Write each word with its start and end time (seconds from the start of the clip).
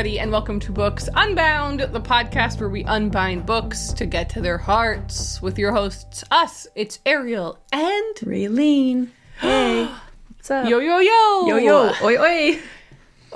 everybody, 0.00 0.18
and 0.18 0.32
welcome 0.32 0.58
to 0.58 0.72
Books 0.72 1.10
Unbound, 1.14 1.80
the 1.80 2.00
podcast 2.00 2.58
where 2.58 2.70
we 2.70 2.84
unbind 2.84 3.44
books 3.44 3.92
to 3.92 4.06
get 4.06 4.30
to 4.30 4.40
their 4.40 4.56
hearts 4.56 5.42
with 5.42 5.58
your 5.58 5.72
hosts, 5.72 6.24
us. 6.30 6.66
It's 6.74 7.00
Ariel 7.04 7.58
and 7.70 8.16
Raeleen. 8.16 9.08
Hey. 9.40 9.90
What's 10.38 10.50
up? 10.50 10.66
Yo 10.70 10.78
Yo 10.78 11.00
Yo 11.00 11.46
Yo 11.48 11.56
yo. 11.58 11.92
Oi 12.02 12.16
oi. 12.16 12.58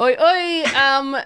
Oi 0.01 0.17
oi. 0.19 0.65
Um, 0.75 1.19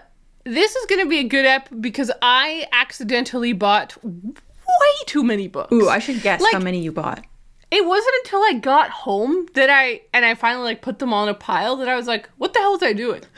this 0.42 0.74
is 0.74 0.86
gonna 0.86 1.06
be 1.06 1.20
a 1.20 1.24
good 1.24 1.46
ep 1.46 1.68
because 1.80 2.10
I 2.20 2.66
accidentally 2.72 3.52
bought 3.52 3.96
way 4.02 4.94
too 5.06 5.22
many 5.22 5.46
books. 5.46 5.72
Ooh, 5.72 5.88
I 5.88 6.00
should 6.00 6.20
guess 6.20 6.40
Like- 6.40 6.52
how 6.52 6.58
many 6.58 6.80
you 6.80 6.90
bought. 6.90 7.24
It 7.70 7.86
wasn't 7.86 8.14
until 8.24 8.40
I 8.40 8.54
got 8.54 8.90
home 8.90 9.46
that 9.54 9.70
I 9.70 10.00
and 10.12 10.24
I 10.24 10.34
finally 10.34 10.64
like 10.64 10.82
put 10.82 10.98
them 10.98 11.12
all 11.12 11.22
in 11.22 11.28
a 11.28 11.34
pile 11.34 11.76
that 11.76 11.88
I 11.88 11.94
was 11.94 12.08
like, 12.08 12.28
what 12.38 12.54
the 12.54 12.58
hell 12.58 12.72
was 12.72 12.82
I 12.82 12.92
doing? 12.92 13.22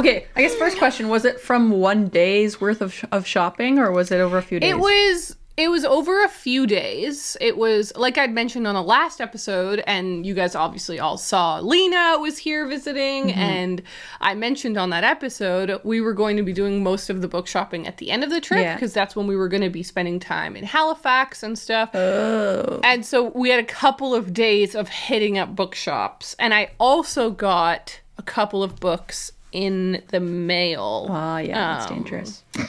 Okay, 0.00 0.26
I 0.34 0.42
guess 0.42 0.54
first 0.54 0.78
question 0.78 1.08
was 1.08 1.24
it 1.24 1.40
from 1.40 1.70
one 1.70 2.08
day's 2.08 2.60
worth 2.60 2.80
of, 2.80 2.92
sh- 2.92 3.04
of 3.12 3.26
shopping 3.26 3.78
or 3.78 3.90
was 3.92 4.10
it 4.10 4.18
over 4.20 4.38
a 4.38 4.42
few 4.42 4.58
days? 4.60 4.70
It 4.70 4.78
was 4.78 5.36
it 5.56 5.68
was 5.68 5.84
over 5.84 6.24
a 6.24 6.28
few 6.28 6.66
days. 6.66 7.36
It 7.38 7.54
was 7.58 7.92
like 7.94 8.16
I'd 8.16 8.32
mentioned 8.32 8.66
on 8.66 8.74
the 8.74 8.82
last 8.82 9.20
episode, 9.20 9.82
and 9.86 10.24
you 10.24 10.32
guys 10.32 10.54
obviously 10.54 10.98
all 10.98 11.18
saw 11.18 11.58
Lena 11.58 12.16
was 12.18 12.38
here 12.38 12.66
visiting, 12.66 13.24
Mm-hmm. 13.28 13.38
and 13.38 13.82
I 14.22 14.34
mentioned 14.34 14.78
on 14.78 14.88
that 14.90 15.04
episode 15.04 15.78
we 15.84 16.00
were 16.00 16.14
going 16.14 16.38
to 16.38 16.42
be 16.42 16.54
doing 16.54 16.82
most 16.82 17.10
of 17.10 17.20
the 17.20 17.28
book 17.28 17.46
shopping 17.46 17.86
at 17.86 17.98
the 17.98 18.10
end 18.10 18.24
of 18.24 18.30
the 18.30 18.40
trip 18.40 18.62
Yeah. 18.62 18.74
because 18.74 18.94
that's 18.94 19.14
when 19.14 19.26
we 19.26 19.36
were 19.36 19.48
going 19.48 19.62
to 19.62 19.68
be 19.68 19.82
spending 19.82 20.18
time 20.18 20.56
in 20.56 20.64
Halifax 20.64 21.42
and 21.42 21.58
stuff. 21.58 21.90
Oh. 21.94 22.80
And 22.82 23.04
so 23.04 23.24
we 23.34 23.50
had 23.50 23.60
a 23.60 23.66
couple 23.66 24.14
of 24.14 24.32
days 24.32 24.74
of 24.74 24.88
hitting 24.88 25.36
up 25.36 25.54
bookshops, 25.54 26.34
and 26.38 26.54
I 26.54 26.70
also 26.78 27.30
got 27.30 28.00
a 28.16 28.22
couple 28.22 28.62
of 28.62 28.80
books 28.80 29.32
in 29.52 30.02
the 30.08 30.20
mail. 30.20 31.06
Ah, 31.10 31.38
yeah, 31.38 31.78
that's 31.78 31.90
Um, 31.90 31.96
dangerous. 31.98 32.44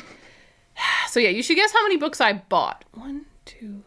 So 1.10 1.20
yeah, 1.20 1.30
you 1.30 1.44
should 1.44 1.56
guess 1.58 1.72
how 1.74 1.84
many 1.84 1.98
books 1.98 2.20
I 2.22 2.34
bought. 2.34 2.86
One, 2.94 3.26
two. 3.46 3.84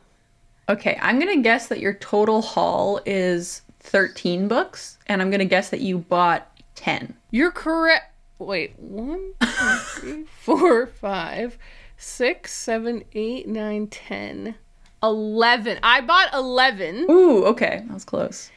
Okay, 0.68 0.96
I'm 1.00 1.18
going 1.18 1.34
to 1.36 1.42
guess 1.42 1.68
that 1.68 1.80
your 1.80 1.94
total 1.94 2.40
haul 2.42 3.00
is 3.04 3.62
13 3.80 4.46
books, 4.46 4.98
and 5.08 5.20
I'm 5.20 5.30
going 5.30 5.40
to 5.40 5.44
guess 5.46 5.70
that 5.70 5.80
you 5.80 5.98
bought 5.98 6.50
10. 6.76 7.14
You're 7.30 7.50
correct. 7.50 8.12
Wait, 8.38 8.78
one, 8.78 9.32
two, 9.40 9.46
three, 9.86 10.24
four, 10.42 10.86
five, 10.86 11.56
six, 11.96 12.52
seven, 12.52 13.04
eight, 13.14 13.48
nine, 13.48 13.86
ten, 13.86 14.54
eleven. 15.02 15.78
I 15.82 16.00
bought 16.02 16.32
eleven, 16.34 17.06
Ooh, 17.10 17.44
okay, 17.46 17.82
that 17.86 17.94
was 17.94 18.04
close. 18.04 18.50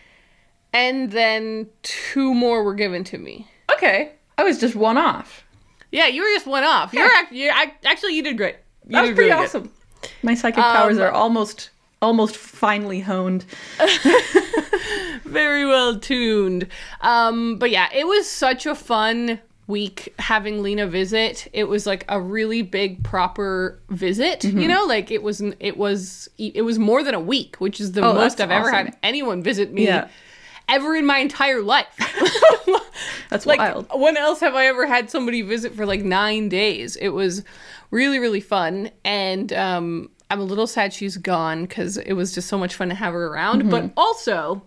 and 0.73 1.11
then 1.11 1.67
two 1.83 2.33
more 2.33 2.63
were 2.63 2.73
given 2.73 3.03
to 3.05 3.17
me. 3.17 3.47
Okay, 3.71 4.13
I 4.37 4.43
was 4.43 4.59
just 4.59 4.75
one 4.75 4.97
off. 4.97 5.43
Yeah, 5.91 6.07
you 6.07 6.21
were 6.21 6.29
just 6.33 6.45
one 6.47 6.63
off. 6.63 6.93
You're, 6.93 7.05
act- 7.05 7.31
you're 7.31 7.53
I, 7.53 7.73
actually 7.85 8.15
you 8.15 8.23
did 8.23 8.37
great. 8.37 8.55
You 8.85 8.91
That 8.91 9.01
was 9.01 9.09
pretty 9.11 9.29
really 9.31 9.41
good. 9.41 9.45
awesome. 9.45 9.71
My 10.21 10.35
psychic 10.35 10.63
powers 10.63 10.97
Um, 10.97 11.03
are 11.03 11.11
almost 11.11 11.69
almost 12.01 12.35
finely 12.37 12.99
honed. 12.99 13.45
very 15.25 15.65
well 15.65 15.99
tuned. 15.99 16.67
Um, 17.01 17.57
but 17.57 17.71
yeah, 17.71 17.87
it 17.93 18.05
was 18.07 18.29
such 18.29 18.65
a 18.65 18.75
fun 18.75 19.39
week 19.67 20.13
having 20.19 20.61
Lena 20.63 20.87
visit. 20.87 21.47
It 21.53 21.65
was 21.65 21.85
like 21.85 22.05
a 22.07 22.21
really 22.21 22.61
big 22.61 23.03
proper 23.03 23.79
visit, 23.89 24.41
Mm-hmm. 24.41 24.59
you 24.59 24.67
know, 24.67 24.85
like 24.85 25.11
it 25.11 25.23
was 25.23 25.41
it 25.59 25.77
was 25.77 26.29
it 26.37 26.61
was 26.63 26.79
more 26.79 27.03
than 27.03 27.15
a 27.15 27.19
week, 27.19 27.55
which 27.57 27.79
is 27.81 27.93
the 27.93 28.01
Oh, 28.05 28.13
most 28.13 28.39
I've 28.39 28.51
ever 28.51 28.71
had 28.71 28.95
anyone 29.03 29.41
visit 29.43 29.73
me 29.73 29.85
Yeah. 29.85 30.07
Ever 30.69 30.95
in 30.95 31.05
my 31.05 31.19
entire 31.19 31.61
life. 31.61 31.87
That's 33.29 33.45
like 33.45 33.59
wild. 33.59 33.87
when 33.95 34.17
else 34.17 34.39
have 34.39 34.55
I 34.55 34.65
ever 34.67 34.85
had 34.85 35.09
somebody 35.09 35.41
visit 35.41 35.73
for 35.75 35.85
like 35.85 36.03
9 36.03 36.49
days? 36.49 36.95
It 36.95 37.09
was 37.09 37.43
really 37.91 38.19
really 38.19 38.41
fun 38.41 38.89
and 39.05 39.51
um 39.53 40.09
I'm 40.29 40.39
a 40.41 40.43
little 40.43 40.67
sad 40.67 40.91
she's 40.93 41.15
gone 41.17 41.67
cuz 41.67 41.97
it 41.97 42.13
was 42.13 42.33
just 42.33 42.47
so 42.49 42.57
much 42.57 42.75
fun 42.75 42.89
to 42.89 42.95
have 42.95 43.13
her 43.13 43.27
around, 43.27 43.61
Mm-hmm. 43.61 43.69
but 43.69 43.91
also 43.95 44.63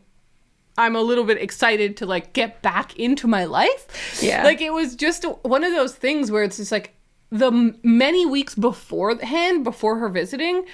I'm 0.79 0.97
a 0.97 1.03
little 1.03 1.25
bit 1.25 1.37
excited 1.39 1.97
to 1.99 2.07
like 2.07 2.33
get 2.33 2.63
back 2.63 2.97
into 2.99 3.27
my 3.27 3.45
life. 3.45 4.21
Yeah. 4.23 4.45
Like 4.45 4.61
it 4.63 4.73
was 4.73 4.95
just 4.97 5.25
one 5.43 5.65
of 5.65 5.73
those 5.73 5.95
things 5.95 6.31
where 6.31 6.43
it's 6.45 6.57
just 6.57 6.73
like 6.73 6.95
the 7.31 7.75
many 7.83 8.25
weeks 8.27 8.55
beforehand, 8.55 9.63
before 9.65 9.99
her 9.99 10.09
visiting, 10.09 10.65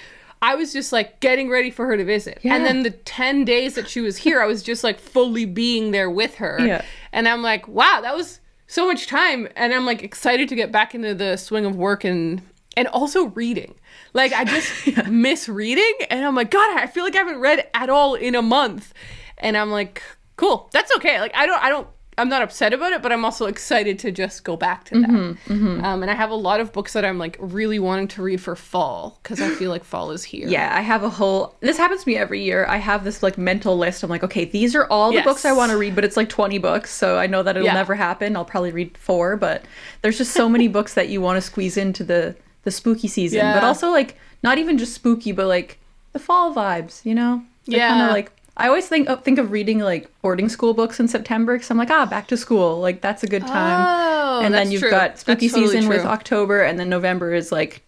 I 0.41 0.55
was 0.55 0.73
just 0.73 0.91
like 0.91 1.19
getting 1.19 1.49
ready 1.49 1.71
for 1.71 1.85
her 1.87 1.97
to 1.97 2.05
visit. 2.05 2.39
Yeah. 2.43 2.55
And 2.55 2.65
then 2.65 2.83
the 2.83 2.91
10 2.91 3.45
days 3.45 3.75
that 3.75 3.89
she 3.89 4.01
was 4.01 4.17
here, 4.17 4.41
I 4.41 4.45
was 4.45 4.61
just 4.61 4.83
like 4.83 4.99
fully 4.99 5.45
being 5.45 5.91
there 5.91 6.09
with 6.09 6.35
her. 6.35 6.57
Yeah. 6.59 6.83
And 7.11 7.27
I'm 7.27 7.41
like, 7.41 7.67
wow, 7.67 7.99
that 8.01 8.15
was 8.15 8.39
so 8.67 8.85
much 8.85 9.07
time. 9.07 9.47
And 9.55 9.73
I'm 9.73 9.85
like 9.85 10.03
excited 10.03 10.47
to 10.49 10.55
get 10.55 10.71
back 10.71 10.93
into 10.93 11.15
the 11.15 11.37
swing 11.37 11.65
of 11.65 11.75
work 11.75 12.03
and 12.03 12.41
and 12.75 12.87
also 12.89 13.25
reading. 13.27 13.73
Like 14.13 14.33
I 14.33 14.45
just 14.45 15.07
miss 15.07 15.49
reading 15.49 15.93
and 16.09 16.23
I'm 16.23 16.35
like, 16.35 16.51
God, 16.51 16.77
I 16.77 16.85
feel 16.85 17.03
like 17.03 17.15
I 17.15 17.19
haven't 17.19 17.39
read 17.39 17.67
at 17.73 17.89
all 17.89 18.13
in 18.13 18.35
a 18.35 18.41
month. 18.41 18.93
And 19.39 19.57
I'm 19.57 19.71
like, 19.71 20.03
cool, 20.35 20.69
that's 20.71 20.95
okay. 20.97 21.19
Like 21.19 21.35
I 21.35 21.47
don't 21.47 21.63
I 21.63 21.69
don't 21.69 21.87
I'm 22.19 22.29
not 22.29 22.41
upset 22.41 22.73
about 22.73 22.93
it, 22.93 23.01
but 23.03 23.11
I'm 23.11 23.23
also 23.23 23.45
excited 23.45 23.99
to 23.99 24.11
just 24.11 24.43
go 24.43 24.57
back 24.57 24.85
to 24.85 25.01
that. 25.01 25.09
Mm-hmm, 25.09 25.85
Um, 25.85 26.01
and 26.01 26.09
I 26.09 26.15
have 26.15 26.31
a 26.31 26.35
lot 26.35 26.59
of 26.59 26.73
books 26.73 26.93
that 26.93 27.05
I'm 27.05 27.19
like 27.19 27.37
really 27.39 27.77
wanting 27.77 28.07
to 28.09 28.23
read 28.23 28.41
for 28.41 28.55
fall 28.55 29.19
because 29.21 29.39
I 29.39 29.49
feel 29.49 29.69
like 29.69 29.83
fall 29.83 30.09
is 30.11 30.23
here. 30.23 30.47
Yeah, 30.47 30.73
I 30.75 30.81
have 30.81 31.03
a 31.03 31.09
whole. 31.09 31.55
This 31.59 31.77
happens 31.77 32.03
to 32.03 32.09
me 32.09 32.17
every 32.17 32.41
year. 32.41 32.65
I 32.67 32.77
have 32.77 33.03
this 33.03 33.21
like 33.21 33.37
mental 33.37 33.77
list. 33.77 34.01
I'm 34.03 34.09
like, 34.09 34.23
okay, 34.23 34.45
these 34.45 34.75
are 34.75 34.85
all 34.87 35.09
the 35.09 35.15
Yes. 35.17 35.25
books 35.25 35.45
I 35.45 35.51
want 35.51 35.71
to 35.71 35.77
read, 35.77 35.93
but 35.93 36.03
it's 36.03 36.17
like 36.17 36.29
20 36.29 36.57
books, 36.57 36.91
so 36.91 37.17
I 37.19 37.27
know 37.27 37.43
that 37.43 37.55
it'll 37.55 37.67
Yeah. 37.67 37.73
never 37.73 37.93
happen. 37.93 38.35
I'll 38.35 38.45
probably 38.45 38.71
read 38.71 38.97
four, 38.97 39.37
but 39.37 39.63
there's 40.01 40.17
just 40.17 40.33
so 40.33 40.49
many 40.49 40.67
books 40.77 40.95
that 40.95 41.09
you 41.09 41.21
want 41.21 41.37
to 41.37 41.41
squeeze 41.41 41.77
into 41.77 42.03
the 42.03 42.35
the 42.63 42.71
spooky 42.71 43.07
season, 43.07 43.53
but 43.53 43.63
also 43.63 43.91
like 43.91 44.17
not 44.43 44.57
even 44.57 44.77
just 44.77 44.93
spooky, 44.93 45.31
but 45.31 45.45
like 45.47 45.79
the 46.13 46.19
fall 46.19 46.53
vibes. 46.53 47.05
You 47.05 47.13
know? 47.15 47.43
They're 47.67 47.77
Yeah. 47.79 47.89
Kind 47.89 48.01
of 48.01 48.09
like 48.11 48.31
I 48.59 48.67
always 48.67 48.87
think 48.87 49.07
of, 49.07 49.23
think 49.23 49.37
of 49.37 49.51
reading 49.51 49.79
like 49.79 50.09
boarding 50.21 50.49
school 50.49 50.73
books 50.73 50.99
in 50.99 51.07
September 51.07 51.53
because 51.55 51.69
I'm 51.69 51.77
like, 51.77 51.91
ah, 51.91 52.05
back 52.07 52.27
to 52.29 52.37
school. 52.37 52.79
Like 52.79 53.01
that's 53.01 53.23
a 53.23 53.27
good 53.27 53.45
time. 53.45 53.85
Oh, 53.87 54.41
and 54.43 54.53
then 54.53 54.71
you've 54.71 54.81
true. 54.81 54.89
got 54.89 55.19
spooky 55.19 55.47
totally 55.47 55.67
season 55.75 55.89
with. 55.89 56.05
October, 56.05 56.63
and 56.63 56.79
then 56.79 56.89
November 56.89 57.33
is 57.33 57.51
like 57.51 57.83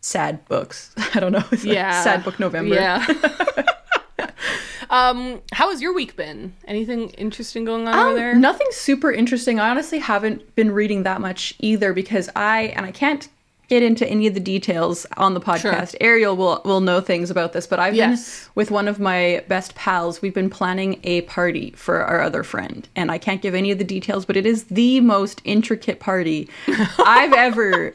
sad 0.00 0.44
books. 0.48 0.92
I 1.14 1.20
don't 1.20 1.32
know. 1.32 1.44
It's 1.52 1.64
like 1.64 1.74
Yeah. 1.74 2.02
sad 2.02 2.24
book 2.24 2.38
November. 2.40 2.74
Yeah. 2.74 3.06
um, 4.90 5.40
how 5.52 5.70
has 5.70 5.80
your 5.82 5.92
week 5.94 6.16
been? 6.16 6.54
Anything 6.66 7.10
interesting 7.10 7.64
going 7.64 7.86
on 7.86 7.94
Um, 7.94 8.06
over 8.08 8.14
there? 8.16 8.34
Nothing 8.34 8.66
super 8.70 9.12
interesting. 9.12 9.60
I 9.60 9.70
honestly 9.70 9.98
haven't 9.98 10.54
been 10.56 10.72
reading 10.72 11.02
that 11.04 11.20
much 11.20 11.54
either 11.58 11.92
because 11.92 12.28
I 12.34 12.72
and 12.76 12.84
I 12.86 12.90
can't 12.90 13.28
get 13.68 13.82
into 13.82 14.08
any 14.08 14.26
of 14.26 14.34
the 14.34 14.40
details 14.40 15.06
on 15.16 15.34
the 15.34 15.40
podcast. 15.40 15.94
Ariel 16.00 16.36
will 16.36 16.60
will 16.64 16.80
know 16.80 17.00
things 17.00 17.30
about 17.30 17.52
this, 17.52 17.66
but 17.66 17.78
I've 17.78 17.94
Yes. 17.94 18.44
been 18.46 18.52
with 18.54 18.70
one 18.70 18.88
of 18.88 18.98
my 18.98 19.44
best 19.48 19.74
pals. 19.74 20.22
We've 20.22 20.34
been 20.34 20.50
planning 20.50 21.00
a 21.04 21.20
party 21.22 21.72
for 21.76 22.02
our 22.02 22.20
other 22.22 22.42
friend, 22.42 22.88
and 22.96 23.10
I 23.10 23.18
can't 23.18 23.42
give 23.42 23.54
any 23.54 23.70
of 23.70 23.78
the 23.78 23.84
details, 23.84 24.24
but 24.24 24.36
it 24.36 24.46
is 24.46 24.64
the 24.64 25.00
most 25.00 25.40
intricate 25.44 26.00
party 26.00 26.48
I've 26.98 27.32
ever 27.34 27.92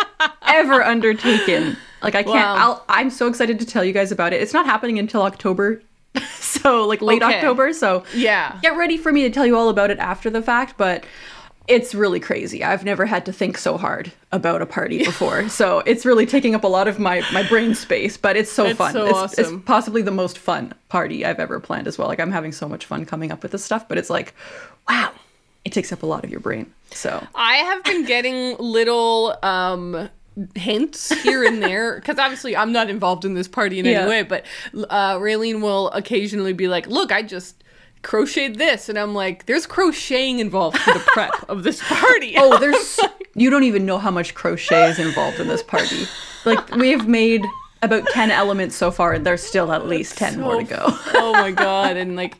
ever 0.48 0.84
undertaken. 0.84 1.76
Like 2.02 2.16
I 2.16 2.24
can't. 2.24 2.36
Wow. 2.36 2.56
I'll, 2.58 2.86
I'm 2.90 3.10
so 3.10 3.28
excited 3.28 3.60
to 3.60 3.66
tell 3.66 3.84
you 3.84 3.94
guys 3.94 4.12
about 4.12 4.34
it. 4.34 4.42
It's 4.42 4.54
not 4.54 4.66
happening 4.66 5.00
until 5.00 5.22
October. 5.24 5.82
So 6.40 6.86
like 6.86 7.02
late 7.02 7.22
Okay. 7.24 7.36
October, 7.38 7.74
so 7.74 8.04
Yeah. 8.14 8.58
get 8.62 8.78
ready 8.78 8.96
for 8.98 9.12
me 9.12 9.24
to 9.24 9.30
tell 9.30 9.46
you 9.46 9.58
all 9.58 9.68
about 9.70 9.90
it 9.90 9.98
after 10.00 10.30
the 10.30 10.42
fact, 10.42 10.76
but 10.78 11.04
it's 11.68 11.96
really 11.96 12.20
crazy. 12.20 12.64
I've 12.64 12.84
never 12.84 13.06
had 13.06 13.26
to 13.26 13.34
think 13.34 13.58
so 13.58 13.78
hard 13.78 14.12
about 14.32 14.62
a 14.62 14.66
party 14.66 15.04
before. 15.04 15.48
So 15.50 15.80
it's 15.86 16.06
really 16.06 16.26
taking 16.26 16.56
up 16.56 16.64
a 16.64 16.68
lot 16.68 16.88
of 16.88 17.00
my, 17.00 17.24
my 17.32 17.48
brain 17.48 17.74
space, 17.76 18.18
but 18.18 18.36
it's 18.36 18.52
so 18.52 18.74
fun. 18.76 18.92
so 18.94 19.06
it's, 19.06 19.14
awesome. 19.18 19.56
it's 19.58 19.66
possibly 19.66 20.02
the 20.02 20.12
most 20.12 20.38
fun 20.38 20.74
party 20.90 21.26
I've 21.26 21.40
ever 21.40 21.60
planned 21.60 21.88
as 21.88 21.98
well. 21.98 22.08
Like 22.08 22.20
I'm 22.20 22.32
having 22.32 22.52
so 22.52 22.68
much 22.68 22.86
fun 22.86 23.06
coming 23.06 23.32
up 23.32 23.44
with 23.44 23.52
this 23.54 23.64
stuff, 23.64 23.88
but 23.88 23.98
it's 23.98 24.10
like, 24.10 24.34
wow, 24.90 25.12
it 25.64 25.72
takes 25.72 25.94
up 25.94 26.04
a 26.04 26.06
lot 26.06 26.24
of 26.26 26.30
your 26.30 26.40
brain. 26.42 26.74
So 26.92 27.26
I 27.36 27.56
have 27.58 27.84
been 27.84 28.06
getting 28.06 28.58
little 28.58 29.38
um 29.44 30.10
hints 30.56 31.12
here 31.22 31.44
and 31.44 31.62
there 31.64 31.96
because 31.96 32.18
obviously 32.20 32.58
I'm 32.58 32.72
not 32.72 32.90
involved 32.90 33.24
in 33.24 33.36
this 33.36 33.48
party 33.48 33.80
in 33.80 33.86
Yeah. 33.86 34.02
any 34.02 34.10
way, 34.10 34.24
but 34.24 34.44
uh, 34.90 35.16
Raeleen 35.18 35.62
will 35.62 35.92
occasionally 35.92 36.54
be 36.54 36.68
like, 36.68 36.88
"Look, 36.88 37.12
I 37.12 37.22
just 37.22 37.63
crocheted 38.04 38.58
this," 38.58 38.90
and 38.90 38.98
I'm 39.00 39.14
like, 39.16 39.46
"There's 39.48 39.66
crocheting 39.66 40.40
involved 40.40 40.78
for 40.78 40.94
the 40.94 41.00
prep 41.00 41.32
of 41.50 41.64
this 41.64 41.82
party." 41.88 42.36
Oh, 42.38 42.58
there's 42.60 43.00
you 43.36 43.50
don't 43.50 43.64
even 43.64 43.86
know 43.86 43.98
how 43.98 44.12
much 44.12 44.36
crochet 44.36 44.90
is 44.90 45.00
involved 45.00 45.40
in 45.40 45.48
this 45.48 45.64
party. 45.64 46.06
Like 46.46 46.76
we've 46.76 47.08
made 47.08 47.44
about 47.82 48.06
10 48.10 48.32
elements 48.32 48.76
so 48.76 48.92
far 48.92 49.12
and 49.14 49.26
there's 49.26 49.44
still 49.44 49.72
at 49.74 49.88
least 49.88 50.18
10 50.18 50.40
more 50.40 50.56
to 50.58 50.64
go. 50.64 50.86
oh 51.16 51.34
my 51.34 51.52
god 51.52 51.98
and 51.98 52.16
like 52.16 52.38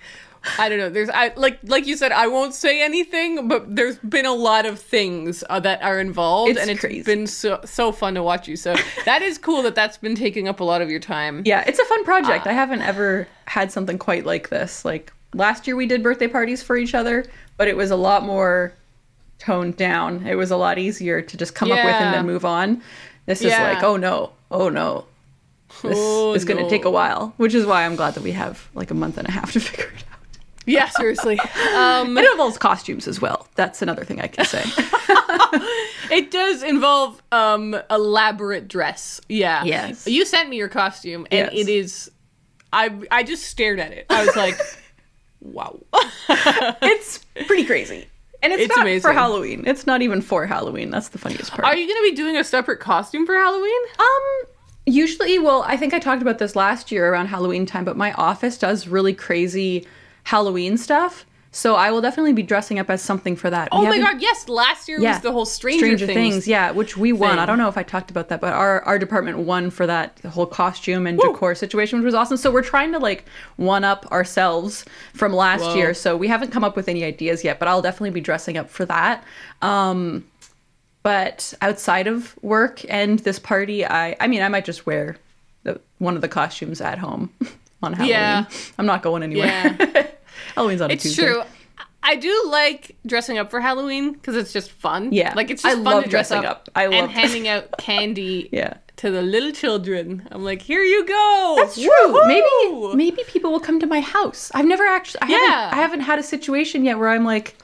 I 0.58 0.68
don't 0.68 0.78
know. 0.78 0.90
There's 0.90 1.10
I 1.10 1.32
like 1.38 1.60
like 1.64 1.88
you 1.88 1.96
said. 1.96 2.12
I 2.12 2.28
won't 2.28 2.54
say 2.54 2.84
anything, 2.84 3.48
but 3.48 3.74
there's 3.78 3.98
been 4.00 4.26
a 4.26 4.34
lot 4.34 4.66
of 4.66 4.78
things 4.78 5.42
uh, 5.50 5.62
that 5.62 5.82
are 5.82 6.02
involved, 6.02 6.52
It's 6.52 6.60
and 6.60 6.70
it's 6.70 6.82
crazy. 6.82 7.02
been 7.02 7.28
so 7.28 7.62
so 7.64 7.94
fun 7.94 8.14
to 8.16 8.24
watch 8.24 8.46
you. 8.50 8.58
So 8.58 8.76
that 9.06 9.22
is 9.22 9.38
cool 9.38 9.62
that 9.62 9.74
that's 9.74 9.98
been 9.98 10.16
taking 10.16 10.50
up 10.50 10.60
a 10.60 10.66
lot 10.66 10.82
of 10.82 10.90
your 10.92 11.00
time. 11.00 11.44
Yeah, 11.46 11.64
it's 11.66 11.80
a 11.80 11.86
fun 11.86 12.04
project. 12.04 12.46
I 12.46 12.52
haven't 12.52 12.82
ever 12.82 13.26
had 13.46 13.72
something 13.72 13.98
quite 13.98 14.26
like 14.26 14.50
this. 14.50 14.84
Like 14.84 15.14
last 15.34 15.68
year 15.68 15.76
we 15.76 15.86
did 15.86 16.02
birthday 16.04 16.28
parties 16.28 16.62
for 16.64 16.76
each 16.78 16.94
other, 16.94 17.26
but 17.58 17.68
it 17.68 17.76
was 17.78 17.92
a 17.92 17.96
lot 17.96 18.24
more 18.24 18.74
toned 19.40 19.76
down. 19.78 20.26
It 20.28 20.36
was 20.36 20.52
a 20.52 20.58
lot 20.58 20.78
easier 20.78 21.22
to 21.22 21.38
just 21.38 21.54
come 21.56 21.72
up 21.72 21.84
with 21.84 21.94
and 21.96 22.14
then 22.14 22.26
move 22.26 22.46
on. 22.46 22.82
This 23.26 23.42
is 23.42 23.52
like, 23.52 23.84
oh 23.84 23.98
no, 23.98 24.32
oh 24.52 24.70
no. 24.70 25.06
This 25.82 25.98
Oh, 26.00 26.34
is 26.34 26.46
going 26.46 26.58
to 26.58 26.64
no. 26.64 26.70
take 26.70 26.86
a 26.86 26.92
while, 26.92 27.34
which 27.38 27.54
is 27.56 27.66
why 27.66 27.84
I'm 27.86 27.96
glad 27.96 28.14
that 28.14 28.24
we 28.24 28.32
have 28.34 28.68
like 28.76 28.92
a 28.92 28.94
month 28.94 29.18
and 29.18 29.28
a 29.28 29.32
half 29.32 29.52
to 29.54 29.60
figure 29.60 29.86
it 29.88 30.04
out. 30.12 30.20
Yeah, 30.66 30.88
seriously. 30.90 31.40
Um, 31.76 32.18
It 32.18 32.30
involves 32.32 32.58
costumes 32.58 33.08
as 33.08 33.20
well. 33.20 33.48
That's 33.56 33.82
another 33.82 34.06
thing 34.06 34.22
I 34.22 34.28
can 34.28 34.46
say. 34.46 34.64
it 36.12 36.32
does 36.32 36.64
involve 36.64 37.22
um 37.32 37.76
elaborate 37.90 38.68
dress. 38.68 39.20
Yeah. 39.28 39.64
Yes. 39.64 40.08
You 40.08 40.26
sent 40.26 40.50
me 40.50 40.58
your 40.58 40.70
costume, 40.70 41.28
and 41.32 41.52
Yes. 41.52 41.68
it 41.68 41.70
is. 41.70 42.12
I 42.72 42.92
I 43.12 43.24
just 43.24 43.44
stared 43.48 43.80
at 43.80 43.92
it. 43.92 44.06
I 44.10 44.26
was 44.26 44.36
like, 44.36 44.58
wow. 45.44 45.80
it's 46.82 47.20
pretty 47.48 47.66
crazy. 47.66 48.08
And 48.42 48.52
it's, 48.52 48.64
It's 48.64 48.76
not 48.76 48.86
amazing. 48.86 49.02
for 49.02 49.14
Halloween. 49.14 49.64
It's 49.66 49.88
not 49.88 50.02
even 50.02 50.22
for 50.22 50.46
Halloween. 50.46 50.90
That's 50.90 51.10
the 51.10 51.18
funniest 51.18 51.52
part. 51.52 51.64
Are 51.64 51.76
you 51.76 51.88
going 51.88 52.04
to 52.06 52.12
be 52.12 52.16
doing 52.16 52.36
a 52.36 52.44
separate 52.44 52.80
costume 52.82 53.26
for 53.26 53.36
Halloween? 53.36 53.82
Um, 54.00 54.50
usually, 54.86 55.40
well, 55.40 55.64
I 55.66 55.78
think 55.78 55.94
I 55.94 56.00
talked 56.00 56.22
about 56.22 56.40
this 56.40 56.56
last 56.56 56.92
year 56.92 57.10
around 57.10 57.28
Halloween 57.28 57.66
time, 57.66 57.86
but 57.86 57.96
my 57.96 58.12
office 58.14 58.58
does 58.58 58.86
really 58.88 59.14
crazy 59.14 59.88
Halloween 60.24 60.78
stuff. 60.78 61.26
So 61.56 61.76
I 61.76 61.92
will 61.92 62.02
definitely 62.02 62.34
be 62.34 62.42
dressing 62.42 62.80
up 62.80 62.90
as 62.90 63.00
something 63.00 63.36
for 63.36 63.48
that. 63.52 63.70
We 63.72 63.78
Oh 63.78 63.84
my 63.84 64.00
god, 64.00 64.20
yes! 64.20 64.50
Last 64.50 64.90
year 64.90 65.00
was 65.00 65.22
the 65.22 65.32
whole 65.32 65.46
Stranger, 65.46 66.08
Things. 66.08 66.48
yeah, 66.48 66.72
which 66.72 66.98
we 66.98 67.14
won. 67.14 67.30
thing. 67.30 67.40
I 67.40 67.46
don't 67.46 67.60
know 67.60 67.68
if 67.68 67.78
I 67.78 67.84
talked 67.84 68.10
about 68.10 68.30
that, 68.30 68.42
but 68.42 68.54
our 68.54 68.82
our 68.82 68.98
department 68.98 69.38
won 69.38 69.70
for 69.70 69.86
that 69.86 70.16
the 70.18 70.32
whole 70.32 70.48
costume 70.48 71.06
and 71.06 71.20
decor 71.20 71.54
situation, 71.54 72.00
which 72.00 72.06
was 72.06 72.16
awesome. 72.16 72.38
So 72.38 72.50
we're 72.50 72.64
trying 72.64 72.92
to 72.94 72.98
like 72.98 73.26
one 73.58 73.84
up 73.84 74.12
ourselves 74.12 74.84
from 75.14 75.32
last 75.32 75.62
Whoa. 75.62 75.76
year. 75.76 75.94
So 75.94 76.18
we 76.18 76.28
haven't 76.28 76.50
come 76.50 76.64
up 76.64 76.76
with 76.76 76.90
any 76.90 77.04
ideas 77.04 77.44
yet, 77.44 77.60
but 77.60 77.68
I'll 77.68 77.84
definitely 77.84 78.10
be 78.12 78.22
dressing 78.22 78.58
up 78.58 78.68
for 78.72 78.86
that. 78.86 79.24
Um, 79.62 80.26
but 81.04 81.54
outside 81.62 82.08
of 82.08 82.36
work 82.42 82.84
and 82.90 83.20
this 83.20 83.38
party, 83.38 83.86
I 83.86 84.16
I 84.20 84.26
mean 84.26 84.42
I 84.42 84.48
might 84.48 84.66
just 84.66 84.88
wear 84.88 85.18
the, 85.62 85.80
one 86.00 86.16
of 86.16 86.22
the 86.22 86.28
costumes 86.30 86.82
at 86.82 86.98
home 86.98 87.30
on 87.84 87.94
Halloween. 87.94 88.10
Yeah. 88.10 88.46
I'm 88.80 88.88
not 88.88 89.04
going 89.04 89.22
anywhere. 89.22 89.78
Yeah. 89.80 90.08
Halloween's 90.56 90.82
on 90.82 90.90
a 90.90 90.94
It's 90.94 91.04
Tuesday. 91.04 91.26
true. 91.28 91.44
I 92.06 92.16
do 92.18 92.44
like 92.48 92.98
dressing 93.06 93.38
up 93.38 93.50
for 93.50 93.62
Halloween 93.62 94.12
because 94.14 94.36
it's 94.36 94.52
just 94.52 94.72
fun. 94.72 95.14
Yeah. 95.14 95.34
like 95.36 95.50
it's 95.50 95.64
just 95.64 95.72
I 95.72 95.76
fun 95.76 95.84
love 95.86 96.04
to 96.04 96.10
dress 96.10 96.30
dressing 96.30 96.46
up. 96.46 96.64
up. 96.68 96.70
I 96.76 96.88
love 96.88 97.04
and 97.06 97.12
handing 97.20 97.48
out 97.48 97.78
candy. 97.78 98.50
Yeah. 98.52 98.74
to 98.98 99.10
the 99.10 99.22
little 99.22 99.52
children. 99.54 100.28
I'm 100.32 100.44
like, 100.44 100.62
here 100.62 100.84
you 100.84 101.06
go. 101.06 101.56
That's 101.58 101.76
true. 101.76 101.90
Woohoo! 101.90 102.28
Maybe 102.28 102.96
maybe 103.12 103.24
people 103.28 103.52
will 103.52 103.60
come 103.62 103.80
to 103.80 103.88
my 103.88 104.02
house. 104.02 104.52
I've 104.54 104.66
never 104.66 104.86
actually 104.86 105.22
I 105.22 105.28
Yeah. 105.30 105.38
haven't 105.38 105.78
I 105.78 105.82
haven't 105.82 106.02
had 106.02 106.20
a 106.20 106.24
situation 106.24 106.84
yet 106.84 107.00
where 107.00 107.10
I'm 107.10 107.24
like 107.26 107.56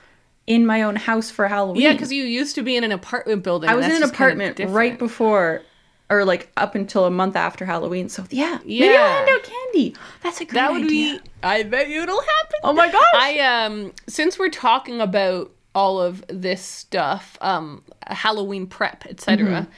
in 0.48 0.66
my 0.66 0.82
own 0.84 0.96
house 0.96 1.30
for 1.30 1.48
Halloween. 1.48 1.82
Yeah, 1.84 1.92
because 1.92 2.12
you 2.12 2.24
used 2.24 2.56
to 2.56 2.64
be 2.64 2.76
in 2.78 2.84
an 2.84 2.92
apartment 2.94 3.44
building. 3.44 3.70
I 3.70 3.76
was 3.76 3.86
in 3.86 3.92
an 3.92 4.00
just 4.00 4.14
kinda 4.16 4.34
apartment 4.56 4.74
right 4.74 4.98
before 4.98 5.62
or 6.10 6.26
like 6.26 6.52
up 6.58 6.76
until 6.76 7.06
a 7.06 7.12
month 7.12 7.36
after 7.36 7.66
Halloween. 7.66 8.10
So 8.10 8.26
yeah. 8.30 8.60
Maybe 8.64 8.84
I'll 8.88 8.94
Yeah. 8.94 9.16
hand 9.18 9.30
out 9.30 9.44
candy. 9.44 9.96
That's 10.24 10.42
a 10.42 10.46
great 10.46 10.54
That 10.56 10.72
would 10.72 10.84
idea. 10.86 11.16
be. 11.16 11.22
I 11.44 11.64
bet 11.64 11.90
you 11.90 12.02
it'll 12.04 12.20
happen. 12.22 12.60
Oh 12.64 12.74
my 12.74 12.92
gosh. 12.92 13.04
I 13.14 13.40
um 13.40 13.94
since 14.08 14.38
we're 14.40 14.50
talking 14.50 15.02
about 15.02 15.52
all 15.76 16.02
of 16.02 16.24
this 16.28 16.64
stuff, 16.64 17.38
um 17.42 17.84
Halloween 18.08 18.66
prep, 18.68 19.06
etc. 19.06 19.46
Mm-hmm. 19.48 19.72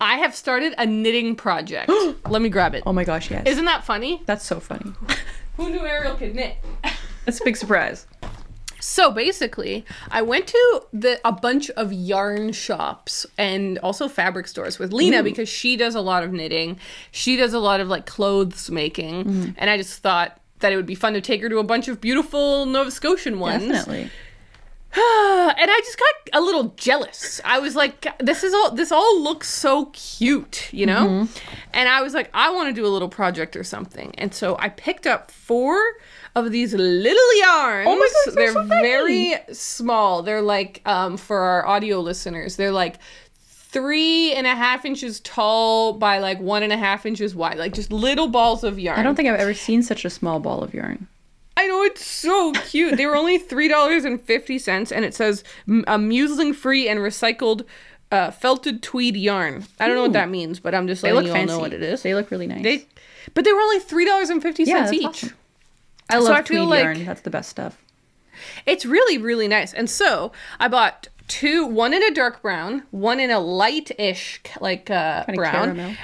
I 0.00 0.18
have 0.18 0.34
started 0.36 0.74
a 0.78 0.86
knitting 0.86 1.34
project. 1.34 1.90
Let 2.28 2.40
me 2.42 2.48
grab 2.50 2.74
it. 2.74 2.82
oh 2.86 2.92
my 2.92 3.04
gosh, 3.04 3.30
yes. 3.30 3.46
Isn't 3.46 3.64
that 3.64 3.84
funny? 3.84 4.22
That's 4.26 4.44
so 4.44 4.60
funny. 4.60 4.92
Who 5.56 5.70
knew 5.70 5.84
Ariel 5.84 6.14
could 6.14 6.34
knit? 6.36 6.56
That's 7.24 7.40
a 7.40 7.44
big 7.44 7.56
surprise. 7.56 8.06
So 8.80 9.10
basically, 9.10 9.84
I 10.10 10.22
went 10.22 10.46
to 10.48 10.82
the 10.92 11.20
a 11.24 11.32
bunch 11.32 11.70
of 11.70 11.92
yarn 11.92 12.52
shops 12.52 13.26
and 13.36 13.78
also 13.78 14.08
fabric 14.08 14.46
stores 14.46 14.78
with 14.78 14.92
Lena 14.92 15.22
because 15.22 15.48
she 15.48 15.76
does 15.76 15.94
a 15.94 16.00
lot 16.00 16.22
of 16.22 16.32
knitting. 16.32 16.78
She 17.10 17.36
does 17.36 17.52
a 17.54 17.58
lot 17.58 17.80
of 17.80 17.88
like 17.88 18.06
clothes 18.06 18.70
making, 18.70 19.54
and 19.56 19.70
I 19.70 19.76
just 19.76 20.00
thought 20.00 20.40
that 20.60 20.72
it 20.72 20.76
would 20.76 20.86
be 20.86 20.94
fun 20.94 21.12
to 21.14 21.20
take 21.20 21.42
her 21.42 21.48
to 21.48 21.58
a 21.58 21.64
bunch 21.64 21.88
of 21.88 22.00
beautiful 22.00 22.66
Nova 22.66 22.90
Scotian 22.90 23.38
ones. 23.38 23.66
Definitely. 23.66 24.10
and 24.94 25.70
I 25.70 25.80
just 25.84 25.98
got 25.98 26.40
a 26.40 26.40
little 26.40 26.72
jealous. 26.76 27.42
I 27.44 27.58
was 27.58 27.76
like, 27.76 28.06
this 28.18 28.42
is 28.42 28.54
all 28.54 28.70
this 28.70 28.90
all 28.90 29.20
looks 29.20 29.48
so 29.48 29.86
cute, 29.86 30.72
you 30.72 30.86
know? 30.86 31.06
Mm-hmm. 31.06 31.48
And 31.74 31.88
I 31.88 32.00
was 32.00 32.14
like, 32.14 32.30
I 32.32 32.50
want 32.50 32.68
to 32.68 32.72
do 32.72 32.86
a 32.86 32.88
little 32.88 33.08
project 33.08 33.54
or 33.54 33.64
something. 33.64 34.14
And 34.16 34.34
so 34.34 34.56
I 34.58 34.70
picked 34.70 35.06
up 35.06 35.30
four 35.30 35.78
of 36.46 36.52
these 36.52 36.74
little 36.74 37.38
yarns. 37.40 37.86
Oh 37.88 37.96
my 37.96 38.08
gosh, 38.26 38.34
they're 38.34 38.52
they're 38.52 38.52
so 38.52 38.62
very 38.64 39.36
small. 39.52 40.22
They're 40.22 40.42
like 40.42 40.82
um 40.86 41.16
for 41.16 41.38
our 41.38 41.66
audio 41.66 42.00
listeners, 42.00 42.56
they're 42.56 42.72
like 42.72 42.96
three 43.70 44.32
and 44.32 44.46
a 44.46 44.54
half 44.54 44.84
inches 44.84 45.20
tall 45.20 45.92
by 45.92 46.18
like 46.18 46.40
one 46.40 46.62
and 46.62 46.72
a 46.72 46.76
half 46.76 47.04
inches 47.04 47.34
wide. 47.34 47.58
Like 47.58 47.74
just 47.74 47.92
little 47.92 48.28
balls 48.28 48.64
of 48.64 48.78
yarn. 48.78 48.98
I 48.98 49.02
don't 49.02 49.14
think 49.14 49.28
I've 49.28 49.40
ever 49.40 49.54
seen 49.54 49.82
such 49.82 50.04
a 50.04 50.10
small 50.10 50.40
ball 50.40 50.62
of 50.62 50.72
yarn. 50.72 51.06
I 51.56 51.66
know 51.66 51.82
it's 51.82 52.04
so 52.06 52.52
cute. 52.52 52.96
They 52.96 53.06
were 53.06 53.16
only 53.16 53.36
three 53.36 53.66
dollars 53.68 54.04
and 54.04 54.20
fifty 54.20 54.58
cents, 54.58 54.92
and 54.92 55.04
it 55.04 55.12
says 55.12 55.42
"M- 55.68 55.84
a 55.88 56.52
free 56.52 56.88
and 56.88 57.00
recycled 57.00 57.64
uh, 58.10 58.30
felted 58.30 58.82
tweed 58.82 59.16
yarn. 59.16 59.64
I 59.80 59.86
don't 59.86 59.96
know 59.96 60.02
what 60.02 60.12
that 60.12 60.30
means, 60.30 60.60
but 60.60 60.74
I'm 60.74 60.86
just 60.86 61.02
letting 61.02 61.16
look 61.16 61.26
you 61.26 61.32
fancy. 61.32 61.52
all 61.52 61.58
know 61.58 61.62
what 61.62 61.72
it 61.72 61.82
is. 61.82 62.02
They 62.02 62.14
look 62.14 62.30
really 62.30 62.46
nice. 62.46 62.62
They, 62.62 62.86
but 63.34 63.44
they 63.44 63.52
were 63.52 63.60
only 63.60 63.80
three 63.80 64.04
dollars 64.04 64.30
and 64.30 64.40
fifty 64.40 64.64
yeah, 64.64 64.90
each. 64.90 65.04
awesome. 65.04 65.32
I 66.10 66.18
love 66.18 66.32
I 66.32 66.42
feel 66.42 66.64
tweed 66.66 66.70
like- 66.70 66.84
yarn. 66.84 67.04
That's 67.04 67.20
the 67.22 67.30
best 67.30 67.48
stuff. 67.50 67.76
It's 68.66 68.86
really 68.86 69.18
really 69.18 69.48
nice. 69.48 69.72
And 69.74 69.90
so 69.90 70.32
I 70.60 70.68
bought 70.68 71.08
two, 71.26 71.66
one 71.66 71.92
in 71.92 72.02
a 72.02 72.10
dark 72.12 72.40
brown, 72.40 72.84
one 72.90 73.20
in 73.20 73.30
a 73.30 73.38
light-ish 73.40 74.40
like 74.60 74.90
uh, 74.90 75.24
brown, 75.34 75.74
caramel. 75.76 75.94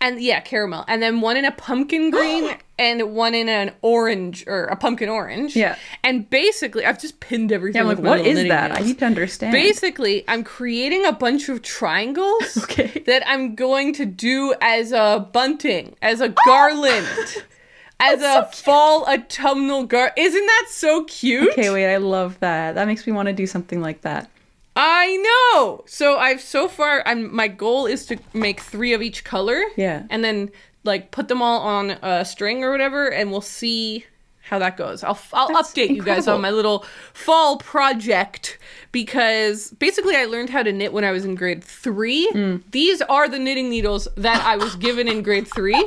and 0.00 0.20
yeah, 0.20 0.40
caramel, 0.40 0.84
and 0.88 1.02
then 1.02 1.20
one 1.20 1.36
in 1.36 1.44
a 1.44 1.50
pumpkin 1.52 2.10
green 2.16 2.54
and 2.78 3.14
one 3.14 3.34
in 3.34 3.48
an 3.48 3.72
orange 3.82 4.44
or 4.46 4.64
a 4.64 4.76
pumpkin 4.76 5.08
orange. 5.08 5.56
Yeah. 5.56 5.76
and 6.04 6.28
basically 6.30 6.84
I've 6.86 7.00
just 7.00 7.18
pinned 7.20 7.50
everything. 7.50 7.78
Yeah, 7.82 7.90
I'm 7.90 7.96
like, 7.96 7.98
what 8.04 8.04
is 8.04 8.04
my 8.04 8.10
what 8.10 8.18
little 8.18 8.30
is 8.30 8.36
knitting 8.36 8.48
that? 8.50 8.72
I 8.72 8.80
need 8.84 8.98
to 9.00 9.06
understand. 9.06 9.52
Basically, 9.52 10.24
I'm 10.28 10.44
creating 10.44 11.04
a 11.06 11.12
bunch 11.12 11.48
of 11.48 11.62
triangles 11.62 12.58
Okay. 12.64 13.02
that 13.06 13.22
I'm 13.26 13.54
going 13.54 13.92
to 13.94 14.04
do 14.06 14.54
as 14.60 14.92
a 14.92 15.28
bunting, 15.32 15.96
as 16.02 16.20
a 16.20 16.28
garland, 16.46 17.06
as 18.00 18.22
a 18.22 18.44
fall 18.52 19.04
autumnal 19.04 19.84
gar. 19.84 20.12
Isn't 20.16 20.46
that 20.46 20.66
so 20.70 21.04
cute? 21.04 21.52
Okay, 21.52 21.70
wait, 21.70 21.92
I 21.92 21.98
love 21.98 22.38
that. 22.40 22.74
That 22.74 22.86
makes 22.86 23.06
me 23.06 23.12
want 23.12 23.26
to 23.28 23.32
do 23.32 23.46
something 23.46 23.80
like 23.80 24.00
that. 24.02 24.30
I 24.76 25.16
know. 25.16 25.84
So 25.86 26.16
I've 26.18 26.40
so 26.40 26.68
far, 26.68 27.02
I'm 27.06 27.34
my 27.34 27.48
goal 27.48 27.86
is 27.86 28.06
to 28.06 28.18
make 28.32 28.60
three 28.60 28.92
of 28.92 29.02
each 29.02 29.24
color. 29.24 29.62
Yeah. 29.76 30.04
and 30.10 30.24
then 30.24 30.50
like 30.84 31.10
put 31.10 31.28
them 31.28 31.42
all 31.42 31.60
on 31.60 31.90
a 31.90 32.24
string 32.24 32.64
or 32.64 32.70
whatever, 32.70 33.08
and 33.12 33.30
we'll 33.30 33.40
see 33.42 34.06
how 34.50 34.58
that 34.58 34.76
goes. 34.76 35.04
I'll 35.04 35.18
I'll 35.32 35.48
That's 35.48 35.72
update 35.72 35.94
you 35.94 36.02
guys 36.02 36.26
on 36.28 36.40
my 36.40 36.50
little 36.50 36.84
fall 37.14 37.56
project 37.58 38.58
because 38.92 39.70
basically 39.78 40.16
I 40.16 40.24
learned 40.24 40.50
how 40.50 40.62
to 40.64 40.72
knit 40.72 40.92
when 40.92 41.04
I 41.04 41.12
was 41.12 41.24
in 41.24 41.36
grade 41.36 41.62
three. 41.62 42.28
Mm. 42.34 42.62
These 42.72 43.00
are 43.02 43.28
the 43.28 43.38
knitting 43.38 43.70
needles 43.70 44.08
that 44.16 44.44
I 44.44 44.56
was 44.56 44.74
given 44.76 45.06
in 45.06 45.22
grade 45.22 45.46
three. 45.46 45.80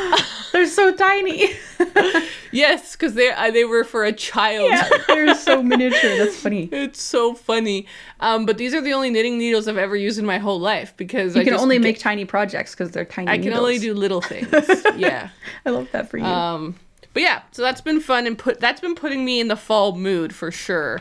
They're 0.52 0.66
so 0.66 0.92
tiny. 0.94 1.50
Yes, 2.54 2.92
because 2.92 3.14
they 3.14 3.30
uh, 3.30 3.50
they 3.50 3.64
were 3.64 3.82
for 3.82 4.04
a 4.04 4.12
child. 4.12 4.68
yeah, 4.70 4.86
they're 5.08 5.34
so 5.34 5.62
miniature. 5.62 6.18
That's 6.18 6.36
funny. 6.36 6.68
It's 6.72 7.00
so 7.00 7.32
funny. 7.32 7.86
Um, 8.20 8.44
but 8.44 8.58
these 8.58 8.74
are 8.74 8.82
the 8.82 8.92
only 8.92 9.08
knitting 9.08 9.38
needles 9.38 9.66
I've 9.68 9.78
ever 9.78 9.96
used 9.96 10.18
in 10.18 10.26
my 10.26 10.36
whole 10.36 10.60
life 10.60 10.92
because 10.98 11.34
You 11.34 11.40
I 11.40 11.44
can 11.44 11.54
only 11.54 11.76
get- 11.76 11.82
make 11.82 11.98
tiny 11.98 12.26
projects 12.26 12.72
because 12.74 12.90
they're 12.90 13.06
tiny. 13.06 13.30
I 13.30 13.38
can 13.38 13.54
only 13.54 13.78
do 13.78 13.94
little 13.94 14.20
things. 14.20 14.48
yeah. 14.96 15.30
I 15.64 15.70
love 15.70 15.88
that 15.92 16.10
for 16.10 16.18
you. 16.18 16.24
Um, 16.26 16.76
but 17.12 17.22
yeah, 17.22 17.42
so 17.52 17.62
that's 17.62 17.80
been 17.80 18.00
fun 18.00 18.26
and 18.26 18.38
put 18.38 18.60
that's 18.60 18.80
been 18.80 18.94
putting 18.94 19.24
me 19.24 19.40
in 19.40 19.48
the 19.48 19.56
fall 19.56 19.94
mood 19.96 20.34
for 20.34 20.50
sure. 20.50 21.00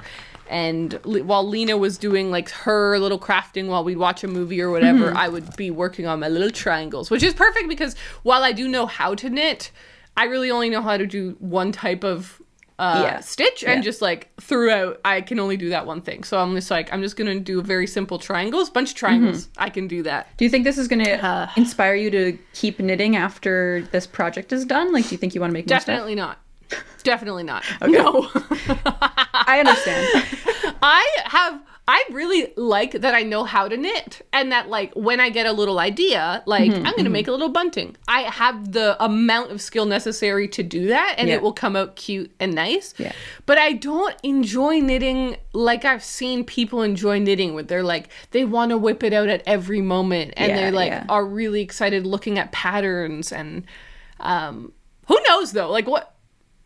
And 0.50 1.00
Le- 1.06 1.24
while 1.24 1.48
Lena 1.48 1.78
was 1.78 1.98
doing 1.98 2.30
like 2.30 2.50
her 2.50 3.00
little 3.00 3.20
crafting 3.20 3.68
while 3.68 3.86
we'd 3.86 3.98
watch 3.98 4.24
a 4.24 4.28
movie 4.28 4.62
or 4.62 4.70
whatever, 4.70 5.08
Mm-hmm. 5.08 5.18
I 5.18 5.30
would 5.30 5.56
be 5.56 5.72
working 5.72 6.08
on 6.08 6.20
my 6.20 6.28
little 6.28 6.50
triangles, 6.50 7.10
which 7.10 7.24
is 7.24 7.34
perfect 7.34 7.70
because 7.70 7.96
while 8.24 8.44
I 8.44 8.52
do 8.52 8.68
know 8.68 8.86
how 8.86 9.16
to 9.16 9.30
knit, 9.30 9.72
I 10.18 10.26
really 10.26 10.52
only 10.52 10.70
know 10.70 10.82
how 10.82 10.98
to 10.98 11.08
do 11.08 11.38
one 11.40 11.72
type 11.72 12.04
of 12.04 12.41
uh, 12.82 13.02
Yeah. 13.06 13.20
stitch, 13.22 13.64
and 13.64 13.76
Yeah. 13.78 13.82
just 13.90 14.02
like 14.02 14.30
throughout, 14.42 15.00
I 15.06 15.22
can 15.22 15.40
only 15.40 15.56
do 15.56 15.70
that 15.70 15.86
one 15.86 16.02
thing. 16.02 16.24
So 16.24 16.40
I'm 16.40 16.56
just 16.56 16.70
like, 16.72 16.92
I'm 16.92 17.02
just 17.02 17.16
gonna 17.16 17.40
do 17.40 17.62
very 17.62 17.88
simple 17.88 18.18
triangles, 18.20 18.70
bunch 18.70 18.90
of 18.90 18.96
triangles. 18.96 19.46
Mm-hmm. 19.48 19.64
I 19.64 19.70
can 19.70 19.88
do 19.88 20.04
that. 20.04 20.28
do 20.38 20.44
you 20.46 20.50
think 20.50 20.64
this 20.64 20.78
is 20.78 20.88
going 20.88 21.06
to 21.06 21.24
uh, 21.26 21.48
inspire 21.56 21.96
you 21.96 22.10
to 22.12 22.38
keep 22.54 22.80
knitting 22.80 23.16
after 23.16 23.88
this 23.92 24.06
project 24.08 24.52
is 24.52 24.66
done? 24.66 24.92
Like, 24.92 25.08
do 25.08 25.12
you 25.16 25.18
think 25.20 25.36
you 25.36 25.42
want 25.42 25.52
to 25.52 25.54
make 25.54 25.70
more 25.70 25.80
stuff? 25.80 25.86
Definitely 25.88 26.16
not. 26.16 26.40
Definitely 27.04 27.44
not. 27.44 27.64
No. 27.86 28.30
I 28.86 29.58
understand. 29.60 30.08
I 30.82 31.08
have 31.26 31.62
I 31.88 32.06
really 32.12 32.54
like 32.56 32.92
that 32.94 33.14
I 33.16 33.24
know 33.24 33.44
how 33.44 33.68
to 33.68 33.76
knit 33.76 34.26
and 34.32 34.52
that 34.52 34.70
like 34.70 34.94
when 34.94 35.20
I 35.20 35.30
get 35.30 35.46
a 35.46 35.52
little 35.52 35.80
idea, 35.80 36.42
like 36.46 36.72
Mm-hmm, 36.72 36.86
I'm 36.86 36.94
going 36.94 37.04
to 37.06 37.10
make 37.10 37.28
a 37.28 37.32
little 37.32 37.50
bunting. 37.50 37.98
I 38.08 38.22
have 38.22 38.72
the 38.72 39.04
amount 39.04 39.52
of 39.52 39.62
skill 39.62 39.86
necessary 39.86 40.48
to 40.50 40.64
do 40.64 40.88
that 40.88 41.16
and 41.18 41.28
Yeah. 41.28 41.36
it 41.36 41.42
will 41.42 41.52
come 41.54 41.76
out 41.76 41.96
cute 41.96 42.32
and 42.40 42.54
nice. 42.54 42.94
Yeah. 42.98 43.12
But 43.46 43.58
I 43.58 43.74
don't 43.74 44.16
enjoy 44.24 44.80
knitting 44.80 45.38
like 45.54 45.84
I've 45.84 46.04
seen 46.04 46.46
people 46.46 46.82
enjoy 46.82 47.20
knitting 47.20 47.56
where 47.56 47.64
they're 47.64 47.84
like 47.84 48.10
they 48.30 48.46
want 48.46 48.70
to 48.70 48.78
whip 48.78 49.04
it 49.04 49.12
out 49.12 49.28
at 49.28 49.42
every 49.46 49.82
moment 49.82 50.34
and 50.38 50.52
Yeah, 50.52 50.62
they 50.62 50.72
like 50.72 50.92
yeah. 50.92 51.06
are 51.10 51.26
really 51.26 51.62
excited 51.62 52.06
looking 52.06 52.38
at 52.40 52.52
patterns 52.52 53.32
and 53.34 53.66
um 54.20 54.72
who 55.08 55.20
knows 55.28 55.52
though? 55.52 55.70
Like 55.72 55.88
what 55.88 56.16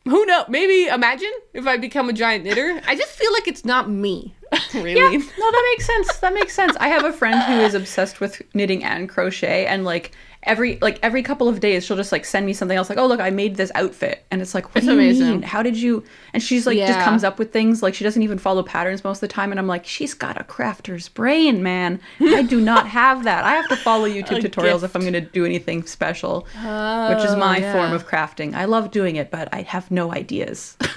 who 0.06 0.26
knows? 0.26 0.46
Maybe 0.48 0.88
imagine 0.88 1.32
if 1.54 1.68
I 1.68 1.78
become 1.78 2.10
a 2.10 2.14
giant 2.14 2.44
knitter. 2.44 2.82
I 2.88 2.96
just 2.96 3.12
feel 3.12 3.34
like 3.34 3.48
it's 3.48 3.66
not 3.66 3.90
me. 3.90 4.36
really. 4.74 4.94
Yeah, 4.94 5.10
no, 5.10 5.52
that 5.52 5.74
makes 5.74 5.86
sense. 5.86 6.18
That 6.18 6.34
makes 6.34 6.54
sense. 6.54 6.76
I 6.80 6.88
have 6.88 7.04
a 7.04 7.12
friend 7.12 7.42
who 7.44 7.60
is 7.62 7.74
obsessed 7.74 8.20
with 8.20 8.42
knitting 8.54 8.84
and 8.84 9.10
crochet, 9.10 9.66
and 9.66 9.84
like 9.84 10.12
every 10.46 10.78
like 10.82 11.00
every 11.04 11.24
couple 11.24 11.48
of 11.48 11.60
days, 11.60 11.86
she'll 11.86 11.98
just 11.98 12.12
like 12.12 12.26
send 12.26 12.46
me 12.46 12.54
something 12.54 12.78
else. 12.78 12.90
Like, 12.90 12.98
oh 12.98 13.08
look, 13.08 13.20
I 13.20 13.30
made 13.30 13.56
this 13.56 13.72
outfit, 13.76 14.26
and 14.32 14.42
it's 14.42 14.54
like, 14.54 14.66
what 14.70 14.78
It's 14.78 14.86
do 14.86 14.94
you 14.94 15.00
amazing. 15.00 15.30
mean? 15.30 15.42
How 15.42 15.64
did 15.64 15.76
you? 15.78 16.04
And 16.34 16.42
she's 16.44 16.66
like, 16.68 16.78
just 16.78 17.00
comes 17.00 17.24
up 17.24 17.40
with 17.40 17.52
things. 17.52 17.82
Like 17.84 17.94
she 17.94 18.04
doesn't 18.04 18.22
even 18.22 18.38
follow 18.38 18.64
patterns 18.64 19.04
most 19.04 19.18
of 19.18 19.22
the 19.22 19.28
time, 19.28 19.52
and 19.52 19.60
I'm 19.60 19.68
like, 19.68 19.86
she's 19.86 20.14
got 20.14 20.40
a 20.40 20.44
crafter's 20.44 21.10
brain, 21.10 21.62
man. 21.64 22.00
I 22.20 22.44
do 22.44 22.60
not 22.62 22.88
have 23.00 23.24
that. 23.26 23.44
I 23.44 23.54
have 23.56 23.68
to 23.70 23.76
follow 23.76 24.08
YouTube 24.10 24.44
A 24.44 24.48
tutorials 24.50 24.84
if. 24.84 24.96
I'm 24.96 25.02
going 25.02 25.14
to 25.14 25.22
do 25.22 25.46
anything 25.46 25.86
special, 25.86 26.42
which 26.42 27.24
is 27.26 27.36
my 27.36 27.58
Oh, 27.58 27.60
yeah. 27.62 27.74
form 27.74 27.92
of 27.94 28.08
crafting. 28.08 28.54
I 28.56 28.66
love 28.66 28.92
doing 28.92 29.18
it, 29.18 29.30
but 29.32 29.50
I 29.54 29.62
have 29.64 29.92
no 29.92 30.12
ideas. 30.14 30.78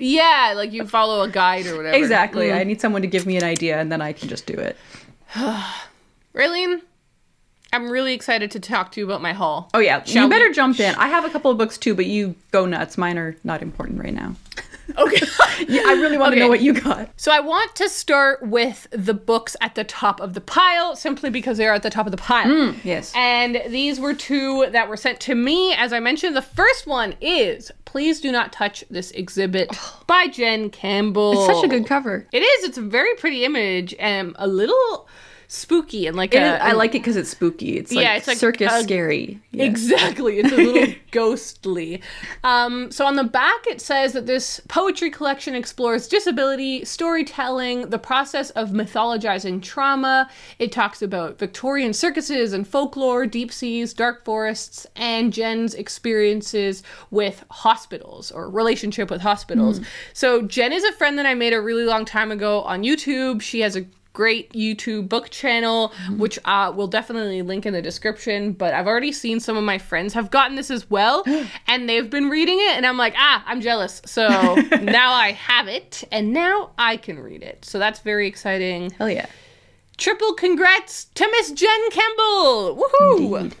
Yeah, 0.00 0.52
like 0.54 0.70
you 0.72 0.86
follow 0.86 1.22
a 1.22 1.28
guide 1.28 1.66
or 1.66 1.76
whatever. 1.76 1.96
exactly. 1.96 2.52
I 2.52 2.62
mm. 2.62 2.68
need 2.68 2.80
someone 2.80 3.02
to 3.02 3.08
give 3.08 3.26
me 3.26 3.36
an 3.36 3.42
idea, 3.42 3.80
and 3.80 3.90
then 3.90 4.00
I 4.00 4.12
can 4.12 4.28
just 4.28 4.46
do 4.46 4.54
it. 4.54 4.76
Raeleen, 6.34 6.82
I'm 7.72 7.90
really 7.90 8.14
excited 8.14 8.50
to 8.52 8.60
talk 8.60 8.92
to 8.92 9.00
you 9.00 9.06
about 9.06 9.20
my 9.20 9.32
haul. 9.32 9.68
Oh 9.74 9.78
yeah, 9.78 10.02
Shall 10.04 10.24
you 10.24 10.30
better 10.30 10.48
we- 10.48 10.54
jump 10.54 10.80
in. 10.80 10.94
I 10.94 11.08
have 11.08 11.24
a 11.24 11.30
couple 11.30 11.50
of 11.50 11.58
books 11.58 11.76
too, 11.78 11.94
but 11.94 12.06
you 12.06 12.34
go 12.50 12.66
nuts. 12.66 12.96
Mine 12.96 13.18
are 13.18 13.36
not 13.44 13.62
important 13.62 14.00
right 14.00 14.14
now. 14.14 14.34
Okay. 14.96 15.20
Yeah, 15.68 15.82
I 15.86 15.94
really 15.94 16.16
want 16.16 16.34
to 16.34 16.38
know 16.38 16.48
what 16.48 16.62
you 16.62 16.72
got. 16.72 17.10
so 17.16 17.32
I 17.32 17.40
want 17.40 17.74
to 17.76 17.88
start 17.88 18.46
with 18.46 18.86
the 18.92 19.12
books 19.12 19.56
at 19.60 19.74
the 19.74 19.82
top 19.82 20.20
of 20.20 20.34
the 20.34 20.40
pile, 20.40 20.94
simply 20.94 21.30
because 21.30 21.58
they 21.58 21.66
are 21.66 21.74
at 21.74 21.82
the 21.82 21.90
top 21.90 22.06
of 22.06 22.12
the 22.12 22.16
pile. 22.16 22.46
Mm, 22.46 22.84
yes. 22.84 23.12
And 23.16 23.60
these 23.68 23.98
were 23.98 24.14
two 24.14 24.68
that 24.70 24.88
were 24.88 24.96
sent 24.96 25.18
to 25.22 25.34
me. 25.34 25.74
As 25.74 25.92
I 25.92 25.98
mentioned, 25.98 26.36
the 26.36 26.42
first 26.42 26.86
one 26.86 27.16
is 27.20 27.72
Please 27.86 28.20
Do 28.20 28.30
Not 28.30 28.52
Touch 28.52 28.84
This 28.88 29.10
Exhibit 29.10 29.70
oh. 29.74 30.02
by 30.06 30.28
Jen 30.28 30.70
Campbell. 30.70 31.32
It's 31.32 31.46
such 31.46 31.64
a 31.64 31.68
good 31.68 31.86
cover. 31.86 32.26
It 32.32 32.42
is. 32.42 32.64
It's 32.64 32.78
a 32.78 32.82
very 32.82 33.14
pretty 33.16 33.44
image 33.44 33.94
and 33.98 34.36
a 34.38 34.46
little 34.46 35.08
spooky 35.50 36.06
and 36.06 36.14
like 36.14 36.34
a, 36.34 36.56
is- 36.56 36.60
I 36.62 36.72
like 36.72 36.90
it 36.90 36.98
because 37.00 37.16
it's 37.16 37.30
spooky. 37.30 37.78
It's 37.78 37.90
like, 37.90 38.04
Yeah, 38.04 38.14
it's 38.16 38.26
like 38.28 38.36
circus 38.36 38.70
a- 38.72 38.82
scary. 38.82 39.40
Yeah. 39.50 39.64
Exactly. 39.64 40.38
It's 40.40 40.52
a 40.52 40.56
little 40.62 40.94
ghostly. 41.10 42.02
Um, 42.44 42.90
so 42.90 43.06
on 43.06 43.16
the 43.16 43.24
back, 43.24 43.66
it 43.66 43.80
says 43.80 44.12
that 44.12 44.26
this 44.26 44.60
poetry 44.68 45.10
collection 45.10 45.54
explores 45.54 46.06
disability, 46.06 46.84
storytelling, 46.84 47.88
the 47.88 47.98
process 47.98 48.50
of 48.50 48.70
mythologizing 48.70 49.62
trauma. 49.62 50.28
It 50.58 50.70
talks 50.70 51.00
about 51.00 51.38
Victorian 51.38 51.94
circuses 51.94 52.52
and 52.52 52.68
folklore, 52.68 53.24
deep 53.26 53.50
seas, 53.50 53.94
dark 53.94 54.26
forests, 54.26 54.86
and 54.96 55.32
Jen's 55.32 55.74
experiences 55.74 56.82
with 57.10 57.42
hospitals 57.50 58.30
or 58.30 58.50
relationship 58.50 59.10
with 59.10 59.22
hospitals. 59.22 59.80
So 60.12 60.42
Jen 60.42 60.72
is 60.74 60.84
a 60.84 60.92
friend 60.92 61.18
that 61.18 61.24
I 61.26 61.32
made 61.34 61.54
a 61.54 61.60
really 61.60 61.84
long 61.84 62.04
time 62.04 62.30
ago 62.30 62.60
on 62.62 62.82
YouTube. 62.82 63.40
She 63.40 63.60
has 63.60 63.76
a 63.76 63.86
great 64.18 64.52
YouTube 64.52 65.08
book 65.08 65.30
channel, 65.30 65.92
which 66.16 66.40
uh, 66.44 66.72
we'll 66.74 66.88
definitely 66.88 67.40
link 67.40 67.64
in 67.64 67.72
the 67.72 67.80
description. 67.80 68.50
But 68.50 68.74
I've 68.74 68.88
already 68.88 69.12
seen 69.12 69.38
some 69.38 69.56
of 69.56 69.62
my 69.62 69.78
friends 69.78 70.12
have 70.14 70.32
gotten 70.32 70.56
this 70.56 70.72
as 70.72 70.90
well, 70.90 71.22
and 71.68 71.88
they've 71.88 72.10
been 72.10 72.28
reading 72.28 72.58
it, 72.58 72.72
and 72.76 72.84
I'm 72.84 72.96
like, 72.96 73.14
ah, 73.16 73.44
I'm 73.46 73.60
jealous. 73.60 74.02
So 74.06 74.26
now 74.82 75.12
I 75.12 75.30
have 75.30 75.68
it, 75.68 76.02
and 76.10 76.32
now 76.32 76.72
I 76.76 76.96
can 76.96 77.20
read 77.20 77.44
it. 77.44 77.64
So 77.64 77.78
that's 77.78 78.00
very 78.00 78.26
exciting. 78.26 78.90
Hell 78.90 79.08
yeah. 79.08 79.26
Triple 79.98 80.34
congrats 80.34 81.04
to 81.14 81.28
Miss 81.30 81.52
Jen 81.52 81.90
Campbell! 81.90 82.76
Woohoo! 82.76 83.52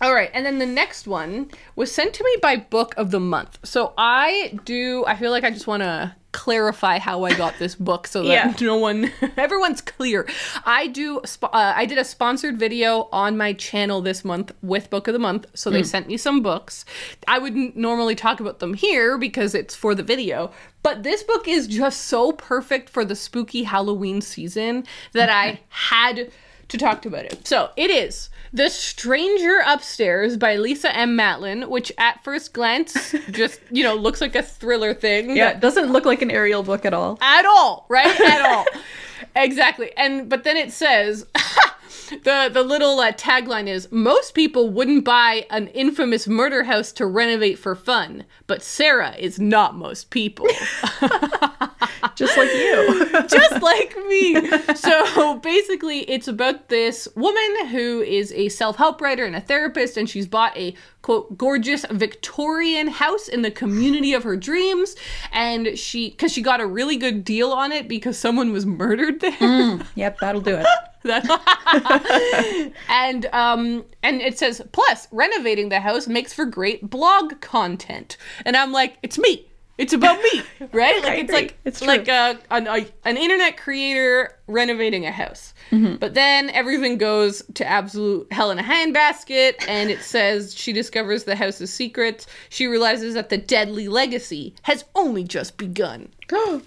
All 0.00 0.14
right, 0.14 0.30
and 0.32 0.46
then 0.46 0.58
the 0.58 0.66
next 0.66 1.06
one 1.06 1.50
was 1.76 1.92
sent 1.92 2.14
to 2.14 2.24
me 2.24 2.36
by 2.40 2.56
Book 2.56 2.94
of 2.96 3.10
the 3.10 3.20
Month. 3.20 3.58
So 3.64 3.92
I 3.98 4.58
do, 4.64 5.04
I 5.06 5.16
feel 5.16 5.30
like 5.30 5.44
I 5.44 5.50
just 5.50 5.66
want 5.66 5.82
to 5.82 6.16
clarify 6.34 6.98
how 6.98 7.22
I 7.22 7.32
got 7.32 7.58
this 7.58 7.76
book 7.76 8.06
so 8.08 8.24
that 8.24 8.28
Yeah. 8.28 8.54
no 8.66 8.76
one, 8.76 9.10
everyone's 9.36 9.80
clear. 9.80 10.28
I 10.66 10.88
do, 10.88 11.20
uh, 11.20 11.48
I 11.52 11.86
did 11.86 11.96
a 11.96 12.04
sponsored 12.04 12.58
video 12.58 13.08
on 13.12 13.36
my 13.36 13.52
channel 13.52 14.02
this 14.02 14.24
month 14.24 14.52
with 14.60 14.90
Book 14.90 15.06
of 15.06 15.12
the 15.12 15.20
Month. 15.20 15.46
So 15.54 15.70
they 15.70 15.82
sent 15.84 16.08
me 16.08 16.16
some 16.16 16.42
books. 16.42 16.84
I 17.28 17.38
wouldn't 17.38 17.76
normally 17.76 18.16
talk 18.16 18.40
about 18.40 18.58
them 18.58 18.74
here 18.74 19.16
because 19.16 19.54
it's 19.54 19.76
for 19.76 19.94
the 19.94 20.02
video, 20.02 20.50
but 20.82 21.04
this 21.04 21.22
book 21.22 21.46
is 21.46 21.68
just 21.68 22.02
so 22.02 22.32
perfect 22.32 22.90
for 22.90 23.04
the 23.04 23.14
spooky 23.14 23.62
Halloween 23.62 24.20
season 24.20 24.84
that 25.12 25.30
I 25.30 25.60
had 25.68 26.30
to 26.68 26.78
talk 26.78 27.06
about 27.06 27.26
it. 27.26 27.46
So 27.46 27.70
it 27.76 27.90
is 27.90 28.28
The 28.54 28.70
Stranger 28.70 29.58
Upstairs 29.66 30.36
by 30.36 30.54
Lisa 30.54 30.96
M. 30.96 31.16
Matlin, 31.16 31.68
which 31.68 31.90
at 31.98 32.22
first 32.22 32.52
glance 32.52 33.12
just, 33.32 33.60
you 33.68 33.82
know, 33.82 33.96
looks 33.96 34.20
like 34.20 34.36
a 34.36 34.44
thriller 34.44 34.94
thing. 34.94 35.36
Yeah, 35.36 35.50
it 35.50 35.60
doesn't 35.60 35.90
look 35.90 36.04
like 36.04 36.22
an 36.22 36.30
aerial 36.30 36.62
book 36.62 36.84
at 36.84 36.94
all. 36.94 37.18
at 37.20 37.44
all, 37.44 37.84
right? 37.88 38.20
At 38.20 38.42
all. 38.54 38.64
exactly. 39.34 39.90
And 39.96 40.28
but 40.28 40.44
then 40.44 40.56
it 40.56 40.70
says 40.70 41.26
the 42.22 42.48
the 42.52 42.62
little 42.62 43.00
uh, 43.00 43.10
tagline 43.10 43.66
is 43.66 43.90
most 43.90 44.34
people 44.34 44.70
wouldn't 44.70 45.04
buy 45.04 45.46
an 45.50 45.66
infamous 45.68 46.28
murder 46.28 46.62
house 46.62 46.92
to 46.92 47.06
renovate 47.06 47.58
for 47.58 47.74
fun, 47.74 48.24
but 48.46 48.62
Sarah 48.62 49.16
is 49.18 49.40
not 49.40 49.74
most 49.74 50.10
people. 50.10 50.46
Just 52.16 52.36
like 52.36 52.52
you. 52.52 53.22
just 53.28 53.62
like 53.62 53.96
me. 54.08 54.34
So 54.74 55.38
basically, 55.38 56.00
it's 56.00 56.28
about 56.28 56.68
this 56.68 57.08
woman 57.16 57.66
who 57.68 58.02
is 58.02 58.32
a 58.32 58.48
self 58.48 58.76
help 58.76 59.00
writer 59.00 59.24
and 59.24 59.34
a 59.34 59.40
therapist, 59.40 59.96
and 59.96 60.08
she's 60.08 60.26
bought 60.26 60.56
a 60.56 60.74
quote 61.02 61.36
gorgeous 61.36 61.84
Victorian 61.90 62.88
house 62.88 63.28
in 63.28 63.42
the 63.42 63.50
community 63.50 64.14
of 64.14 64.22
her 64.22 64.36
dreams. 64.36 64.94
And 65.32 65.78
she, 65.78 66.10
because 66.10 66.32
she 66.32 66.42
got 66.42 66.60
a 66.60 66.66
really 66.66 66.96
good 66.96 67.24
deal 67.24 67.52
on 67.52 67.72
it 67.72 67.88
because 67.88 68.18
someone 68.18 68.52
was 68.52 68.64
murdered 68.64 69.20
there. 69.20 69.80
yep, 69.94 70.18
that'll 70.20 70.40
do 70.40 70.56
it. 70.60 70.66
And 72.88 73.26
um 73.32 73.84
and 74.02 74.20
it 74.22 74.38
says 74.38 74.62
plus 74.72 75.06
renovating 75.12 75.68
the 75.68 75.80
house 75.80 76.06
makes 76.06 76.32
for 76.32 76.46
great 76.46 76.88
blog 76.88 77.40
content 77.40 78.16
and 78.46 78.56
i'm 78.56 78.72
like 78.72 78.96
it's 79.02 79.18
me 79.18 79.46
it's 79.78 79.92
about 79.92 80.18
me 80.22 80.42
right? 80.72 81.02
Like 81.02 81.18
it's 81.18 81.32
like 81.32 81.58
It's 81.64 81.82
like 81.82 82.08
a, 82.08 82.38
an, 82.50 82.66
a 82.66 82.86
an 83.04 83.16
internet 83.16 83.56
creator 83.56 84.38
renovating 84.46 85.06
a 85.06 85.10
house. 85.12 85.54
Mm-hmm. 85.70 85.96
but 85.96 86.14
then 86.14 86.50
everything 86.50 86.98
goes 86.98 87.42
to 87.54 87.66
absolute 87.66 88.30
hell 88.32 88.50
in 88.50 88.58
a 88.58 88.62
handbasket 88.62 89.54
and 89.66 89.90
it 89.90 90.00
says 90.02 90.54
she 90.54 90.72
discovers 90.72 91.24
the 91.24 91.34
house's 91.34 91.72
secrets. 91.72 92.26
she 92.50 92.66
realizes 92.66 93.14
that 93.14 93.30
the 93.30 93.38
deadly 93.38 93.88
legacy 93.88 94.54
has 94.62 94.84
only 94.94 95.24
just 95.24 95.56
begun. 95.56 96.08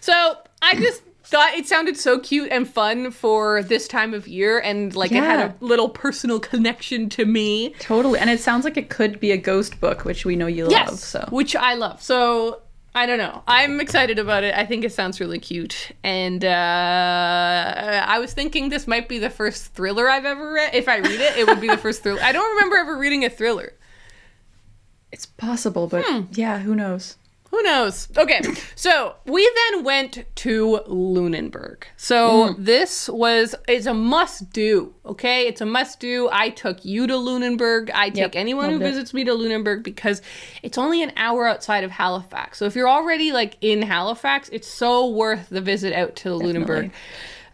So 0.00 0.36
I 0.60 0.74
just 0.74 1.02
thought 1.24 1.54
it 1.54 1.66
sounded 1.66 1.96
so 1.96 2.18
cute 2.18 2.50
and 2.52 2.68
fun 2.68 3.10
for 3.10 3.62
this 3.62 3.88
time 3.88 4.12
of 4.14 4.28
year, 4.28 4.58
and 4.58 4.94
like 4.94 5.10
it 5.12 5.22
had 5.24 5.40
a 5.40 5.54
little 5.64 5.88
personal 5.88 6.38
connection 6.38 7.08
to 7.10 7.24
me. 7.24 7.74
totally. 7.80 8.18
And 8.18 8.28
it 8.30 8.40
sounds 8.40 8.64
like 8.64 8.76
it 8.76 8.90
could 8.90 9.18
be 9.20 9.32
a 9.32 9.36
ghost 9.36 9.80
book, 9.80 10.04
which 10.04 10.24
we 10.24 10.36
know 10.36 10.46
you 10.46 10.68
Yes, 10.70 10.88
love. 10.90 10.98
So 11.00 11.28
which 11.30 11.56
I 11.56 11.74
love. 11.74 12.02
So 12.02 12.60
I 12.94 13.06
don't 13.06 13.18
know. 13.18 13.42
I'm 13.48 13.80
excited 13.80 14.20
about 14.20 14.44
it. 14.44 14.54
I 14.54 14.64
think 14.66 14.84
it 14.84 14.92
sounds 14.92 15.18
really 15.18 15.40
cute, 15.40 15.90
and 16.04 16.44
uh, 16.44 18.04
I 18.06 18.18
was 18.20 18.32
thinking 18.34 18.68
this 18.68 18.86
might 18.86 19.08
be 19.08 19.18
the 19.18 19.30
first 19.30 19.74
thriller 19.74 20.08
I've 20.08 20.24
ever 20.24 20.52
read. 20.52 20.74
If 20.74 20.88
I 20.88 20.98
read 20.98 21.20
it, 21.20 21.36
it 21.36 21.46
would 21.48 21.60
be 21.60 21.66
the 21.68 21.76
first 21.76 22.02
thriller. 22.04 22.20
I 22.22 22.30
don't 22.32 22.48
remember 22.54 22.76
ever 22.76 22.96
reading 22.96 23.24
a 23.24 23.30
thriller. 23.30 23.72
it's 25.10 25.26
possible, 25.26 25.86
but 25.86 26.04
Hmm. 26.04 26.22
yeah, 26.32 26.58
who 26.60 26.74
knows? 26.74 27.16
Who 27.54 27.62
knows? 27.62 28.08
Okay, 28.18 28.40
so 28.74 29.14
we 29.26 29.48
then 29.70 29.84
went 29.84 30.24
to 30.34 30.80
Lunenburg. 30.88 31.84
So 31.96 32.56
this 32.58 33.08
was 33.08 33.54
it's 33.68 33.86
a 33.86 33.94
must 33.94 34.50
do. 34.50 34.92
Okay, 35.06 35.46
it's 35.46 35.60
a 35.60 35.64
must 35.66 36.00
do. 36.00 36.28
I 36.32 36.48
took 36.50 36.84
you 36.84 37.06
to 37.06 37.16
Lunenburg. 37.16 37.92
I 37.94 38.08
take 38.08 38.16
Yep, 38.16 38.30
anyone 38.34 38.66
who 38.70 38.72
loved 38.72 38.82
it. 38.82 38.88
visits 38.90 39.14
me 39.14 39.22
to 39.22 39.34
Lunenburg 39.34 39.84
because 39.84 40.20
it's 40.64 40.78
only 40.78 41.00
an 41.04 41.12
hour 41.16 41.46
outside 41.46 41.84
of 41.84 41.92
Halifax. 41.92 42.58
So 42.58 42.64
if 42.64 42.74
you're 42.74 42.88
already 42.88 43.30
like 43.30 43.56
in 43.60 43.82
Halifax, 43.82 44.48
it's 44.48 44.66
so 44.66 45.08
worth 45.10 45.48
the 45.48 45.60
visit 45.60 45.92
out 45.92 46.16
to 46.16 46.34
Lunenburg. 46.34 46.90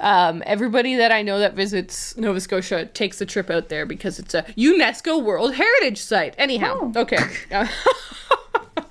Um, 0.00 0.42
everybody 0.46 0.96
that 0.96 1.12
I 1.12 1.20
know 1.20 1.40
that 1.40 1.52
visits 1.52 2.16
Nova 2.16 2.40
Scotia 2.40 2.86
takes 2.86 3.18
the 3.18 3.26
trip 3.26 3.50
out 3.50 3.68
there 3.68 3.84
because 3.84 4.18
it's 4.18 4.32
a 4.32 4.44
UNESCO 4.56 5.22
World 5.22 5.52
Heritage 5.56 5.98
Site. 5.98 6.34
Anyhow, 6.38 6.90
Oh. 6.96 7.00
okay. 7.02 7.18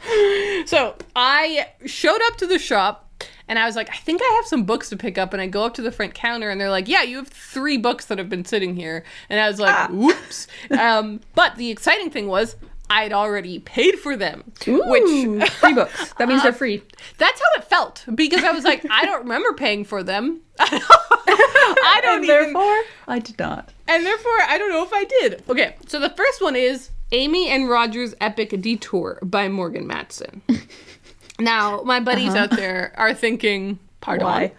so 0.66 0.96
I 1.16 1.68
showed 1.86 2.22
up 2.28 2.38
to 2.38 2.48
the 2.48 2.60
shop 2.60 3.06
and 3.48 3.58
I 3.58 3.66
was 3.66 3.76
like, 3.76 3.90
I 3.90 3.98
think 3.98 4.22
I 4.22 4.34
have 4.38 4.46
some 4.46 4.64
books 4.64 4.90
to 4.90 4.98
pick 4.98 5.18
up. 5.18 5.34
And 5.34 5.42
I 5.42 5.48
go 5.48 5.64
up 5.66 5.74
to 5.76 5.82
the 5.82 5.92
front 5.92 6.14
counter, 6.14 6.50
and 6.52 6.62
they're 6.62 6.70
like, 6.70 6.88
Yeah, 6.88 7.02
you 7.02 7.18
have 7.18 7.28
three 7.30 7.78
books 7.78 8.06
that 8.06 8.18
have 8.20 8.30
been 8.30 8.46
sitting 8.46 8.76
here. 8.76 9.04
And 9.30 9.40
I 9.40 9.48
was 9.50 9.60
like, 9.60 9.76
Ah. 9.76 9.88
Whoops. 9.92 10.48
um, 10.80 11.20
but 11.36 11.56
the 11.56 11.70
exciting 11.72 12.12
thing 12.12 12.28
was, 12.28 12.56
I'd 12.92 13.14
already 13.14 13.60
paid 13.60 14.00
for 14.00 14.16
them, 14.18 14.44
Ooh, 14.68 14.84
which 14.88 15.50
free 15.60 15.74
books. 15.74 16.14
That 16.14 16.28
means 16.28 16.42
they're 16.44 16.54
free. 16.54 16.82
that's 17.20 17.40
how 17.40 17.62
it 17.62 17.64
felt 17.66 18.04
because 18.16 18.44
I 18.44 18.52
was 18.52 18.64
like, 18.64 18.84
I 18.90 19.06
don't 19.06 19.22
remember 19.24 19.54
paying 19.54 19.84
for 19.84 20.02
them. 20.04 20.42
I 20.60 22.00
don't 22.04 22.16
And 22.16 22.24
even 22.26 22.54
therefore, 22.54 22.82
I 23.08 23.20
did 23.20 23.38
not. 23.40 23.72
and 23.88 24.06
therefore, 24.06 24.32
I 24.48 24.58
don't 24.58 24.72
know 24.72 24.84
if 24.84 24.92
I 24.94 25.04
did. 25.06 25.44
Okay, 25.50 25.76
so 25.88 26.00
the 26.00 26.10
first 26.10 26.42
one 26.42 26.56
is 26.56 26.90
Amy 27.12 27.50
and 27.50 27.70
Roger's 27.70 28.14
Epic 28.22 28.62
Detour 28.62 29.20
by 29.24 29.48
Morgan 29.50 29.88
Matson. 29.88 30.42
now, 31.40 31.82
my 31.84 32.00
buddies 32.00 32.36
out 32.36 32.52
there 32.52 32.94
are 32.98 33.14
thinking, 33.14 33.80
pardon. 34.02 34.26
Why? 34.28 34.52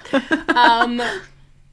Um, 0.49 1.00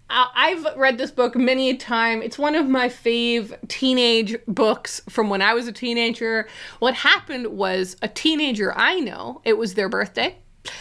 I've 0.09 0.65
read 0.77 0.97
this 0.97 1.11
book 1.11 1.35
many 1.35 1.69
a 1.71 1.75
time. 1.77 2.21
It's 2.21 2.37
one 2.37 2.55
of 2.55 2.67
my 2.69 2.89
fave 2.89 3.55
teenage 3.67 4.35
books 4.47 5.01
from 5.09 5.29
when 5.29 5.41
I 5.41 5.53
was 5.53 5.67
a 5.67 5.71
teenager. 5.71 6.47
What 6.79 6.93
happened 6.93 7.47
was 7.47 7.97
a 8.01 8.07
teenager 8.07 8.73
I 8.77 8.99
know, 8.99 9.41
it 9.43 9.57
was 9.57 9.73
their 9.73 9.89
birthday. 9.89 10.37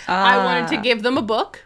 I 0.08 0.36
wanted 0.44 0.68
to 0.68 0.78
Ah. 0.78 0.82
give 0.82 1.02
them 1.02 1.16
a 1.16 1.22
book. 1.22 1.62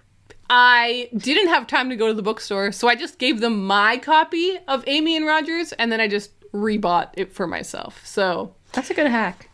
I 0.49 1.09
didn't 1.17 1.49
have 1.49 1.67
time 1.67 1.91
to 1.91 1.97
go 1.97 2.09
to 2.09 2.15
the 2.15 2.23
bookstore, 2.23 2.73
so 2.73 2.89
I 2.89 2.95
just 2.97 3.19
gave 3.19 3.41
them 3.41 3.67
my 3.67 3.99
copy 3.99 4.59
of 4.67 4.83
Amy 4.87 5.17
and 5.17 5.25
Rogers, 5.27 5.73
and 5.73 5.93
then 5.93 6.01
I 6.01 6.09
just 6.09 6.33
rebought 6.53 7.11
it 7.15 7.33
for 7.33 7.47
myself. 7.47 8.05
So 8.07 8.55
That's 8.73 8.91
a 8.91 8.95
good 8.95 9.07
hack. 9.11 9.49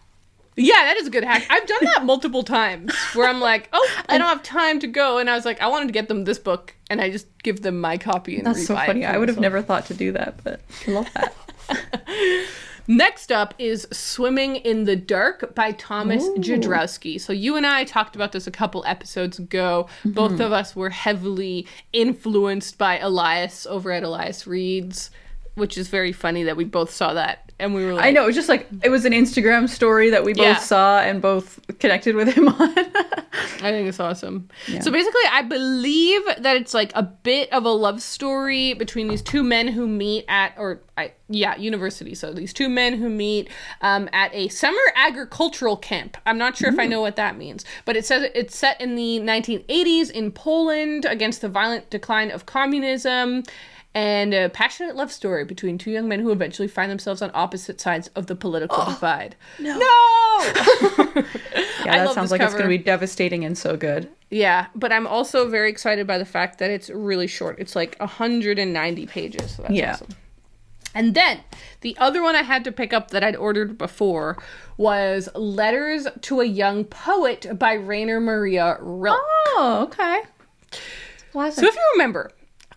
yeah, 0.56 0.84
that 0.84 0.96
is 0.96 1.06
a 1.06 1.10
good 1.10 1.24
hack. 1.24 1.46
I've 1.50 1.66
done 1.66 1.84
that 1.84 2.04
multiple 2.04 2.42
times 2.42 2.94
where 3.14 3.28
I'm 3.28 3.40
like, 3.40 3.68
oh, 3.72 3.88
I 4.08 4.16
don't 4.18 4.28
have 4.28 4.42
time 4.42 4.78
to 4.80 4.86
go, 4.86 5.18
and 5.18 5.28
I 5.28 5.34
was 5.34 5.44
like, 5.44 5.60
I 5.60 5.68
wanted 5.68 5.86
to 5.88 5.92
get 5.92 6.08
them 6.08 6.24
this 6.24 6.38
book, 6.38 6.74
and 6.88 7.00
I 7.00 7.10
just 7.10 7.26
give 7.42 7.62
them 7.62 7.80
my 7.80 7.98
copy 7.98 8.36
and 8.38 8.46
That's 8.46 8.66
so 8.66 8.74
funny. 8.74 9.04
I 9.04 9.18
would 9.18 9.28
have 9.28 9.38
never 9.38 9.60
thought 9.62 9.86
to 9.86 9.94
do 9.94 10.12
that, 10.12 10.42
but 10.42 10.60
I 10.86 10.90
love 10.90 11.08
that. 11.14 11.34
Next 12.88 13.32
up 13.32 13.52
is 13.58 13.88
Swimming 13.92 14.56
in 14.56 14.84
the 14.84 14.94
Dark 14.94 15.56
by 15.56 15.72
Thomas 15.72 16.22
Ooh. 16.24 16.36
Jedrowski. 16.36 17.20
So 17.20 17.32
you 17.32 17.56
and 17.56 17.66
I 17.66 17.82
talked 17.82 18.14
about 18.14 18.30
this 18.30 18.46
a 18.46 18.50
couple 18.52 18.84
episodes 18.86 19.40
ago. 19.40 19.88
Both 20.04 20.32
Mm-hmm. 20.32 20.40
of 20.42 20.52
us 20.52 20.76
were 20.76 20.90
heavily 20.90 21.66
influenced 21.92 22.78
by 22.78 22.98
Elias 23.00 23.66
over 23.66 23.90
at 23.90 24.04
Elias 24.04 24.46
Reads, 24.46 25.10
which 25.56 25.76
is 25.76 25.88
very 25.88 26.12
funny 26.12 26.44
that 26.44 26.56
we 26.56 26.64
both 26.64 26.90
saw 26.90 27.12
that 27.14 27.50
and 27.58 27.74
we 27.74 27.84
were 27.84 27.94
like 27.94 28.04
I 28.04 28.10
know. 28.10 28.24
It 28.24 28.26
was 28.26 28.36
just 28.36 28.48
like 28.50 28.68
it 28.82 28.90
was 28.90 29.04
an 29.06 29.12
Instagram 29.12 29.68
story 29.68 30.10
that 30.10 30.24
we 30.24 30.32
both 30.34 30.44
Yeah. 30.44 30.56
saw 30.58 31.00
and 31.00 31.20
both 31.22 31.58
connected 31.78 32.14
with 32.14 32.28
him 32.34 32.48
on. 32.60 32.78
I 33.62 33.70
think 33.70 33.88
it's 33.88 33.98
awesome. 34.00 34.48
So 34.82 34.90
basically, 34.90 35.22
I 35.30 35.42
believe 35.42 36.22
that 36.38 36.56
it's 36.56 36.74
like 36.74 36.92
a 36.94 37.02
bit 37.02 37.50
of 37.52 37.64
a 37.64 37.70
love 37.70 38.02
story 38.02 38.74
between 38.74 39.08
these 39.08 39.22
two 39.22 39.42
men 39.42 39.68
who 39.68 39.86
meet 39.86 40.26
at, 40.28 40.54
or 40.58 40.82
I, 40.98 41.12
yeah, 41.28 41.56
university. 41.56 42.14
So 42.14 42.32
these 42.34 42.52
two 42.52 42.68
men 42.68 42.94
who 42.94 43.08
meet 43.08 43.48
um, 43.80 44.08
at 44.12 44.34
a 44.34 44.48
summer 44.48 44.78
agricultural 44.94 45.76
camp. 45.78 46.18
I'm 46.26 46.36
not 46.38 46.56
sure 46.58 46.68
if 46.68 46.78
I 46.78 46.86
know 46.86 47.00
what 47.00 47.16
that 47.16 47.38
means, 47.38 47.64
but 47.86 47.96
it 47.96 48.04
says 48.04 48.30
it's 48.34 48.56
set 48.56 48.78
in 48.80 48.94
the 48.96 49.20
1980s 49.20 50.10
in 50.10 50.30
Poland 50.32 51.06
against 51.06 51.40
the 51.40 51.48
violent 51.48 51.88
decline 51.88 52.30
of 52.30 52.44
communism. 52.44 53.42
And 53.96 54.34
a 54.34 54.50
passionate 54.50 54.94
love 54.94 55.10
story 55.10 55.46
between 55.46 55.78
two 55.78 55.90
young 55.90 56.06
men 56.06 56.20
who 56.20 56.30
eventually 56.30 56.68
find 56.68 56.90
themselves 56.90 57.22
on 57.22 57.30
opposite 57.32 57.80
sides 57.80 58.08
of 58.08 58.26
the 58.26 58.36
political 58.36 58.76
oh, 58.78 58.92
divide. 58.92 59.36
no. 59.58 59.78
No! 59.78 61.24
Yeah, 61.86 62.04
that 62.04 62.14
sounds 62.14 62.30
like 62.32 62.40
it's 62.40 62.52
going 62.52 62.64
to 62.64 62.68
be 62.68 62.78
devastating 62.78 63.44
and 63.44 63.56
so 63.56 63.76
good. 63.76 64.08
Yeah, 64.28 64.66
but 64.74 64.92
I'm 64.92 65.06
also 65.06 65.48
very 65.48 65.70
excited 65.70 66.04
by 66.06 66.18
the 66.18 66.24
fact 66.24 66.58
that 66.58 66.68
it's 66.70 66.90
really 66.90 67.28
short. 67.28 67.60
It's 67.60 67.76
like 67.76 67.96
190 68.00 69.06
pages. 69.06 69.52
So 69.54 69.62
that's 69.62 69.74
Yeah. 69.74 69.92
awesome. 69.92 70.08
And 70.94 71.14
then 71.14 71.40
the 71.82 71.96
other 71.98 72.22
one 72.22 72.34
I 72.34 72.42
had 72.42 72.64
to 72.64 72.72
pick 72.72 72.92
up 72.92 73.12
that 73.12 73.22
I'd 73.22 73.36
ordered 73.36 73.78
before 73.78 74.36
was 74.76 75.28
Letters 75.34 76.08
to 76.22 76.40
a 76.40 76.44
Young 76.44 76.84
Poet 76.84 77.46
by 77.58 77.74
Rainer 77.74 78.20
Maria 78.20 78.76
Rilke. 78.80 79.16
Oh, 79.20 79.88
okay. 79.88 80.22
So 81.32 81.66
if 81.66 81.74
you 81.74 81.90
remember, 81.94 82.32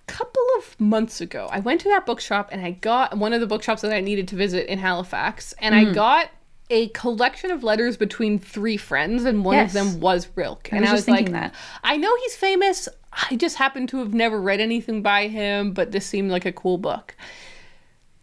couple 0.10 0.44
of 0.58 0.80
months 0.80 1.22
ago, 1.22 1.48
I 1.52 1.60
went 1.60 1.82
to 1.82 1.90
that 1.90 2.06
bookshop 2.06 2.50
and 2.52 2.62
I 2.66 2.72
got 2.72 3.18
one 3.18 3.34
of 3.34 3.40
the 3.42 3.48
bookshops 3.48 3.82
that 3.84 3.94
I 3.94 4.02
needed 4.02 4.28
to 4.30 4.36
visit 4.36 4.68
in 4.68 4.80
Halifax, 4.80 5.54
and 5.60 5.74
Mm-hmm. 5.76 5.92
I 5.92 5.94
got 5.94 6.30
a 6.72 6.88
collection 6.90 7.50
of 7.52 7.64
letters 7.64 7.98
between 7.98 8.38
three 8.38 8.78
friends, 8.78 9.26
and 9.26 9.44
one 9.44 9.56
Yes. 9.56 9.70
of 9.70 9.74
them 9.92 10.00
was 10.02 10.28
Rilke. 10.36 10.72
and 10.72 10.82
was 10.82 10.90
I 10.90 10.94
was 10.94 11.08
like, 11.08 11.32
that. 11.32 11.54
I 11.84 11.98
know 11.98 12.16
he's 12.24 12.36
famous. 12.36 12.88
I 13.12 13.36
just 13.38 13.56
happen 13.56 13.88
to 13.88 13.98
have 13.98 14.14
never 14.14 14.40
read 14.40 14.60
anything 14.60 15.02
by 15.02 15.28
him, 15.28 15.74
but 15.74 15.92
this 15.92 16.06
seemed 16.06 16.30
like 16.30 16.46
a 16.46 16.52
cool 16.52 16.78
book. 16.78 17.16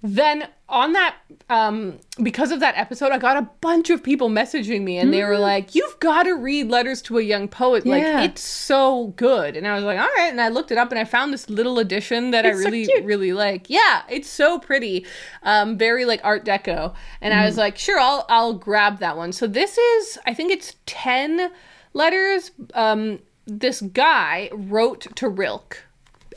Then 0.03 0.47
on 0.69 0.93
that, 0.93 1.17
um, 1.49 1.99
because 2.23 2.53
of 2.53 2.61
that 2.61 2.77
episode, 2.77 3.13
I 3.13 3.19
got 3.19 3.37
a 3.39 3.49
bunch 3.61 3.89
of 3.91 4.03
people 4.03 4.29
messaging 4.29 4.83
me, 4.83 4.99
and 4.99 5.13
they 5.13 5.25
were 5.25 5.39
like, 5.39 5.75
"You've 5.75 5.99
got 6.01 6.25
to 6.25 6.33
read 6.35 6.69
Letters 6.69 7.01
to 7.03 7.19
a 7.19 7.23
Young 7.23 7.49
Poet. 7.49 7.85
Mm. 7.85 7.99
Yeah. 8.01 8.21
Like 8.21 8.31
it's 8.31 8.43
so 8.43 9.09
good." 9.17 9.57
And 9.57 9.67
I 9.67 9.75
was 9.75 9.85
like, 9.85 9.99
"All 9.99 10.07
right." 10.17 10.29
And 10.31 10.41
I 10.41 10.49
looked 10.49 10.71
it 10.71 10.79
up, 10.79 10.91
and 10.93 10.99
I 10.99 11.05
found 11.05 11.33
this 11.33 11.49
little 11.49 11.79
edition 11.79 12.31
that 12.33 12.45
I 12.45 12.51
It's 12.51 12.59
so 12.59 12.65
really, 12.67 12.85
cute. 12.85 13.05
really 13.05 13.33
like. 13.33 13.71
Yeah, 13.71 14.03
it's 14.09 14.29
so 14.29 14.59
pretty, 14.59 15.07
um, 15.43 15.79
very 15.79 16.05
like 16.05 16.21
Art 16.23 16.45
Deco. 16.45 16.95
And 17.21 17.33
I 17.33 17.39
Mm. 17.43 17.47
was 17.47 17.57
like, 17.57 17.79
"Sure, 17.79 17.99
I'll 17.99 18.27
I'll 18.29 18.55
grab 18.55 18.99
that 18.99 19.17
one." 19.17 19.33
So 19.33 19.47
this 19.47 19.79
is, 19.79 20.19
I 20.27 20.35
think 20.35 20.53
it's 20.53 20.77
ten 20.85 21.51
letters. 21.95 22.51
Um, 22.75 23.21
this 23.47 23.81
guy 23.81 24.51
wrote 24.53 25.07
to 25.17 25.29
Rilke 25.29 25.85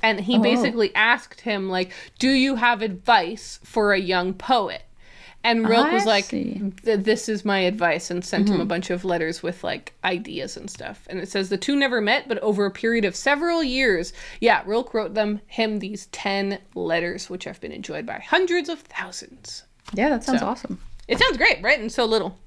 and 0.03 0.19
he 0.21 0.37
Oh. 0.37 0.41
basically 0.41 0.93
asked 0.95 1.41
him 1.41 1.69
like 1.69 1.91
do 2.19 2.29
you 2.29 2.55
have 2.55 2.81
advice 2.81 3.59
for 3.63 3.93
a 3.93 3.99
young 3.99 4.33
poet 4.33 4.83
and 5.41 5.69
rilke 5.69 5.87
I 5.87 5.93
was 5.93 6.05
like. 6.05 6.25
Mm-hmm. 6.25 6.69
"Th- 6.83 6.99
this 6.99 7.29
is 7.29 7.45
my 7.45 7.59
advice 7.59 8.11
and 8.11 8.25
sent 8.25 8.49
him 8.49 8.59
a 8.59 8.65
bunch 8.65 8.89
of 8.89 9.05
letters 9.05 9.41
with 9.41 9.63
like 9.63 9.93
ideas 10.03 10.57
and 10.57 10.69
stuff 10.69 11.07
and 11.09 11.17
it 11.19 11.29
says 11.29 11.47
the 11.47 11.57
two 11.57 11.77
never 11.77 12.01
met 12.01 12.27
but 12.27 12.39
over 12.39 12.65
a 12.65 12.71
period 12.71 13.05
of 13.05 13.15
several 13.15 13.63
years 13.63 14.11
yeah 14.41 14.61
rilke 14.65 14.93
wrote 14.93 15.13
them 15.13 15.39
him 15.47 15.79
these 15.79 16.07
10 16.07 16.59
letters 16.75 17.29
which 17.29 17.45
have 17.45 17.61
been 17.61 17.71
enjoyed 17.71 18.05
by 18.05 18.19
hundreds 18.19 18.67
of 18.67 18.79
thousands 18.81 19.63
yeah, 19.93 20.09
that 20.09 20.23
sounds 20.25 20.41
So. 20.41 20.45
awesome. 20.45 20.79
it 21.07 21.17
sounds 21.17 21.37
great 21.37 21.61
right 21.63 21.79
and 21.79 21.89
so 21.91 22.03
little 22.05 22.37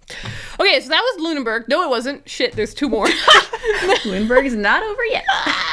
okay 0.61 0.79
so 0.79 0.91
that 0.91 1.01
was 1.01 1.23
lunenburg 1.25 1.67
no 1.69 1.83
it 1.83 1.89
wasn't 1.89 2.29
shit 2.29 2.53
there's 2.53 2.75
two 2.75 2.91
more 2.91 3.09
Lunenburg 4.05 4.45
is 4.45 4.55
not 4.57 4.83
over 4.83 5.05
yet. 5.07 5.25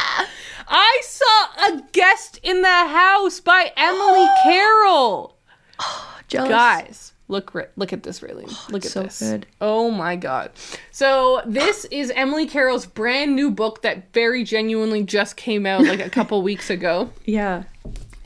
I 0.70 1.02
saw 1.04 1.74
a 1.74 1.82
guest 1.92 2.40
in 2.44 2.62
the 2.62 2.68
house 2.68 3.40
by 3.40 3.72
Emily 3.76 4.28
Carroll. 4.44 5.36
Jealous. 6.28 6.50
Guys, 6.50 7.14
look 7.28 7.56
look 7.76 7.92
at 7.92 8.04
this 8.04 8.22
really. 8.22 8.46
Look 8.70 8.86
at 8.86 8.92
so 8.92 9.04
this. 9.04 9.20
good. 9.20 9.48
Oh 9.60 9.90
my 9.90 10.16
god. 10.16 10.52
So, 10.92 11.42
this 11.46 11.86
is 11.86 12.12
Emily 12.16 12.46
Carroll's 12.46 12.86
brand 12.86 13.36
new 13.36 13.50
book 13.50 13.82
that 13.82 14.14
very 14.14 14.44
genuinely 14.44 15.04
just 15.04 15.38
came 15.38 15.66
out 15.66 15.84
like 15.86 16.00
a 16.02 16.10
couple 16.18 16.42
weeks 16.44 16.70
ago. 16.70 17.10
Yeah. 17.26 17.64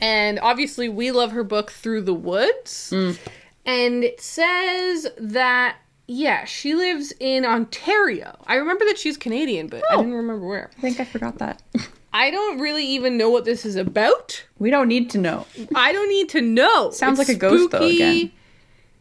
And 0.00 0.38
obviously, 0.40 0.88
we 0.90 1.12
love 1.12 1.32
her 1.32 1.44
book 1.44 1.70
Through 1.70 2.02
the 2.02 2.12
Woods. 2.14 2.90
Mm. 2.92 3.18
And 3.64 4.04
it 4.04 4.20
says 4.20 5.06
that 5.16 5.76
yeah, 6.06 6.44
she 6.44 6.74
lives 6.74 7.14
in 7.18 7.46
Ontario. 7.46 8.36
I 8.46 8.56
remember 8.56 8.84
that 8.84 8.98
she's 8.98 9.16
Canadian, 9.16 9.68
but 9.68 9.78
I 9.90 9.94
Oh. 9.94 9.98
didn't 10.02 10.12
remember 10.12 10.46
where. 10.46 10.70
I 10.76 10.80
think 10.82 11.00
I 11.00 11.04
forgot 11.06 11.38
that. 11.38 11.62
I 12.14 12.30
don't 12.30 12.60
really 12.60 12.86
even 12.86 13.16
know 13.16 13.28
what 13.28 13.44
this 13.44 13.66
is 13.66 13.74
about. 13.74 14.44
we 14.60 14.70
don't 14.70 14.86
need 14.86 15.10
to 15.10 15.18
know. 15.18 15.46
I 15.74 15.92
don't 15.92 16.08
need 16.08 16.28
to 16.30 16.40
know. 16.40 16.92
Sounds 16.92 17.18
like 17.18 17.28
a 17.28 17.34
ghost, 17.34 17.72
though, 17.72 17.84
again. 17.84 18.30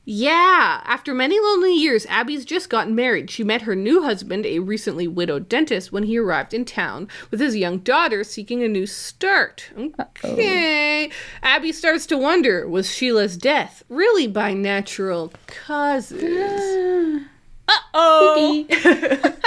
Yeah. 0.04 0.82
After 0.84 1.14
many 1.14 1.40
lonely 1.40 1.76
years, 1.76 2.08
Abby's 2.08 2.44
just 2.44 2.72
gotten 2.72 2.96
married. 2.96 3.30
She 3.30 3.44
met 3.44 3.62
her 3.62 3.76
new 3.76 4.02
husband, 4.02 4.48
a 4.48 4.58
recently 4.60 5.08
widowed 5.08 5.48
dentist, 5.48 5.92
when 5.92 6.04
he 6.04 6.18
arrived 6.18 6.56
in 6.56 6.66
town 6.66 7.08
with 7.30 7.40
his 7.40 7.56
young 7.56 7.78
daughter 7.78 8.24
seeking 8.24 8.64
a 8.64 8.68
new 8.68 8.88
start. 8.88 9.70
Okay. 9.78 11.12
Abby 11.44 11.72
starts 11.72 12.08
to 12.08 12.18
wonder 12.18 12.68
was 12.68 12.94
Sheila's 12.94 13.38
death 13.38 13.84
really 13.90 14.26
by 14.26 14.54
natural 14.54 15.32
causes? 15.46 17.22
Uh 17.68 17.80
oh. 17.94 18.66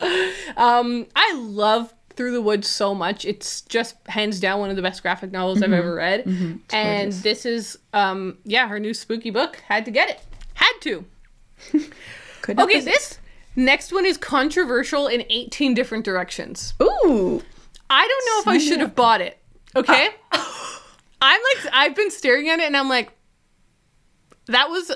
Um, 0.56 1.06
I 1.16 1.34
love 1.36 1.94
Through 2.20 2.32
the 2.32 2.42
Woods 2.42 2.68
so 2.68 2.94
much. 2.94 3.24
It's 3.24 3.62
just 3.62 3.96
hands 4.06 4.40
down 4.40 4.60
one 4.60 4.68
of 4.68 4.76
the 4.76 4.82
best 4.82 5.00
graphic 5.00 5.32
novels 5.32 5.62
I've 5.62 5.72
ever 5.72 5.94
read. 5.94 6.26
And 6.26 6.60
gorgeous. 6.68 7.22
this 7.22 7.46
is, 7.46 7.78
um, 7.94 8.36
yeah, 8.44 8.68
her 8.68 8.78
new 8.78 8.92
spooky 8.92 9.30
book. 9.30 9.56
Had 9.66 9.86
to 9.86 9.90
get 9.90 10.10
it. 10.10 10.20
Had 10.52 10.72
to. 10.82 11.04
Okay, 12.46 12.74
resist. 12.78 12.84
this 12.84 13.18
next 13.56 13.90
one 13.90 14.04
is 14.04 14.18
controversial 14.18 15.06
in 15.06 15.24
18 15.30 15.72
different 15.72 16.04
directions. 16.04 16.74
Ooh. 16.82 17.42
I 17.88 18.06
don't 18.06 18.26
know 18.26 18.40
if 18.40 18.48
I 18.48 18.58
should 18.58 18.80
have 18.80 18.94
bought 18.94 19.22
it. 19.22 19.38
Okay? 19.74 20.08
I'm 21.22 21.40
like, 21.54 21.72
I've 21.72 21.96
been 21.96 22.10
staring 22.10 22.50
at 22.50 22.58
it 22.58 22.66
and 22.66 22.76
I'm 22.76 22.88
like, 22.90 23.12
that 24.46 24.68
was 24.68 24.92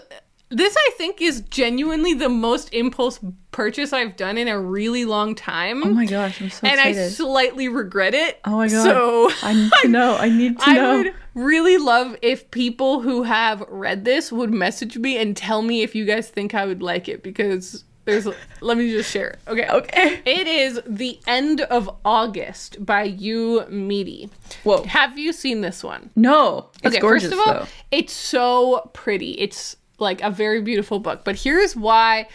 this 0.51 0.77
I 0.77 0.91
think 0.97 1.21
is 1.21 1.41
genuinely 1.43 2.15
the 2.15 2.29
most 2.29 2.73
impulse 2.73 3.19
purchase 3.51 3.93
I've 3.93 4.17
done 4.17 4.39
in 4.39 4.47
a 4.49 4.59
really 4.59 5.05
long 5.05 5.35
time. 5.35 5.83
Oh 5.85 5.91
my 5.91 6.07
gosh, 6.07 6.41
I'm 6.41 6.51
so 6.51 6.67
excited. 6.67 6.79
and 6.79 6.99
I 7.01 7.09
slightly 7.09 7.69
regret 7.69 8.15
it. 8.15 8.41
oh 8.45 8.57
my 8.59 8.69
god. 8.69 8.83
So 8.85 9.31
I 9.43 9.55
need 9.55 9.73
to 9.83 9.89
know. 9.89 10.17
I 10.17 10.29
need 10.29 10.59
to 10.59 10.65
I 10.69 10.75
know. 10.75 10.99
would 10.99 11.15
really 11.35 11.79
love 11.79 12.17
if 12.23 12.51
people 12.51 13.01
who 13.01 13.23
have 13.25 13.65
read 13.69 14.05
this 14.05 14.31
would 14.31 14.53
message 14.53 14.97
me 14.99 15.17
and 15.19 15.37
tell 15.37 15.63
me 15.63 15.83
if 15.83 15.95
you 15.95 16.05
guys 16.05 16.29
think 16.29 16.55
I 16.55 16.67
would 16.67 16.83
like 16.83 17.09
it 17.09 17.23
because 17.23 17.85
there's 18.05 18.29
let 18.61 18.77
me 18.77 18.91
just 18.91 19.11
share 19.11 19.31
it. 19.31 19.39
Okay. 19.49 19.67
Okay. 19.69 20.21
It 20.27 20.47
is 20.47 20.81
The 20.87 21.19
End 21.27 21.63
of 21.63 21.89
August 22.05 22.85
by 22.85 23.05
Yu 23.05 23.65
Miri. 23.71 24.29
Whoa. 24.63 24.83
Have 24.85 25.19
you 25.19 25.33
seen 25.33 25.63
this 25.63 25.83
one? 25.83 26.11
No. 26.15 26.71
It's 26.83 26.95
okay, 26.95 27.01
gorgeous 27.01 27.31
first 27.31 27.33
of 27.33 27.39
all, 27.49 27.55
though. 27.61 27.67
it's 27.91 28.13
so 28.13 28.91
pretty. 28.93 29.33
It's 29.33 29.77
like 29.99 30.21
a 30.23 30.31
very 30.31 30.61
beautiful 30.61 30.99
book. 30.99 31.25
But 31.25 31.37
here's 31.37 31.75
why 31.77 32.29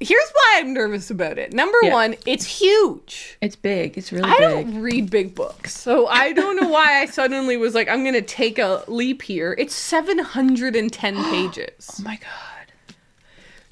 here's 0.00 0.30
why 0.32 0.54
I'm 0.56 0.74
nervous 0.74 1.10
about 1.10 1.38
it. 1.38 1.52
Number 1.52 1.78
Yeah. 1.82 1.94
one, 1.94 2.16
it's 2.26 2.44
huge. 2.44 3.38
It's 3.40 3.56
big. 3.56 3.96
It's 3.96 4.12
really 4.12 4.28
I 4.30 4.36
big. 4.36 4.40
don't 4.40 4.82
read 4.82 5.10
big 5.10 5.34
books. 5.34 5.74
So 5.74 6.06
I 6.06 6.32
don't 6.32 6.60
know 6.60 6.68
why 6.68 7.00
I 7.00 7.06
suddenly 7.06 7.56
was 7.56 7.74
like, 7.74 7.88
I'm 7.88 8.04
gonna 8.04 8.20
take 8.22 8.58
a 8.58 8.84
leap 8.88 9.22
here. 9.22 9.54
It's 9.58 9.74
710 9.74 11.24
pages. 11.30 11.96
Oh 11.98 12.02
my 12.02 12.16
god. 12.16 12.94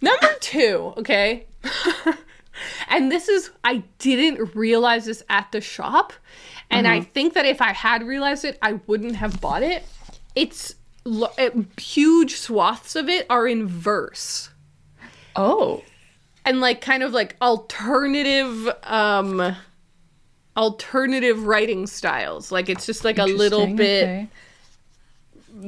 Number 0.00 0.34
two, 0.40 0.92
okay. 0.98 1.46
and 2.88 3.10
this 3.10 3.28
is, 3.28 3.50
I 3.62 3.82
didn't 3.98 4.54
realize 4.54 5.06
this 5.06 5.22
at 5.30 5.50
the 5.52 5.60
shop. 5.60 6.12
And 6.70 6.86
I 6.88 7.00
mm-hmm. 7.00 7.10
think 7.12 7.34
that 7.34 7.46
if 7.46 7.62
I 7.62 7.72
had 7.72 8.02
realized 8.02 8.44
it, 8.44 8.58
I 8.60 8.80
wouldn't 8.86 9.16
have 9.16 9.40
bought 9.40 9.62
it. 9.62 9.84
It's 10.34 10.74
huge 11.78 12.36
swaths 12.36 12.96
of 12.96 13.08
it 13.08 13.26
are 13.28 13.46
in 13.46 13.66
verse 13.66 14.50
Oh. 15.36 15.82
and 16.44 16.60
like 16.60 16.80
kind 16.80 17.02
of 17.02 17.12
like 17.12 17.36
alternative 17.42 18.68
um 18.84 19.56
alternative 20.56 21.44
writing 21.46 21.86
styles 21.86 22.52
like 22.52 22.68
it's 22.68 22.86
just 22.86 23.04
like 23.04 23.18
a 23.18 23.24
little 23.24 23.66
bit 23.66 24.04
okay. 24.04 24.28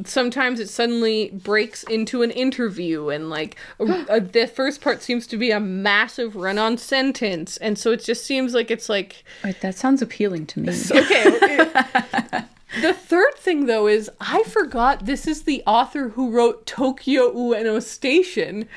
sometimes 0.05 0.61
it 0.61 0.69
suddenly 0.69 1.31
breaks 1.33 1.83
into 1.85 2.23
an 2.23 2.31
interview 2.31 3.09
and 3.09 3.29
like 3.29 3.57
a, 3.81 3.85
a- 4.09 4.21
the 4.21 4.47
first 4.47 4.81
part 4.81 5.03
seems 5.03 5.27
to 5.27 5.37
be 5.37 5.51
a 5.51 5.59
massive 5.59 6.37
run-on 6.37 6.79
sentence 6.79 7.57
and 7.57 7.77
so 7.77 7.91
it 7.91 8.03
just 8.05 8.25
seems 8.25 8.55
like 8.55 8.71
it's 8.71 8.89
like 8.89 9.25
Wait, 9.43 9.61
that 9.61 9.75
sounds 9.75 10.01
appealing 10.03 10.47
to 10.47 10.61
me. 10.61 10.69
okay 10.69 11.25
it- 11.27 12.45
the 12.83 12.93
third 12.95 13.35
thing 13.37 13.67
though 13.67 13.87
is 13.87 14.11
i 14.21 14.43
forgot 14.45 15.07
this 15.07 15.27
is 15.27 15.43
the 15.43 15.63
author 15.67 16.11
who 16.11 16.31
wrote 16.31 16.67
tokyo 16.67 17.33
ueno 17.33 17.83
station 17.83 18.69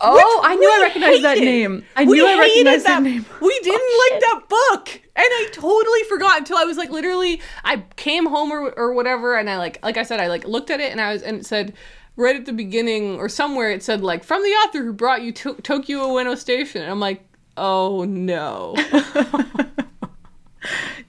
oh, 0.00 0.40
I 0.44 0.56
knew 0.56 0.68
I 0.68 0.82
recognized 0.82 1.22
that 1.22 1.38
name. 1.38 1.84
I 1.96 2.04
We 2.04 2.16
knew 2.18 2.26
I 2.26 2.32
hated 2.32 2.40
recognized 2.66 2.86
that, 2.86 3.02
name. 3.04 3.24
We 3.40 3.46
oh, 3.52 3.60
didn't 3.62 3.80
Oh, 3.80 4.10
like 4.10 4.20
shit. 4.20 4.30
that 4.30 4.48
book. 4.48 5.00
And 5.14 5.24
I 5.26 5.48
totally 5.52 6.02
forgot 6.08 6.38
until 6.38 6.56
I 6.56 6.64
was 6.64 6.76
like 6.76 6.90
literally 6.90 7.40
I 7.64 7.84
came 7.96 8.26
home 8.26 8.50
or, 8.52 8.70
or 8.72 8.92
whatever 8.94 9.36
and 9.38 9.48
I 9.48 9.58
like 9.58 9.78
like 9.84 9.96
I 9.96 10.02
said 10.02 10.18
I 10.18 10.26
like 10.26 10.44
looked 10.44 10.70
at 10.70 10.80
it 10.80 10.90
and 10.90 11.00
I 11.00 11.12
was 11.12 11.22
and 11.22 11.36
it 11.38 11.46
said 11.46 11.74
right 12.16 12.34
at 12.34 12.46
the 12.46 12.52
beginning 12.52 13.16
or 13.16 13.28
somewhere 13.28 13.70
it 13.70 13.82
said 13.84 14.02
like 14.02 14.24
from 14.24 14.42
the 14.42 14.48
author 14.48 14.82
who 14.82 14.92
brought 14.92 15.22
you 15.22 15.30
to 15.32 15.54
Tokyo 15.62 16.00
Ueno 16.08 16.36
Station 16.36 16.82
and 16.82 16.90
I'm 16.90 16.98
like 17.00 17.22
oh 17.56 18.04
no. 18.04 18.74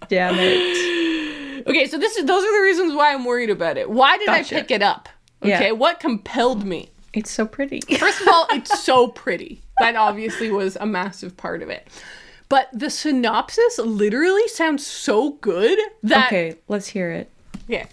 Damn 0.08 0.36
it. 0.38 1.30
okay, 1.68 1.88
so 1.88 1.98
this 1.98 2.18
is 2.18 2.26
those 2.26 2.44
are 2.44 2.58
the 2.58 2.64
reasons 2.64 2.94
why 2.94 3.14
I'm 3.14 3.26
worried 3.26 3.50
about 3.50 3.78
it. 3.78 3.90
Why 3.90 4.18
did 4.18 4.28
Gotcha. 4.28 4.58
I 4.58 4.62
pick 4.62 4.72
it 4.72 4.82
up? 4.82 5.10
Yeah. 5.42 5.58
Okay, 5.58 5.72
what 5.72 6.00
compelled 6.00 6.66
me? 6.66 6.90
It's 7.14 7.32
so 7.32 7.46
pretty. 7.46 7.82
First 8.00 8.22
of 8.22 8.28
all, 8.28 8.48
it's 8.52 8.84
so 8.84 9.08
pretty. 9.08 9.62
That 9.80 9.96
obviously 9.96 10.52
was 10.52 10.76
a 10.78 10.86
massive 10.86 11.38
part 11.38 11.62
of 11.62 11.70
it. 11.70 11.88
But 12.50 12.70
the 12.74 12.90
synopsis 12.90 13.80
literally 13.80 14.48
sounds 14.48 14.86
so 14.86 15.32
good 15.32 15.80
that 16.04 16.28
okay, 16.28 16.56
let's 16.68 16.88
hear 16.88 17.12
it. 17.12 17.32
yeah. 17.68 17.86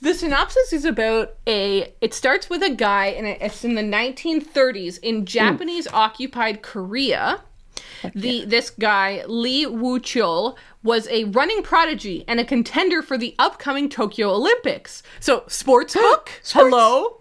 The 0.00 0.14
synopsis 0.14 0.72
is 0.72 0.84
about 0.84 1.34
a 1.46 1.92
it 2.00 2.14
starts 2.14 2.48
with 2.48 2.62
a 2.62 2.70
guy 2.70 3.06
and 3.06 3.26
it's 3.26 3.64
in 3.64 3.74
the 3.74 3.82
1930s 3.82 4.98
in 5.00 5.22
mm. 5.22 5.24
Japanese 5.24 5.88
occupied 5.88 6.62
Korea. 6.62 7.40
The 8.14 8.44
this 8.44 8.70
guy 8.70 9.24
Lee 9.26 9.66
Woo 9.66 9.98
Chul 9.98 10.56
was 10.82 11.08
a 11.08 11.24
running 11.24 11.62
prodigy 11.62 12.24
and 12.28 12.38
a 12.38 12.44
contender 12.44 13.02
for 13.02 13.18
the 13.18 13.34
upcoming 13.38 13.88
Tokyo 13.88 14.30
Olympics. 14.30 15.02
So 15.20 15.44
sports 15.48 15.94
book, 15.94 16.30
hello, 16.46 17.20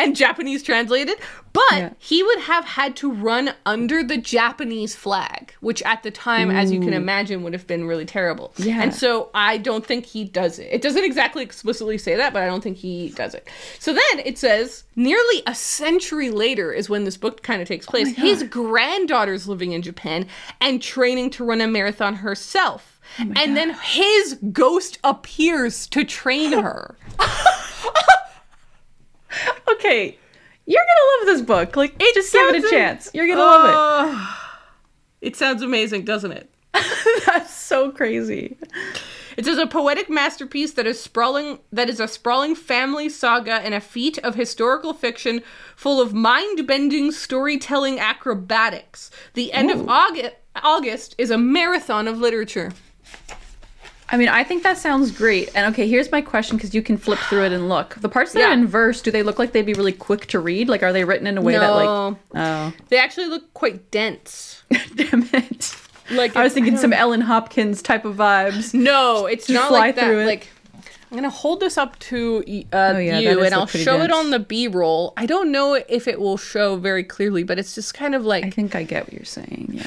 and 0.00 0.16
Japanese 0.16 0.62
translated. 0.62 1.16
But 1.52 1.62
Yeah. 1.72 1.90
he 1.98 2.22
would 2.22 2.38
have 2.40 2.64
had 2.64 2.94
to 2.96 3.10
run 3.10 3.52
under 3.66 4.04
the 4.04 4.16
Japanese 4.16 4.94
flag, 4.94 5.52
which 5.60 5.82
at 5.82 6.02
the 6.04 6.10
time, 6.12 6.48
as 6.50 6.70
you 6.70 6.78
can 6.80 6.92
imagine, 6.92 7.42
would 7.42 7.52
have 7.52 7.66
been 7.66 7.86
really 7.86 8.04
terrible. 8.04 8.52
Yeah. 8.56 8.80
And 8.82 8.94
so 8.94 9.30
I 9.34 9.58
don't 9.58 9.84
think 9.84 10.06
he 10.06 10.22
does 10.24 10.60
it. 10.60 10.68
It 10.70 10.80
doesn't 10.80 11.02
exactly 11.04 11.42
explicitly 11.42 11.98
say 11.98 12.14
that, 12.14 12.32
but 12.32 12.42
I 12.42 12.46
don't 12.46 12.62
think 12.62 12.76
he 12.76 13.08
does 13.16 13.34
it. 13.34 13.48
So 13.80 13.92
then 13.92 14.20
it 14.24 14.38
says 14.38 14.84
nearly 14.94 15.42
a 15.46 15.54
century 15.54 16.30
later 16.30 16.72
is 16.72 16.88
when 16.88 17.02
this 17.04 17.16
book 17.16 17.42
kind 17.42 17.60
of 17.60 17.66
takes 17.66 17.84
place. 17.86 18.14
His 18.16 18.44
granddaughter's 18.44 19.48
living 19.48 19.72
in 19.72 19.82
Japan 19.82 20.26
and 20.60 20.80
training 20.80 21.30
to 21.30 21.44
run 21.44 21.60
a 21.60 21.66
marathon 21.66 22.14
herself. 22.16 23.00
and 23.18 23.56
then 23.56 23.74
his 23.82 24.38
ghost 24.52 24.98
appears 25.02 25.88
to 25.88 26.04
train 26.04 26.52
her. 26.62 26.94
Okay, 29.68 30.18
you're 30.66 30.82
gonna 30.82 31.18
love 31.18 31.34
this 31.34 31.46
book. 31.46 31.76
Like, 31.76 31.98
just 31.98 32.32
give 32.32 32.54
it 32.54 32.64
a 32.64 32.70
chance. 32.70 33.10
You're 33.14 33.26
gonna 33.26 33.40
love 33.40 33.64
love 33.64 34.14
it. 35.22 35.28
It 35.28 35.36
sounds 35.36 35.62
amazing, 35.62 36.04
doesn't 36.04 36.32
it? 36.32 36.50
it. 36.74 37.24
That's 37.26 37.54
so 37.54 37.90
crazy. 37.90 38.56
It 39.36 39.46
is 39.46 39.58
a 39.58 39.66
poetic 39.66 40.10
masterpiece 40.10 40.72
that 40.72 40.86
is 40.86 41.00
sprawling 41.00 41.60
that 41.72 41.88
is 41.88 42.00
a 42.00 42.08
sprawling 42.08 42.54
family 42.54 43.08
saga 43.08 43.54
and 43.54 43.74
a 43.74 43.80
feat 43.80 44.18
of 44.18 44.34
historical 44.34 44.92
fiction 44.92 45.42
full 45.76 46.00
of 46.00 46.12
mind-bending 46.12 47.12
storytelling 47.12 47.98
acrobatics. 47.98 49.10
The 49.34 49.52
end 49.52 49.70
of 49.70 49.88
August 49.88 50.34
August 50.56 51.14
is 51.16 51.30
a 51.30 51.38
marathon 51.38 52.08
of 52.08 52.18
literature. 52.18 52.72
I 54.12 54.16
mean, 54.16 54.28
I 54.28 54.42
think 54.42 54.62
that 54.64 54.76
sounds 54.76 55.12
great. 55.12 55.50
And 55.54 55.72
okay, 55.72 55.88
here's 55.88 56.10
my 56.10 56.20
question 56.20 56.56
because 56.56 56.74
you 56.74 56.82
can 56.82 56.96
flip 56.96 57.18
through 57.20 57.44
it 57.44 57.52
and 57.52 57.68
look. 57.68 57.94
The 57.96 58.08
parts 58.08 58.32
that 58.32 58.42
are 58.42 58.52
in 58.52 58.66
verse, 58.66 59.00
do 59.02 59.10
they 59.10 59.22
look 59.22 59.38
like 59.38 59.52
they'd 59.52 59.62
be 59.66 59.74
really 59.74 59.92
quick 59.92 60.26
to 60.28 60.40
read? 60.40 60.68
Like, 60.68 60.82
are 60.82 60.92
they 60.92 61.04
written 61.04 61.26
in 61.28 61.38
a 61.38 61.42
way 61.42 61.52
that, 61.52 61.68
like, 61.70 62.16
oh, 62.34 62.72
They 62.88 62.98
actually 62.98 63.26
look 63.26 63.54
quite 63.54 63.90
dense. 63.90 64.62
damn 64.96 65.28
it. 65.32 65.76
Like 66.10 66.34
I 66.34 66.42
was 66.42 66.52
thinking 66.52 66.72
don't- 66.74 66.80
some 66.82 66.92
Ellen 66.92 67.20
Hopkins 67.20 67.82
type 67.82 68.04
of 68.04 68.16
vibes. 68.16 68.74
No, 68.80 69.26
it's 69.26 69.46
Just 69.46 69.54
not 69.54 69.68
fly 69.68 69.78
like 69.78 69.94
that. 69.94 70.06
through 70.06 70.20
it. 70.22 70.26
Like 70.26 70.48
I'm 71.10 71.16
gonna 71.16 71.30
hold 71.30 71.60
this 71.60 71.78
up 71.78 71.96
to 72.00 72.38
uh, 72.72 72.76
Oh, 72.94 72.98
yeah, 72.98 73.18
you, 73.20 73.42
and 73.44 73.54
I'll 73.54 73.66
show 73.66 74.00
it 74.02 74.10
on 74.10 74.30
the 74.30 74.38
B-roll. 74.40 75.12
I 75.16 75.26
don't 75.26 75.50
know 75.52 75.74
if 75.74 76.08
it 76.08 76.18
will 76.20 76.36
show 76.36 76.76
very 76.76 77.04
clearly, 77.04 77.42
but 77.44 77.58
it's 77.60 77.74
just 77.76 77.94
kind 77.94 78.14
of 78.14 78.24
like 78.24 78.44
I 78.44 78.50
think 78.50 78.74
I 78.74 78.82
get 78.82 79.04
what 79.04 79.12
you're 79.12 79.24
saying. 79.24 79.70
Yeah. 79.72 79.86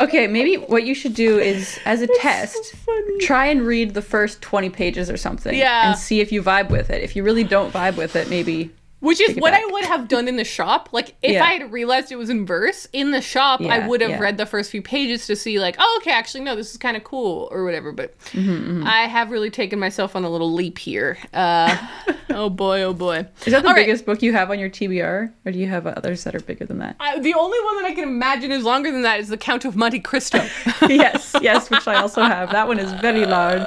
Okay, 0.00 0.26
maybe 0.26 0.56
what 0.56 0.84
you 0.84 0.94
should 0.94 1.14
do 1.14 1.38
is, 1.38 1.78
as 1.84 2.02
a 2.02 2.06
test, 2.06 2.74
funny. 2.74 3.18
try 3.18 3.46
and 3.46 3.62
read 3.62 3.94
the 3.94 4.02
first 4.02 4.40
20 4.42 4.70
pages 4.70 5.10
or 5.10 5.16
something. 5.16 5.56
Yeah. 5.56 5.90
And 5.90 5.98
see 5.98 6.20
if 6.20 6.32
you 6.32 6.42
vibe 6.42 6.70
with 6.70 6.90
it. 6.90 7.02
If 7.02 7.16
you 7.16 7.22
really 7.22 7.44
don't 7.44 7.72
vibe 7.72 7.96
with 7.96 8.16
it, 8.16 8.30
maybe. 8.30 8.70
Which 9.00 9.20
is 9.20 9.36
what 9.36 9.54
I 9.54 9.64
would 9.64 9.84
have 9.84 10.08
done 10.08 10.26
in 10.26 10.36
the 10.36 10.44
shop. 10.44 10.88
Like 10.92 11.14
if 11.22 11.32
Yeah. 11.34 11.44
I 11.44 11.52
had 11.52 11.70
realized 11.70 12.10
it 12.10 12.16
was 12.16 12.30
in 12.30 12.44
verse 12.44 12.88
in 12.92 13.12
the 13.12 13.20
shop, 13.20 13.60
I 13.60 13.86
would 13.86 14.00
have 14.00 14.10
yeah. 14.10 14.18
read 14.18 14.38
the 14.38 14.46
first 14.46 14.72
few 14.72 14.82
pages 14.82 15.26
to 15.28 15.36
see 15.36 15.60
like, 15.60 15.76
oh, 15.78 15.98
okay, 16.00 16.10
actually 16.10 16.42
no, 16.42 16.56
this 16.56 16.72
is 16.72 16.76
kind 16.78 16.96
of 16.96 17.04
cool 17.04 17.48
or 17.52 17.64
whatever. 17.64 17.92
But 17.92 18.18
Mm-hmm, 18.32 18.84
I 18.86 19.02
have 19.06 19.30
really 19.30 19.50
taken 19.50 19.78
myself 19.78 20.16
on 20.16 20.24
a 20.24 20.28
little 20.30 20.52
leap 20.52 20.78
here. 20.78 21.16
Uh, 21.32 21.76
oh 22.30 22.50
boy, 22.50 22.82
oh 22.82 22.92
boy. 22.92 23.26
Is 23.46 23.52
that 23.52 23.62
the 23.62 23.68
All 23.68 23.74
right. 23.74 23.86
biggest 23.86 24.04
book 24.04 24.20
you 24.20 24.32
have 24.32 24.50
on 24.50 24.58
your 24.58 24.68
TBR? 24.70 25.32
Or 25.46 25.52
do 25.52 25.58
you 25.58 25.68
have 25.68 25.86
others 25.86 26.24
that 26.24 26.34
are 26.34 26.40
bigger 26.40 26.66
than 26.66 26.78
that? 26.78 26.96
I, 26.98 27.20
the 27.20 27.34
only 27.34 27.58
one 27.64 27.76
that 27.82 27.84
I 27.86 27.94
can 27.94 28.04
imagine 28.04 28.50
is 28.50 28.64
longer 28.64 28.90
than 28.90 29.02
that 29.02 29.20
is 29.20 29.28
the 29.28 29.36
Count 29.38 29.64
of 29.64 29.76
Monte 29.76 30.00
Cristo. 30.00 30.38
yes, 30.88 31.36
yes, 31.40 31.70
which 31.70 31.86
I 31.86 31.94
also 32.02 32.22
have. 32.22 32.50
That 32.50 32.66
one 32.66 32.78
is 32.80 32.92
very 33.00 33.26
large. 33.26 33.66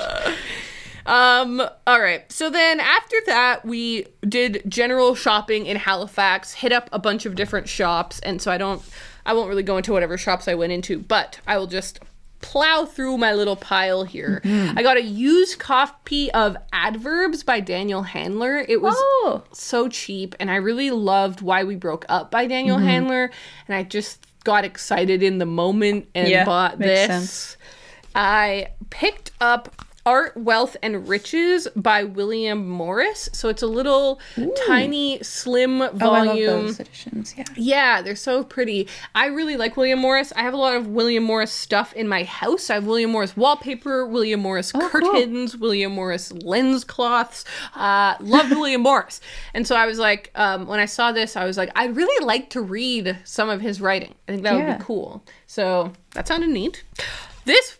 Um, 1.05 1.61
all 1.87 1.99
right. 2.01 2.29
So 2.31 2.49
then 2.49 2.79
after 2.79 3.15
that, 3.27 3.65
we 3.65 4.05
did 4.27 4.63
general 4.67 5.15
shopping 5.15 5.65
in 5.65 5.77
Halifax, 5.77 6.53
hit 6.53 6.71
up 6.71 6.89
a 6.91 6.99
bunch 6.99 7.25
of 7.25 7.35
different 7.35 7.67
shops, 7.67 8.19
and 8.19 8.41
so 8.41 8.51
I 8.51 8.57
don't 8.57 8.81
I 9.25 9.33
won't 9.33 9.49
really 9.49 9.63
go 9.63 9.77
into 9.77 9.91
whatever 9.93 10.17
shops 10.17 10.47
I 10.47 10.55
went 10.55 10.71
into, 10.73 10.99
but 10.99 11.39
I 11.47 11.57
will 11.57 11.67
just 11.67 11.99
plow 12.41 12.85
through 12.85 13.19
my 13.19 13.33
little 13.33 13.55
pile 13.55 14.03
here. 14.03 14.41
I 14.43 14.81
got 14.81 14.97
a 14.97 15.03
used 15.03 15.59
copy 15.59 16.31
of 16.31 16.57
Adverbs 16.73 17.43
by 17.43 17.59
Daniel 17.59 18.01
Handler. 18.01 18.65
It 18.67 18.81
was 18.81 18.95
Oh. 18.97 19.43
so 19.53 19.87
cheap 19.87 20.33
and 20.39 20.49
I 20.49 20.55
really 20.55 20.89
loved 20.89 21.41
Why 21.41 21.63
We 21.63 21.75
Broke 21.75 22.03
Up 22.09 22.31
by 22.31 22.47
Daniel 22.47 22.77
Mm-hmm. 22.77 22.87
Handler 22.87 23.31
and 23.67 23.75
I 23.75 23.83
just 23.83 24.25
got 24.43 24.65
excited 24.65 25.21
in 25.21 25.37
the 25.37 25.45
moment 25.45 26.09
and 26.15 26.27
Yeah, 26.29 26.45
bought 26.45 26.79
this. 26.79 27.05
sense. 27.07 27.57
I 28.15 28.69
picked 28.89 29.29
up 29.39 29.85
Art, 30.05 30.35
Wealth, 30.35 30.75
and 30.81 31.07
Riches 31.07 31.67
by 31.75 32.03
William 32.03 32.67
Morris. 32.67 33.29
So 33.33 33.49
it's 33.49 33.61
a 33.61 33.67
little 33.67 34.19
tiny, 34.65 35.21
slim 35.23 35.79
volume. 35.79 35.97
Oh, 36.01 36.13
I 36.13 36.23
love 36.23 36.37
those 36.37 36.79
editions. 36.79 37.33
Yeah. 37.37 37.43
Yeah, 37.55 38.01
they're 38.01 38.15
so 38.15 38.43
pretty. 38.43 38.87
I 39.15 39.27
really 39.27 39.57
like 39.57 39.77
William 39.77 39.99
Morris. 39.99 40.33
I 40.35 40.41
have 40.41 40.53
a 40.53 40.57
lot 40.57 40.75
of 40.75 40.87
William 40.87 41.23
Morris 41.23 41.51
stuff 41.51 41.93
in 41.93 42.07
my 42.07 42.23
house. 42.23 42.69
I 42.69 42.75
have 42.75 42.85
William 42.85 43.11
Morris 43.11 43.37
wallpaper, 43.37 44.05
William 44.07 44.39
Morris 44.39 44.71
cool. 44.71 44.89
curtains, 44.89 45.57
William 45.57 45.91
Morris 45.91 46.31
lens 46.31 46.83
cloths. 46.83 47.45
Uh, 47.75 48.15
love 48.19 48.49
William 48.49 48.81
Morris. 48.81 49.21
And 49.53 49.65
so 49.67 49.75
I 49.75 49.85
was 49.85 49.99
like, 49.99 50.31
um, 50.35 50.67
when 50.67 50.79
I 50.79 50.85
saw 50.85 51.11
this, 51.11 51.35
I 51.35 51.45
was 51.45 51.57
like, 51.57 51.69
I'd 51.75 51.95
really 51.95 52.25
like 52.25 52.49
to 52.51 52.61
read 52.61 53.17
some 53.23 53.49
of 53.49 53.61
his 53.61 53.79
writing. 53.81 54.13
I 54.27 54.31
think 54.31 54.43
that 54.43 54.55
would 54.55 54.77
be 54.79 54.83
cool. 54.83 55.23
So 55.47 55.91
that 56.11 56.27
sounded 56.27 56.49
neat. 56.49 56.83
This 57.45 57.77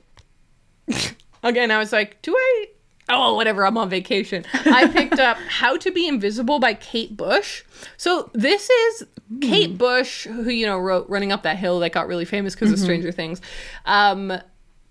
again, 1.43 1.71
I 1.71 1.77
was 1.77 1.91
like, 1.91 2.21
do 2.21 2.35
I? 2.35 2.65
Oh, 3.09 3.35
whatever. 3.35 3.65
I'm 3.65 3.77
on 3.77 3.89
vacation. 3.89 4.45
I 4.53 4.87
picked 4.93 5.19
up 5.19 5.37
How 5.37 5.77
to 5.77 5.91
Be 5.91 6.07
Invisible 6.07 6.59
by 6.59 6.73
Kate 6.73 7.15
Bush. 7.15 7.63
So 7.97 8.29
this 8.33 8.69
is 8.69 9.05
Kate 9.41 9.77
Bush, 9.77 10.25
who 10.25 10.49
you 10.49 10.65
know 10.65 10.77
wrote 10.77 11.09
Running 11.09 11.31
Up 11.31 11.43
That 11.43 11.57
Hill 11.57 11.79
that 11.79 11.91
got 11.91 12.07
really 12.07 12.25
famous 12.25 12.53
because 12.55 12.71
of 12.71 12.79
Stranger 12.79 13.11
Things. 13.11 13.41
Um, 13.85 14.33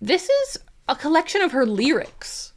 this 0.00 0.28
is 0.28 0.58
a 0.88 0.96
collection 0.96 1.40
of 1.42 1.52
her 1.52 1.64
lyrics. 1.66 2.52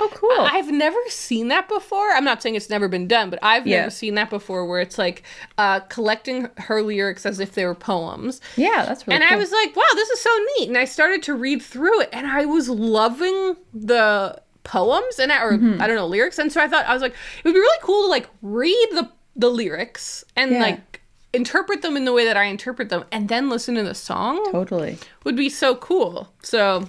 Oh, 0.00 0.08
cool. 0.14 0.30
I've 0.38 0.70
never 0.70 0.98
seen 1.08 1.48
that 1.48 1.68
before. 1.68 2.10
I'm 2.12 2.24
not 2.24 2.42
saying 2.42 2.54
it's 2.54 2.70
never 2.70 2.88
been 2.88 3.08
done, 3.08 3.30
but 3.30 3.38
I've 3.42 3.66
Yeah. 3.66 3.78
never 3.80 3.90
seen 3.90 4.14
that 4.14 4.30
before 4.30 4.64
where 4.66 4.80
it's 4.80 4.98
like 4.98 5.22
uh, 5.58 5.80
collecting 5.80 6.48
her 6.58 6.82
lyrics 6.82 7.26
as 7.26 7.40
if 7.40 7.52
they 7.54 7.64
were 7.64 7.74
poems. 7.74 8.40
yeah, 8.56 8.84
that's 8.86 9.06
really 9.06 9.16
And 9.20 9.24
I 9.24 9.36
was 9.36 9.50
like, 9.52 9.74
wow, 9.74 9.82
this 9.94 10.08
is 10.10 10.20
so 10.20 10.30
neat. 10.58 10.68
And 10.68 10.78
I 10.78 10.84
started 10.84 11.22
to 11.24 11.34
read 11.34 11.62
through 11.62 12.00
it 12.02 12.10
and 12.12 12.26
I 12.26 12.44
was 12.44 12.68
loving 12.68 13.56
the 13.74 14.40
poems 14.64 15.18
and 15.18 15.32
I, 15.32 15.42
or 15.42 15.52
Mm-hmm. 15.52 15.80
I 15.82 15.86
don't 15.86 15.96
know, 15.96 16.06
lyrics. 16.06 16.38
And 16.38 16.52
so 16.52 16.60
I 16.60 16.68
thought 16.68 16.84
I 16.86 16.92
was 16.92 17.02
like, 17.02 17.12
it 17.12 17.44
would 17.44 17.54
be 17.54 17.58
really 17.60 17.78
cool 17.82 18.02
to 18.04 18.08
like 18.08 18.28
read 18.42 18.88
the 18.92 19.10
the 19.36 19.48
lyrics 19.50 20.24
and 20.36 20.50
Yeah. 20.50 20.60
like 20.60 21.00
interpret 21.32 21.82
them 21.82 21.96
in 21.96 22.04
the 22.04 22.12
way 22.12 22.24
that 22.24 22.36
I 22.36 22.44
interpret 22.44 22.88
them 22.88 23.04
and 23.12 23.28
then 23.28 23.48
listen 23.48 23.74
to 23.76 23.82
the 23.84 23.94
song 23.94 24.44
totally. 24.50 24.98
would 25.24 25.36
be 25.36 25.48
so 25.48 25.74
cool. 25.76 26.32
So 26.42 26.80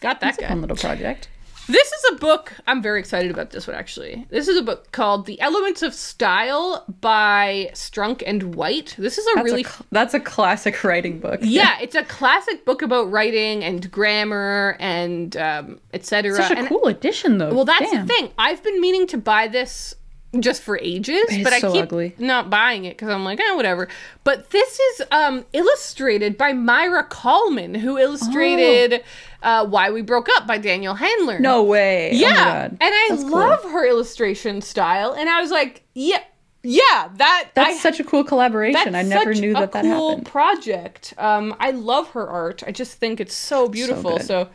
got 0.00 0.20
that 0.20 0.20
That's 0.20 0.38
a 0.38 0.40
guy. 0.42 0.48
fun 0.48 0.60
little 0.60 0.76
project. 0.76 1.28
This 1.68 1.88
is 1.92 2.04
a 2.12 2.14
book. 2.16 2.52
I'm 2.68 2.80
very 2.80 3.00
excited 3.00 3.30
about 3.30 3.50
this 3.50 3.66
one 3.66 3.74
actually. 3.76 4.24
This 4.30 4.46
is 4.46 4.56
a 4.56 4.62
book 4.62 4.92
called 4.92 5.26
The 5.26 5.40
Elements 5.40 5.82
of 5.82 5.94
Style 5.94 6.84
by 7.00 7.70
Strunk 7.74 8.22
and 8.24 8.54
White. 8.54 8.94
This 8.96 9.18
is 9.18 9.26
a 9.26 9.30
That's 9.34 9.44
really 9.44 9.64
a 9.64 9.84
that's 9.90 10.14
a 10.14 10.20
classic 10.20 10.84
writing 10.84 11.18
book. 11.18 11.40
yeah, 11.42 11.78
it's 11.80 11.96
a 11.96 12.04
classic 12.04 12.64
book 12.64 12.82
about 12.82 13.10
writing 13.10 13.64
and 13.64 13.90
grammar 13.90 14.76
and 14.78 15.36
um, 15.36 15.80
etc. 15.92 16.36
Such 16.36 16.52
a 16.52 16.58
And- 16.58 16.68
cool 16.68 16.84
edition, 16.86 17.38
though. 17.38 17.52
Well, 17.52 17.64
that's 17.64 17.90
Damn. 17.90 18.06
the 18.06 18.12
thing. 18.14 18.30
I've 18.38 18.62
been 18.62 18.80
meaning 18.80 19.08
to 19.08 19.18
buy 19.18 19.48
this 19.48 19.95
just 20.40 20.62
for 20.62 20.78
ages, 20.82 21.24
It's 21.28 21.42
but 21.44 21.52
I 21.52 21.60
so 21.60 21.72
keep 21.72 21.84
ugly. 21.84 22.14
not 22.18 22.50
buying 22.50 22.84
it 22.84 22.90
because 22.96 23.08
I'm 23.08 23.24
like, 23.24 23.40
eh, 23.40 23.54
whatever. 23.54 23.88
But 24.24 24.50
this 24.50 24.78
is 24.78 25.02
um, 25.10 25.44
illustrated 25.52 26.36
by 26.36 26.52
Maira 26.52 27.08
Kalman, 27.08 27.74
who 27.74 27.96
illustrated 27.96 29.02
uh, 29.42 29.64
"Why 29.66 29.90
We 29.90 30.02
Broke 30.02 30.28
Up" 30.36 30.46
by 30.46 30.58
Daniel 30.58 30.94
Handler. 30.94 31.38
No 31.38 31.62
way. 31.62 32.10
Oh 32.12 32.16
Yeah, 32.16 32.34
God. 32.34 32.70
and 32.72 32.78
I 32.82 33.06
That's 33.10 33.22
cool. 33.22 33.30
love 33.32 33.62
her 33.64 33.86
illustration 33.86 34.60
style, 34.60 35.12
and 35.12 35.28
I 35.30 35.40
was 35.40 35.50
like, 35.50 35.84
yeah, 35.94 36.22
yeah, 36.62 37.08
that 37.16 37.50
That's 37.54 37.76
I, 37.76 37.78
such 37.78 38.00
a 38.00 38.04
cool 38.04 38.24
collaboration. 38.24 38.94
I 38.94 39.02
never 39.02 39.32
knew 39.32 39.54
that 39.54 39.72
that 39.72 39.84
cool 39.84 40.10
happened. 40.10 40.26
project. 40.26 41.14
Um, 41.16 41.54
I 41.60 41.70
love 41.70 42.08
her 42.10 42.28
art. 42.28 42.62
I 42.66 42.72
just 42.72 42.94
think 42.98 43.20
it's 43.20 43.34
so 43.34 43.68
beautiful. 43.68 44.16
good. 44.18 44.26
So, 44.26 44.48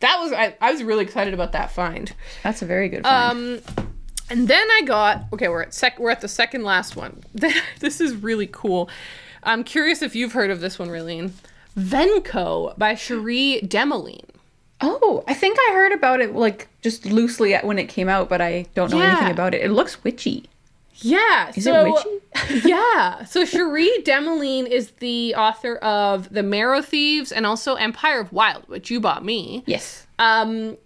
that 0.00 0.18
was 0.20 0.32
I, 0.32 0.56
I 0.60 0.72
was 0.72 0.82
really 0.82 1.04
excited 1.04 1.34
about 1.34 1.52
that 1.52 1.70
find. 1.70 2.10
That's 2.42 2.62
a 2.62 2.64
very 2.66 2.88
good 2.88 3.04
find. 3.04 3.60
Um, 3.76 3.86
and 4.30 4.48
then 4.48 4.66
I 4.70 4.82
got 4.84 5.24
okay. 5.32 5.48
We're 5.48 5.62
at 5.62 5.74
sec. 5.74 5.98
We're 5.98 6.10
at 6.10 6.20
the 6.20 6.28
second 6.28 6.62
last 6.64 6.96
one. 6.96 7.22
this 7.80 8.00
is 8.00 8.14
really 8.14 8.48
cool. 8.50 8.88
I'm 9.42 9.64
curious 9.64 10.02
if 10.02 10.14
you've 10.14 10.32
heard 10.32 10.50
of 10.50 10.60
this 10.60 10.78
one, 10.78 10.88
Raeleen. 10.88 11.32
Venco 11.78 12.76
by 12.78 12.94
Cherie 12.94 13.60
Dimaline. 13.64 14.24
oh, 14.80 15.24
I 15.26 15.34
think 15.34 15.58
I 15.68 15.72
heard 15.72 15.92
about 15.92 16.20
it 16.20 16.34
like 16.34 16.68
just 16.82 17.06
loosely 17.06 17.54
at 17.54 17.64
when 17.64 17.78
it 17.78 17.88
came 17.88 18.08
out, 18.08 18.28
but 18.28 18.40
I 18.40 18.66
don't 18.74 18.90
know 18.90 18.98
Yeah. 18.98 19.12
anything 19.12 19.30
about 19.30 19.54
it. 19.54 19.62
It 19.62 19.70
looks 19.70 20.02
witchy. 20.04 20.48
Yeah. 21.02 21.50
Is 21.54 21.64
so, 21.64 21.86
it 21.86 21.92
witchy? 22.42 22.68
yeah. 22.68 23.24
So 23.24 23.44
Cherie 23.44 23.90
Dimaline 24.04 24.66
is 24.66 24.90
the 25.00 25.34
author 25.34 25.76
of 25.76 26.32
The 26.32 26.42
Marrow 26.42 26.82
Thieves 26.82 27.32
and 27.32 27.46
also 27.46 27.74
Empire 27.76 28.20
of 28.20 28.32
Wild, 28.32 28.68
which 28.68 28.90
you 28.90 29.00
bought 29.00 29.24
me. 29.24 29.62
Yes. 29.66 30.06
Um, 30.18 30.76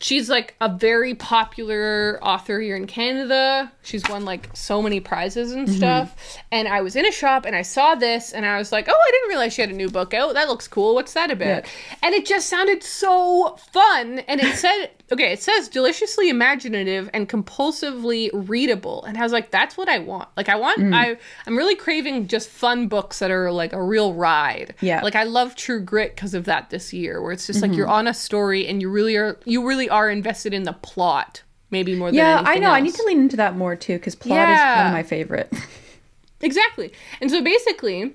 she's 0.00 0.28
like 0.28 0.54
a 0.60 0.68
very 0.68 1.14
popular 1.14 2.18
author 2.22 2.60
here 2.60 2.76
in 2.76 2.86
Canada. 2.86 3.72
She's 3.82 4.02
won 4.08 4.24
like 4.24 4.48
so 4.54 4.80
many 4.82 5.00
prizes 5.00 5.52
and 5.52 5.66
Mm-hmm. 5.66 5.76
stuff. 5.76 6.38
And 6.52 6.68
I 6.68 6.80
was 6.80 6.96
in 6.96 7.06
a 7.06 7.12
shop 7.12 7.44
and 7.46 7.56
I 7.56 7.62
saw 7.62 7.94
this 7.94 8.32
and 8.32 8.46
I 8.46 8.58
was 8.58 8.72
like, 8.72 8.88
oh, 8.88 8.92
I 8.92 9.10
didn't 9.10 9.28
realize 9.28 9.52
she 9.54 9.62
had 9.62 9.70
a 9.70 9.74
new 9.74 9.88
book 9.88 10.14
out. 10.14 10.34
That 10.34 10.48
looks 10.48 10.68
cool. 10.68 10.94
What's 10.94 11.12
that 11.14 11.30
about? 11.30 11.64
Yeah. 11.64 11.70
And 12.02 12.14
it 12.14 12.26
just 12.26 12.48
sounded 12.48 12.82
so 12.82 13.56
fun. 13.72 14.20
And 14.20 14.40
it 14.40 14.56
said, 14.56 14.90
okay, 15.12 15.32
it 15.32 15.40
says 15.42 15.68
deliciously 15.68 16.28
imaginative 16.28 17.08
and 17.14 17.28
compulsively 17.28 18.30
readable. 18.32 19.04
And 19.04 19.16
I 19.16 19.22
was 19.22 19.32
like, 19.32 19.50
that's 19.50 19.76
what 19.76 19.88
I 19.88 19.98
want. 19.98 20.28
Like, 20.36 20.48
I 20.48 20.56
want, 20.56 20.78
Mm. 20.80 20.94
I, 20.94 21.16
I'm 21.46 21.56
really 21.56 21.76
craving 21.76 22.26
just 22.26 22.48
fun 22.48 22.88
books 22.88 23.20
that 23.20 23.30
are 23.30 23.52
like 23.52 23.72
a 23.72 23.82
real 23.82 24.14
ride. 24.14 24.74
Yeah. 24.80 25.02
Like, 25.02 25.14
I 25.14 25.22
love 25.24 25.54
True 25.54 25.80
Grit 25.80 26.16
because 26.16 26.34
of 26.34 26.44
that 26.46 26.70
this 26.70 26.92
year, 26.92 27.22
where 27.22 27.32
it's 27.32 27.46
just 27.46 27.62
like 27.62 27.70
Mm-hmm. 27.70 27.78
you're 27.78 27.88
on 27.88 28.06
a 28.08 28.14
story 28.14 28.66
and 28.66 28.82
you 28.82 28.90
really 28.90 29.16
are, 29.16 29.38
you 29.44 29.64
really 29.66 29.88
are 29.88 30.10
invested 30.10 30.52
in 30.52 30.64
the 30.64 30.72
plot. 30.72 31.42
Maybe 31.70 31.94
more 31.94 32.08
than 32.08 32.16
Yeah, 32.16 32.42
I 32.44 32.58
know. 32.58 32.70
I 32.70 32.80
need 32.80 32.94
to 32.94 33.02
lean 33.04 33.20
into 33.20 33.36
that 33.38 33.56
more 33.56 33.74
too 33.76 33.94
because 33.98 34.14
plot 34.14 34.48
is 34.48 34.58
one 34.78 34.86
of 34.86 34.92
my 34.92 35.02
favorite. 35.02 35.52
Exactly. 36.42 36.92
And 37.20 37.30
so 37.30 37.42
basically, 37.42 38.12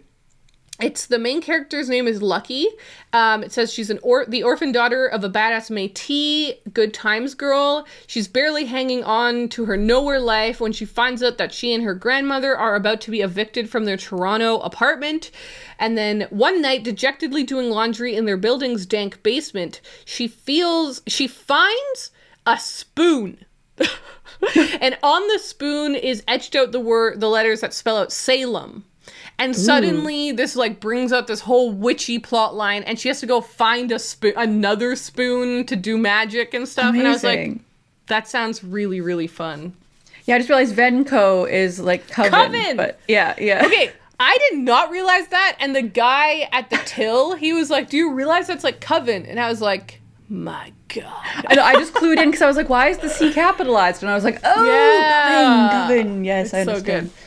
it's 0.80 1.06
the 1.06 1.20
main 1.20 1.42
character's 1.42 1.90
name 1.90 2.08
is 2.08 2.22
Lucky. 2.22 2.68
Um, 3.14 3.44
it 3.44 3.52
says 3.52 3.72
she's 3.72 3.90
an 3.90 4.00
or- 4.02 4.26
the 4.26 4.44
orphan 4.44 4.72
daughter 4.72 5.06
of 5.06 5.24
a 5.24 5.30
badass 5.30 5.70
Métis, 5.70 6.58
good 6.74 6.94
times 6.94 7.36
girl. 7.36 7.86
She's 8.08 8.28
barely 8.28 8.66
hanging 8.66 9.04
on 9.04 9.50
to 9.50 9.66
her 9.66 9.78
nowhere 9.78 10.20
life 10.20 10.60
when 10.60 10.72
she 10.72 10.86
finds 10.86 11.22
out 11.22 11.38
that 11.38 11.54
she 11.54 11.74
and 11.74 11.84
her 11.84 11.94
grandmother 11.94 12.58
are 12.58 12.76
about 12.76 13.02
to 13.02 13.12
be 13.12 13.22
evicted 13.22 13.70
from 13.70 13.86
their 13.86 13.98
Toronto 13.98 14.60
apartment. 14.60 15.30
And 15.78 15.98
then 15.98 16.28
one 16.30 16.62
night, 16.62 16.84
dejectedly 16.84 17.44
doing 17.44 17.70
laundry 17.70 18.16
in 18.16 18.26
their 18.26 18.38
building's 18.38 18.86
dank 18.86 19.22
basement, 19.22 19.82
she 20.06 20.28
feels 20.28 21.02
she 21.08 21.28
finds 21.28 22.12
a 22.48 22.58
spoon. 22.58 23.46
and 24.80 24.98
on 25.04 25.28
the 25.28 25.40
spoon 25.40 25.96
is 25.96 26.24
etched 26.28 26.56
out 26.56 26.72
the 26.72 26.80
word 26.80 27.20
the 27.20 27.30
letters 27.30 27.62
that 27.62 27.74
spell 27.74 27.98
out 27.98 28.12
Salem. 28.12 28.86
And 29.42 29.56
suddenly 29.56 30.32
this 30.32 30.56
like 30.56 30.80
brings 30.80 31.12
up 31.12 31.28
this 31.28 31.40
whole 31.42 31.72
witchy 31.72 32.20
plot 32.20 32.54
line 32.56 32.84
and 32.84 33.00
she 33.00 33.08
has 33.08 33.20
to 33.22 33.26
go 33.26 33.42
find 33.42 33.92
a 33.92 34.00
spoon 34.00 34.34
another 34.38 34.96
spoon 34.96 35.66
to 35.66 35.76
do 35.76 35.98
magic 35.98 36.54
and 36.54 36.68
stuff. 36.68 36.94
And 36.96 37.08
I 37.08 37.12
was 37.12 37.24
like, 37.24 37.58
that 38.08 38.28
sounds 38.28 38.64
really, 38.64 39.02
really 39.02 39.28
fun. 39.28 39.74
Yeah, 40.26 40.36
I 40.36 40.38
just 40.38 40.50
realized 40.50 40.76
Venco 40.76 41.50
is 41.50 41.80
like 41.80 42.08
coven. 42.08 42.32
Coven! 42.32 42.78
But 42.78 43.00
yeah, 43.08 43.36
yeah. 43.40 43.66
Okay, 43.66 43.92
I 44.20 44.38
did 44.50 44.60
not 44.60 44.92
realize 44.92 45.28
that. 45.30 45.58
And 45.60 45.76
the 45.76 45.82
guy 45.82 46.48
at 46.52 46.70
the 46.70 46.80
till, 46.86 47.36
he 47.36 47.54
was 47.54 47.70
like, 47.72 47.90
Do 47.90 47.98
you 47.98 48.14
realize 48.14 48.48
that's 48.48 48.64
like 48.64 48.80
coven? 48.80 49.26
And 49.26 49.40
I 49.40 49.50
was 49.50 49.62
like, 49.62 50.00
My 50.30 50.72
God. 50.90 51.06
I, 51.48 51.56
know, 51.56 51.64
I 51.64 51.74
just 51.76 51.94
clued 51.94 52.22
in 52.22 52.30
because 52.30 52.42
I 52.42 52.48
was 52.48 52.58
like, 52.58 52.70
why 52.70 52.90
is 52.90 52.98
the 52.98 53.10
C 53.10 53.34
capitalized? 53.34 54.04
And 54.04 54.12
I 54.12 54.16
was 54.16 54.24
like, 54.24 54.40
oh, 54.44 54.66
Yeah. 54.66 55.88
coven, 55.88 56.04
coven. 56.06 56.26
Yes, 56.26 56.54
I 56.54 56.64
so 56.66 56.74
understand. 56.74 57.08
good. 57.08 57.18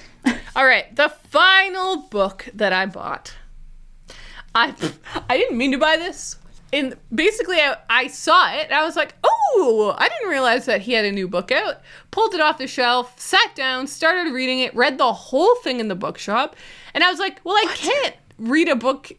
All 0.57 0.64
right, 0.64 0.95
the 0.95 1.09
final 1.09 1.97
book 1.97 2.49
that 2.55 2.73
I 2.73 2.87
bought. 2.87 3.35
I 4.55 4.75
I 5.29 5.37
didn't 5.37 5.59
mean 5.59 5.73
to 5.73 5.79
buy 5.79 5.97
this. 5.97 6.37
And 6.73 6.97
basically, 7.14 7.57
I, 7.57 7.77
I 7.88 8.07
saw 8.09 8.53
it. 8.53 8.64
And 8.64 8.75
I 8.75 8.85
was 8.85 8.97
like, 8.97 9.14
"Oh, 9.23 9.95
I 9.99 10.09
didn't 10.09 10.29
realize 10.29 10.67
that 10.67 10.83
he 10.83 10.93
had 10.93 11.05
a 11.05 11.12
new 11.12 11.29
book 11.29 11.51
out." 11.51 11.81
Pulled 12.11 12.35
it 12.35 12.40
off 12.40 12.59
the 12.59 12.67
shelf, 12.67 13.19
sat 13.19 13.55
down, 13.55 13.87
started 13.87 14.33
reading 14.33 14.61
it, 14.61 14.75
read 14.75 14.99
the 14.99 15.12
whole 15.12 15.55
thing 15.57 15.81
in 15.81 15.88
the 15.88 15.95
bookshop, 15.95 16.57
and 16.93 17.03
I 17.03 17.11
was 17.11 17.19
like, 17.19 17.40
"Well, 17.45 17.57
I 17.57 17.73
can't 17.75 18.17
read 18.38 18.69
a 18.69 18.77
book 18.77 19.12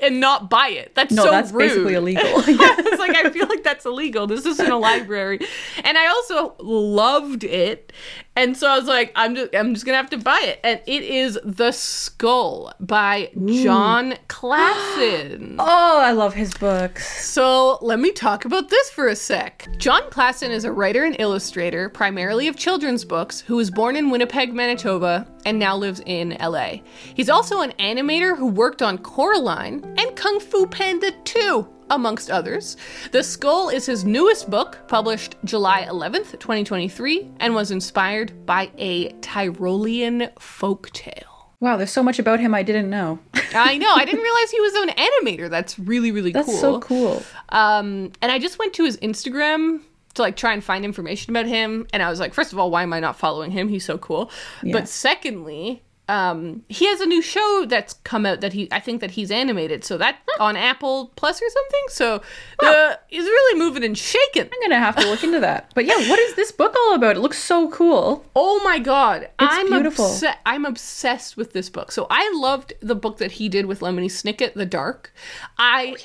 and 0.00 0.20
not 0.20 0.48
buy 0.48 0.68
it. 0.68 0.94
That's 0.94 1.12
No, 1.12 1.24
so 1.24 1.30
that's 1.30 1.50
rude. 1.50 1.68
basically 1.68 1.94
illegal. 1.94 2.24
it's 2.46 2.98
like 2.98 3.16
I 3.16 3.30
feel 3.30 3.48
like 3.48 3.62
that's 3.62 3.84
illegal. 3.84 4.26
This 4.26 4.46
isn't 4.46 4.70
a 4.70 4.76
library, 4.76 5.40
and 5.84 5.98
I 5.98 6.06
also 6.06 6.54
loved 6.60 7.44
it, 7.44 7.92
and 8.34 8.56
so 8.56 8.66
I 8.68 8.78
was 8.78 8.88
like, 8.88 9.12
I'm 9.14 9.34
just 9.34 9.54
I'm 9.54 9.74
just 9.74 9.84
gonna 9.84 9.98
have 9.98 10.10
to 10.10 10.18
buy 10.18 10.40
it, 10.42 10.60
and 10.64 10.80
it 10.86 11.02
is 11.02 11.38
The 11.44 11.70
Skull 11.72 12.72
by 12.80 13.30
Jon 13.46 14.14
Klassen. 14.28 15.56
Oh, 15.64 16.00
I 16.00 16.12
love 16.12 16.34
his 16.34 16.52
books. 16.54 17.24
So 17.26 17.78
let 17.82 17.98
me 17.98 18.10
talk 18.10 18.44
about 18.44 18.68
this 18.68 18.90
for 18.90 19.08
a 19.08 19.16
sec. 19.16 19.68
Jon 19.78 20.02
Klassen 20.10 20.50
is 20.50 20.64
a 20.64 20.72
writer 20.72 21.04
and 21.04 21.16
illustrator, 21.18 21.88
primarily 21.88 22.48
of 22.48 22.56
children's 22.56 23.04
books, 23.04 23.40
who 23.40 23.56
was 23.56 23.70
born 23.70 23.96
in 23.96 24.10
Winnipeg, 24.10 24.54
Manitoba, 24.54 25.26
and 25.44 25.58
now 25.58 25.76
lives 25.76 26.00
in 26.06 26.36
LA. 26.40 26.76
He's 27.14 27.28
also 27.28 27.60
an 27.60 27.72
animator 27.78 28.36
who 28.36 28.46
worked 28.46 28.82
on 28.82 28.98
Coraline 28.98 29.91
Kung 30.22 30.38
Fu 30.38 30.68
Panda 30.68 31.10
2, 31.24 31.66
amongst 31.90 32.30
others. 32.30 32.76
The 33.10 33.24
Skull 33.24 33.70
is 33.70 33.86
his 33.86 34.04
newest 34.04 34.48
book, 34.48 34.78
published 34.86 35.34
July 35.44 35.84
11th, 35.90 36.38
2023, 36.38 37.28
and 37.40 37.56
was 37.56 37.72
inspired 37.72 38.46
by 38.46 38.70
a 38.78 39.10
Tyrolean 39.14 40.32
folktale. 40.34 41.24
Wow, 41.58 41.76
there's 41.76 41.90
so 41.90 42.04
much 42.04 42.20
about 42.20 42.38
him 42.38 42.54
I 42.54 42.62
didn't 42.62 42.88
know. 42.88 43.18
I 43.52 43.78
know. 43.78 43.92
I 43.92 44.04
didn't 44.04 44.22
realize 44.22 44.50
he 44.52 44.60
was 44.60 44.74
an 44.74 44.88
animator. 44.90 45.50
That's 45.50 45.76
really, 45.76 46.12
really 46.12 46.30
That's 46.30 46.46
cool. 46.46 46.52
That's 46.54 46.60
so 46.60 46.78
cool. 46.78 47.22
Um, 47.48 48.12
and 48.22 48.30
I 48.30 48.38
just 48.38 48.60
went 48.60 48.74
to 48.74 48.84
his 48.84 48.98
Instagram 48.98 49.80
to 50.14 50.22
like 50.22 50.36
try 50.36 50.52
and 50.52 50.62
find 50.62 50.84
information 50.84 51.32
about 51.32 51.46
him, 51.46 51.88
and 51.92 52.00
I 52.00 52.08
was 52.08 52.20
like, 52.20 52.32
first 52.32 52.52
of 52.52 52.60
all, 52.60 52.70
why 52.70 52.84
am 52.84 52.92
I 52.92 53.00
not 53.00 53.18
following 53.18 53.50
him? 53.50 53.66
He's 53.66 53.84
so 53.84 53.98
cool. 53.98 54.30
Yeah. 54.62 54.74
But 54.74 54.88
secondly, 54.88 55.82
um, 56.08 56.62
he 56.68 56.86
has 56.86 57.00
a 57.00 57.06
new 57.06 57.22
show 57.22 57.64
that's 57.68 57.94
come 58.04 58.26
out 58.26 58.40
that 58.40 58.52
he 58.52 58.68
I 58.72 58.80
think 58.80 59.00
that 59.00 59.12
he's 59.12 59.30
animated, 59.30 59.84
so 59.84 59.96
that 59.98 60.18
on 60.40 60.56
Apple 60.56 61.12
Plus 61.16 61.40
or 61.40 61.48
something. 61.48 61.80
So 61.88 62.22
uh, 62.60 62.94
he's 63.08 63.24
really 63.24 63.58
moving 63.58 63.84
and 63.84 63.96
shaking. 63.96 64.42
I'm 64.42 64.60
gonna 64.62 64.78
have 64.78 64.96
to 64.96 65.06
look 65.08 65.22
into 65.22 65.40
that. 65.40 65.70
But 65.74 65.84
yeah, 65.86 65.96
what 66.08 66.18
is 66.18 66.34
this 66.34 66.50
book 66.52 66.74
all 66.76 66.94
about? 66.94 67.16
It 67.16 67.20
looks 67.20 67.38
so 67.38 67.70
cool. 67.70 68.24
Oh 68.34 68.60
my 68.64 68.78
god, 68.78 69.28
I'm 69.38 69.68
beautiful. 69.68 70.06
obse- 70.06 70.36
I'm 70.44 70.64
obsessed 70.64 71.36
with 71.36 71.52
this 71.52 71.70
book. 71.70 71.92
So 71.92 72.06
I 72.10 72.30
loved 72.34 72.72
the 72.80 72.94
book 72.96 73.18
that 73.18 73.32
he 73.32 73.48
did 73.48 73.66
with 73.66 73.80
Lemony 73.80 74.06
Snicket, 74.10 74.54
The 74.54 74.66
Dark. 74.66 75.12
I 75.56 75.96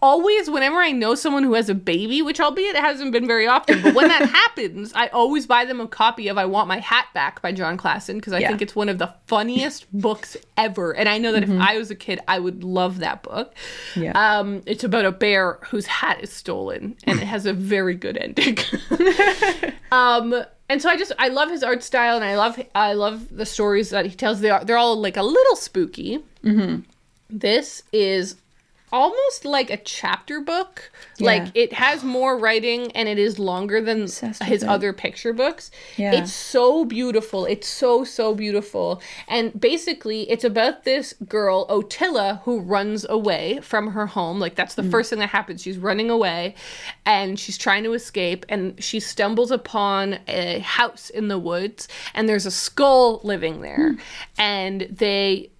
always, 0.00 0.48
whenever 0.48 0.76
I 0.76 0.92
know 0.92 1.14
someone 1.14 1.42
who 1.42 1.54
has 1.54 1.68
a 1.68 1.74
baby, 1.74 2.22
which 2.22 2.40
albeit 2.40 2.76
it 2.76 2.80
hasn't 2.82 3.12
been 3.12 3.26
very 3.26 3.46
often, 3.46 3.82
but 3.82 3.94
when 3.94 4.08
that 4.08 4.28
happens, 4.30 4.92
I 4.94 5.08
always 5.08 5.46
buy 5.46 5.64
them 5.64 5.80
a 5.80 5.88
copy 5.88 6.28
of 6.28 6.38
"I 6.38 6.44
Want 6.46 6.68
My 6.68 6.78
Hat 6.78 7.06
Back" 7.14 7.42
by 7.42 7.52
Jon 7.52 7.76
Klassen 7.76 8.14
because 8.16 8.32
I 8.32 8.38
Yeah. 8.38 8.48
think 8.48 8.62
it's 8.62 8.76
one 8.76 8.88
of 8.88 8.98
the 8.98 9.12
funniest 9.26 9.86
books 10.00 10.36
ever, 10.56 10.92
and 10.94 11.08
I 11.08 11.18
know 11.18 11.32
that 11.32 11.42
if 11.42 11.50
I 11.50 11.78
was 11.78 11.90
a 11.90 11.94
kid, 11.94 12.20
I 12.28 12.38
would 12.38 12.64
love 12.64 12.98
that 13.00 13.22
book. 13.22 13.54
Yeah. 13.96 14.12
Um, 14.12 14.62
it's 14.66 14.84
about 14.84 15.04
a 15.04 15.12
bear 15.12 15.58
whose 15.70 15.86
hat 15.86 16.22
is 16.22 16.32
stolen, 16.32 16.96
and 17.04 17.18
it 17.20 17.26
has 17.26 17.46
a 17.46 17.52
very 17.52 17.94
good 17.94 18.16
ending. 18.16 18.58
um, 19.92 20.34
and 20.68 20.82
so 20.82 20.88
I 20.88 20.96
just 20.96 21.12
I 21.18 21.28
love 21.28 21.50
his 21.50 21.62
art 21.62 21.82
style, 21.82 22.16
and 22.16 22.24
I 22.24 22.36
love 22.36 22.60
I 22.74 22.92
love 22.92 23.34
the 23.36 23.46
stories 23.46 23.90
that 23.90 24.06
he 24.06 24.14
tells. 24.14 24.40
They 24.40 24.50
are 24.50 24.64
they're 24.64 24.76
all 24.76 24.96
like 25.00 25.16
a 25.16 25.22
little 25.22 25.56
spooky. 25.56 26.18
Mm-hmm. 26.44 26.80
This 27.30 27.82
is 27.92 28.36
almost 28.92 29.44
like 29.44 29.70
a 29.70 29.76
chapter 29.76 30.40
book. 30.40 30.90
Like 31.20 31.48
it 31.54 31.72
has 31.72 32.04
more 32.04 32.38
writing 32.38 32.92
and 32.92 33.08
it 33.08 33.18
is 33.18 33.38
longer 33.38 33.80
than 33.80 34.02
his 34.02 34.22
it. 34.40 34.62
other 34.64 34.92
picture 34.92 35.32
books. 35.32 35.70
Yeah. 35.96 36.12
It's 36.14 36.32
so 36.32 36.84
beautiful. 36.84 37.44
It's 37.44 37.68
so 37.68 38.04
so 38.04 38.34
beautiful. 38.34 39.02
And 39.26 39.58
basically 39.60 40.30
it's 40.30 40.44
about 40.44 40.84
this 40.84 41.14
girl 41.28 41.66
Otilla 41.68 42.40
who 42.42 42.60
runs 42.60 43.04
away 43.08 43.60
from 43.62 43.88
her 43.92 44.06
home. 44.06 44.38
Like 44.38 44.54
that's 44.54 44.74
the 44.74 44.82
Mm. 44.82 44.90
first 44.90 45.10
thing 45.10 45.18
that 45.18 45.30
happens. 45.30 45.62
She's 45.62 45.78
running 45.78 46.08
away 46.10 46.54
and 47.04 47.38
she's 47.38 47.58
trying 47.58 47.84
to 47.84 47.92
escape 47.94 48.46
and 48.48 48.82
she 48.82 49.00
stumbles 49.00 49.50
upon 49.50 50.20
a 50.28 50.60
house 50.60 51.10
in 51.10 51.28
the 51.28 51.38
woods 51.38 51.88
and 52.14 52.28
there's 52.28 52.46
a 52.46 52.50
skull 52.50 53.20
living 53.24 53.60
there. 53.60 53.92
Mm. 53.94 53.98
And 54.38 54.80
they 54.90 55.50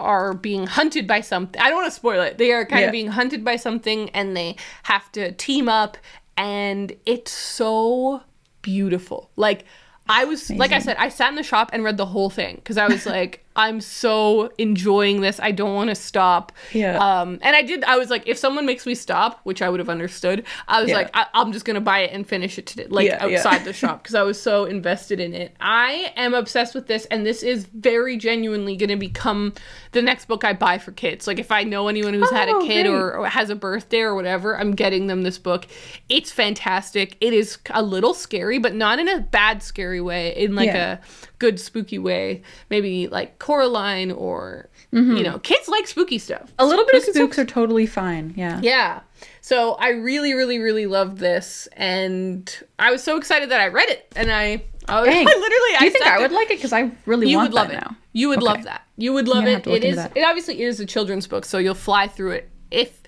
are 0.00 0.34
being 0.34 0.66
hunted 0.66 1.06
by 1.06 1.20
something. 1.20 1.60
I 1.60 1.68
don't 1.68 1.76
want 1.76 1.86
to 1.92 1.96
spoil 1.96 2.20
it. 2.22 2.38
They 2.38 2.52
are 2.52 2.64
kind 2.64 2.80
Yeah. 2.80 2.86
of 2.86 2.92
being 2.92 3.08
hunted 3.08 3.44
by 3.44 3.56
something 3.56 4.10
and 4.10 4.36
they 4.36 4.56
have 4.84 5.10
to 5.12 5.32
team 5.32 5.68
up 5.68 5.96
and 6.36 6.92
it's 7.06 7.30
so 7.32 8.22
beautiful. 8.62 9.30
Like 9.36 9.64
I 10.08 10.24
was 10.24 10.50
like 10.50 10.72
I 10.72 10.78
said 10.80 10.96
I 10.98 11.08
sat 11.08 11.28
in 11.28 11.34
the 11.36 11.42
shop 11.42 11.70
and 11.72 11.84
read 11.84 11.96
the 11.96 12.06
whole 12.06 12.30
thing 12.30 12.60
cuz 12.64 12.76
I 12.78 12.86
was 12.88 13.06
like 13.06 13.44
I'm 13.56 13.80
so 13.80 14.52
enjoying 14.58 15.20
this. 15.20 15.40
I 15.40 15.50
don't 15.50 15.74
want 15.74 15.90
to 15.90 15.94
stop. 15.96 16.52
Yeah. 16.72 16.96
Um 16.98 17.38
and 17.42 17.56
I 17.56 17.62
did 17.62 17.82
I 17.84 17.96
was 17.98 18.08
like 18.08 18.26
if 18.26 18.38
someone 18.38 18.64
makes 18.64 18.86
me 18.86 18.94
stop, 18.94 19.40
which 19.42 19.60
I 19.60 19.68
would 19.68 19.80
have 19.80 19.88
understood, 19.88 20.44
I 20.68 20.80
was 20.80 20.90
Yeah. 20.90 20.96
like 20.98 21.10
I- 21.14 21.26
I'm 21.34 21.52
just 21.52 21.64
going 21.64 21.74
to 21.74 21.80
buy 21.80 22.00
it 22.00 22.12
and 22.12 22.26
finish 22.26 22.58
it 22.58 22.66
today 22.66 22.86
like 22.88 23.06
Yeah, 23.06 23.26
yeah. 23.26 23.38
outside 23.38 23.64
the 23.64 23.72
shop 23.82 24.02
because 24.02 24.14
I 24.14 24.22
was 24.22 24.40
so 24.40 24.64
invested 24.66 25.18
in 25.20 25.34
it. 25.34 25.54
I 25.60 26.12
am 26.16 26.32
obsessed 26.34 26.74
with 26.74 26.86
this, 26.86 27.06
and 27.06 27.26
this 27.26 27.42
is 27.42 27.64
very 27.74 28.16
genuinely 28.16 28.76
going 28.76 28.90
to 28.90 28.96
become 28.96 29.52
the 29.92 30.02
next 30.02 30.26
book 30.28 30.44
I 30.44 30.52
buy 30.52 30.78
for 30.78 30.92
kids. 30.92 31.26
Like 31.26 31.38
if 31.40 31.50
I 31.50 31.64
know 31.64 31.88
anyone 31.88 32.14
who's 32.14 32.30
had 32.30 32.48
a 32.48 32.52
Oh, 32.54 32.66
kid 32.66 32.86
or, 32.86 33.16
or 33.16 33.26
has 33.28 33.50
a 33.50 33.56
birthday 33.56 34.00
or 34.00 34.14
whatever, 34.14 34.56
I'm 34.58 34.72
getting 34.76 35.08
them 35.08 35.22
this 35.22 35.38
book. 35.38 35.66
It's 36.08 36.30
fantastic. 36.30 37.16
It 37.20 37.32
is 37.32 37.58
a 37.70 37.82
little 37.82 38.14
scary, 38.14 38.58
but 38.58 38.74
not 38.76 38.98
in 39.00 39.08
a 39.08 39.18
bad 39.20 39.62
scary 39.62 40.00
way. 40.00 40.36
In 40.36 40.54
like 40.54 40.66
Yeah. 40.68 40.92
a 40.92 40.98
good 41.38 41.58
spooky 41.58 41.98
way. 41.98 42.42
Maybe 42.70 43.08
like 43.08 43.38
Coraline 43.40 44.12
or 44.12 44.68
you 44.92 45.22
know, 45.22 45.38
kids 45.40 45.68
like 45.68 45.86
spooky 45.86 46.18
stuff. 46.18 46.42
Mm-hmm. 46.42 46.54
A 46.58 46.64
little 46.66 46.84
bit 46.84 46.94
of 46.96 47.02
Spooky 47.02 47.18
spooks 47.18 47.38
are 47.38 47.44
totally 47.44 47.86
fine. 47.86 48.34
Yeah. 48.36 48.60
yeah. 48.62 49.00
So 49.40 49.74
I 49.74 49.90
really, 49.90 50.34
really, 50.34 50.58
really 50.58 50.86
loved 50.86 51.18
this, 51.18 51.68
and 51.76 52.52
I 52.78 52.90
was 52.90 53.02
so 53.02 53.16
excited 53.16 53.50
that 53.50 53.60
I 53.60 53.68
read 53.68 53.88
it, 53.88 54.12
and 54.16 54.32
I, 54.32 54.62
I, 54.88 55.00
was, 55.00 55.08
I 55.12 55.22
literally, 55.22 55.78
Do 55.78 55.84
you 55.84 55.90
think 55.92 56.06
I 56.06 56.18
would 56.18 56.32
like 56.32 56.50
it? 56.50 56.58
Because 56.58 56.72
I 56.72 56.90
really 57.06 57.30
You 57.30 57.38
would 57.38 57.54
love 57.54 57.70
it. 57.70 57.74
now. 57.74 57.94
You 58.12 58.28
would 58.30 58.38
Okay. 58.38 58.46
love 58.46 58.64
that. 58.64 58.82
You 58.96 59.12
would 59.12 59.28
love 59.28 59.44
it. 59.46 59.64
It 59.66 59.84
is. 59.84 59.92
It 59.94 59.96
that. 59.96 60.16
It 60.16 60.22
obviously 60.22 60.60
is 60.62 60.80
a 60.80 60.86
children's 60.86 61.26
book, 61.28 61.44
so 61.44 61.58
you'll 61.58 61.74
fly 61.74 62.08
through 62.08 62.32
it. 62.32 62.50
If 62.72 63.00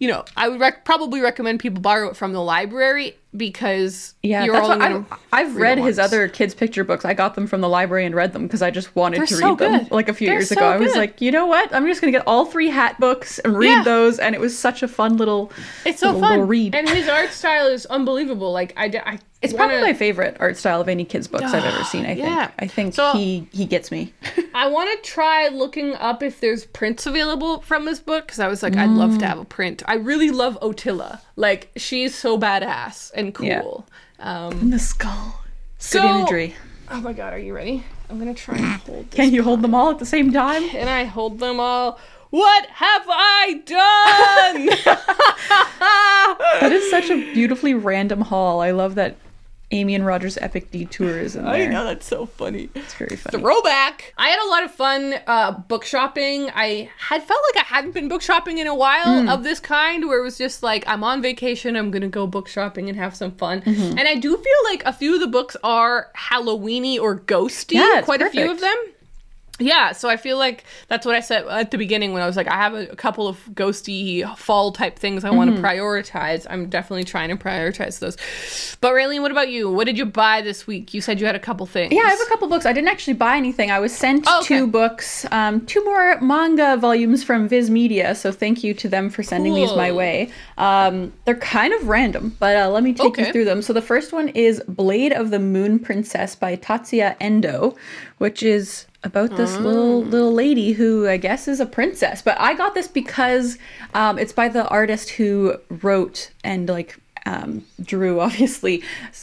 you 0.00 0.08
know, 0.08 0.24
I 0.36 0.48
would 0.48 0.60
rec- 0.60 0.84
probably 0.84 1.20
recommend 1.20 1.60
people 1.60 1.80
borrow 1.80 2.08
it 2.08 2.16
from 2.16 2.32
the 2.32 2.40
library 2.42 3.16
because 3.36 4.14
Yeah, 4.22 4.44
you're 4.44 4.56
only 4.56 4.78
gonna 4.78 5.06
I've, 5.10 5.48
I've 5.48 5.56
read 5.56 5.78
his 5.78 5.98
other 5.98 6.28
kids' 6.28 6.54
picture 6.54 6.84
books. 6.84 7.04
I 7.04 7.14
got 7.14 7.34
them 7.34 7.46
from 7.46 7.60
the 7.60 7.68
library 7.68 8.04
and 8.06 8.14
read 8.14 8.32
them 8.32 8.44
because 8.46 8.62
I 8.62 8.70
just 8.70 8.94
wanted 8.96 9.18
They're 9.20 9.26
to 9.26 9.34
so 9.36 9.48
read 9.50 9.58
them. 9.58 9.78
good. 9.84 9.90
Like 9.90 10.08
a 10.08 10.14
few 10.14 10.28
They're 10.28 10.36
years 10.38 10.48
so 10.48 10.56
ago, 10.56 10.68
I 10.68 10.76
was 10.78 10.94
like, 10.94 11.20
you 11.20 11.30
know 11.30 11.46
what? 11.46 11.74
I'm 11.74 11.86
just 11.86 12.00
gonna 12.00 12.10
get 12.12 12.24
all 12.26 12.46
three 12.46 12.68
hat 12.68 12.98
books 12.98 13.38
and 13.40 13.56
read 13.56 13.68
Yeah. 13.70 13.82
those, 13.84 14.18
and 14.18 14.34
it 14.34 14.40
was 14.40 14.58
such 14.58 14.82
a 14.82 14.88
fun 14.88 15.16
little. 15.18 15.52
It's 15.84 16.00
so 16.00 16.06
little, 16.06 16.20
fun. 16.20 16.30
little 16.30 16.46
read. 16.46 16.74
and 16.74 16.88
his 16.88 17.08
art 17.08 17.30
style 17.30 17.66
is 17.66 17.86
unbelievable. 17.86 18.50
Like 18.52 18.72
I, 18.76 18.86
It's 19.40 19.52
wanna- 19.52 19.68
probably 19.74 19.82
my 19.82 19.94
favorite 19.94 20.36
art 20.40 20.56
style 20.56 20.80
of 20.80 20.88
any 20.88 21.04
kids' 21.04 21.28
books 21.28 21.44
I've 21.44 21.64
ever 21.64 21.84
seen. 21.84 22.04
I 22.06 22.14
think. 22.14 22.20
Yeah. 22.20 22.50
I 22.58 22.66
think 22.66 22.94
So- 22.94 23.12
he 23.12 23.46
he 23.52 23.66
gets 23.66 23.90
me. 23.90 24.12
I 24.54 24.66
want 24.68 24.90
to 25.02 25.08
try 25.08 25.48
looking 25.48 25.94
up 25.94 26.22
if 26.22 26.40
there's 26.40 26.64
prints 26.64 27.06
available 27.06 27.60
from 27.60 27.84
this 27.84 28.00
book 28.00 28.26
because 28.26 28.40
I 28.40 28.48
was 28.48 28.62
like, 28.62 28.76
I'd 28.76 28.90
love 28.90 29.18
to 29.18 29.24
Mm. 29.24 29.28
have 29.28 29.38
a 29.38 29.44
print. 29.44 29.82
I 29.86 29.94
really 29.94 30.30
love 30.30 30.58
Otilla. 30.60 31.20
Like, 31.36 31.70
she's 31.76 32.16
so 32.16 32.36
badass 32.36 33.12
and 33.18 33.36
Yeah. 33.40 33.60
cool. 33.62 33.86
Um, 34.20 34.70
the 34.70 34.78
skull. 34.78 35.40
so, 35.78 36.00
Good 36.02 36.10
imagery. 36.20 36.54
oh 36.90 37.00
my 37.00 37.12
god, 37.12 37.32
are 37.32 37.38
you 37.38 37.54
ready? 37.54 37.84
I'm 38.08 38.18
gonna 38.18 38.34
try 38.34 38.56
and 38.56 38.64
hold. 38.86 39.10
Can 39.10 39.32
you 39.32 39.42
hold 39.42 39.62
them 39.62 39.74
all 39.74 39.90
at 39.90 39.98
the 39.98 40.06
same 40.06 40.32
time? 40.32 40.68
Can 40.70 40.88
I 40.88 41.04
hold 41.04 41.38
them 41.40 41.60
all? 41.60 41.98
What 42.30 42.66
have 42.66 43.04
I 43.08 43.62
done? 43.64 44.68
That 46.60 46.72
is 46.72 46.90
such 46.90 47.08
a 47.10 47.16
beautifully 47.32 47.74
random 47.74 48.20
haul. 48.20 48.60
I 48.60 48.70
love 48.72 48.94
that 48.96 49.16
Amy 49.70 49.94
and 49.94 50.06
Roger's 50.06 50.38
epic 50.38 50.70
detour 50.70 51.18
is 51.18 51.36
in 51.36 51.44
there. 51.44 51.52
I 51.52 51.66
know 51.66 51.84
that's 51.84 52.06
so 52.06 52.24
funny. 52.24 52.70
It's 52.74 52.94
very 52.94 53.16
funny. 53.16 53.38
Throwback. 53.42 54.14
I 54.16 54.28
had 54.30 54.38
a 54.42 54.48
lot 54.48 54.62
of 54.64 54.70
fun 54.70 55.14
uh, 55.26 55.52
book 55.52 55.84
shopping. 55.84 56.48
I 56.54 56.88
had 56.98 57.22
felt 57.22 57.40
like 57.54 57.62
I 57.64 57.66
hadn't 57.66 57.92
been 57.92 58.08
book 58.08 58.22
shopping 58.22 58.58
in 58.58 58.66
a 58.66 58.74
while 58.74 59.04
Mm. 59.06 59.30
of 59.32 59.42
this 59.42 59.60
kind, 59.60 60.08
where 60.08 60.20
it 60.20 60.22
was 60.22 60.38
just 60.38 60.62
like 60.62 60.84
I'm 60.86 61.04
on 61.04 61.20
vacation. 61.20 61.76
I'm 61.76 61.90
gonna 61.90 62.08
go 62.08 62.26
book 62.26 62.48
shopping 62.48 62.88
and 62.88 62.96
have 62.98 63.14
some 63.14 63.32
fun. 63.32 63.60
Mm-hmm. 63.60 63.98
And 63.98 64.08
I 64.08 64.14
do 64.14 64.36
feel 64.36 64.70
like 64.70 64.82
a 64.86 64.92
few 64.92 65.14
of 65.14 65.20
the 65.20 65.26
books 65.26 65.54
are 65.62 66.10
Halloweeny 66.16 66.98
or 66.98 67.18
ghosty. 67.20 67.74
Yeah, 67.74 67.98
it's 67.98 68.06
quite 68.06 68.22
a 68.22 68.30
few 68.30 68.50
of 68.50 68.60
them. 68.60 68.76
Yeah, 69.58 69.92
so 69.92 70.08
I 70.08 70.16
feel 70.16 70.38
like 70.38 70.64
that's 70.88 71.04
what 71.04 71.14
I 71.16 71.20
said 71.20 71.46
at 71.48 71.70
the 71.72 71.78
beginning 71.78 72.12
when 72.12 72.22
I 72.22 72.26
was 72.26 72.36
like, 72.36 72.46
I 72.48 72.54
have 72.56 72.74
a, 72.74 72.88
a 72.90 72.96
couple 72.96 73.26
of 73.26 73.38
ghosty 73.54 74.24
fall 74.36 74.72
type 74.72 74.98
things 74.98 75.24
I 75.24 75.28
Mm-hmm. 75.28 75.36
want 75.36 75.56
to 75.56 75.62
prioritize. 75.62 76.46
I'm 76.48 76.68
definitely 76.68 77.04
trying 77.04 77.28
to 77.30 77.36
prioritize 77.36 77.98
those. 77.98 78.16
But 78.80 78.92
Raeleen, 78.92 79.20
what 79.20 79.30
about 79.30 79.48
you? 79.50 79.70
What 79.70 79.86
did 79.86 79.98
you 79.98 80.06
buy 80.06 80.42
this 80.42 80.66
week? 80.66 80.94
You 80.94 81.00
said 81.00 81.20
you 81.20 81.26
had 81.26 81.34
a 81.34 81.40
couple 81.40 81.66
things. 81.66 81.92
Yeah, 81.92 82.02
I 82.02 82.10
have 82.10 82.20
a 82.20 82.26
couple 82.28 82.48
books. 82.48 82.66
I 82.66 82.72
didn't 82.72 82.88
actually 82.88 83.14
buy 83.14 83.36
anything. 83.36 83.70
I 83.70 83.78
was 83.80 83.94
sent 83.94 84.24
Oh, 84.28 84.38
okay. 84.40 84.58
two 84.58 84.66
books, 84.66 85.26
um, 85.32 85.66
two 85.66 85.84
more 85.84 86.20
manga 86.20 86.76
volumes 86.76 87.24
from 87.24 87.48
Viz 87.48 87.68
Media. 87.70 88.14
So 88.14 88.30
thank 88.32 88.62
you 88.64 88.74
to 88.74 88.88
them 88.88 89.10
for 89.10 89.22
sending 89.22 89.54
these 89.54 89.72
my 89.74 89.90
way. 89.92 90.30
Um, 90.56 91.12
they're 91.24 91.34
kind 91.36 91.72
of 91.74 91.88
random, 91.88 92.36
but 92.38 92.56
uh, 92.56 92.68
let 92.70 92.82
me 92.82 92.92
take 92.92 93.06
Okay. 93.08 93.26
you 93.26 93.32
through 93.32 93.44
them. 93.44 93.62
So 93.62 93.72
the 93.72 93.82
first 93.82 94.12
one 94.12 94.28
is 94.28 94.62
Blade 94.68 95.12
of 95.12 95.30
the 95.30 95.38
Moon 95.38 95.78
Princess 95.78 96.34
by 96.34 96.56
Tatsuya 96.56 97.16
Endo, 97.20 97.76
which 98.18 98.42
is 98.42 98.86
about 99.04 99.36
this 99.36 99.56
little 99.58 100.02
little 100.02 100.32
lady 100.32 100.72
who 100.72 101.08
I 101.08 101.16
guess 101.16 101.46
is 101.48 101.60
a 101.60 101.66
princess. 101.66 102.20
But 102.22 102.38
I 102.40 102.54
got 102.54 102.74
this 102.74 102.88
because 102.88 103.56
um, 103.94 104.18
it's 104.18 104.32
by 104.32 104.48
the 104.48 104.66
artist 104.68 105.10
who 105.10 105.56
wrote 105.70 106.30
and 106.42 106.68
like 106.68 106.98
um, 107.26 107.64
drew 107.82 108.20
obviously 108.26 108.82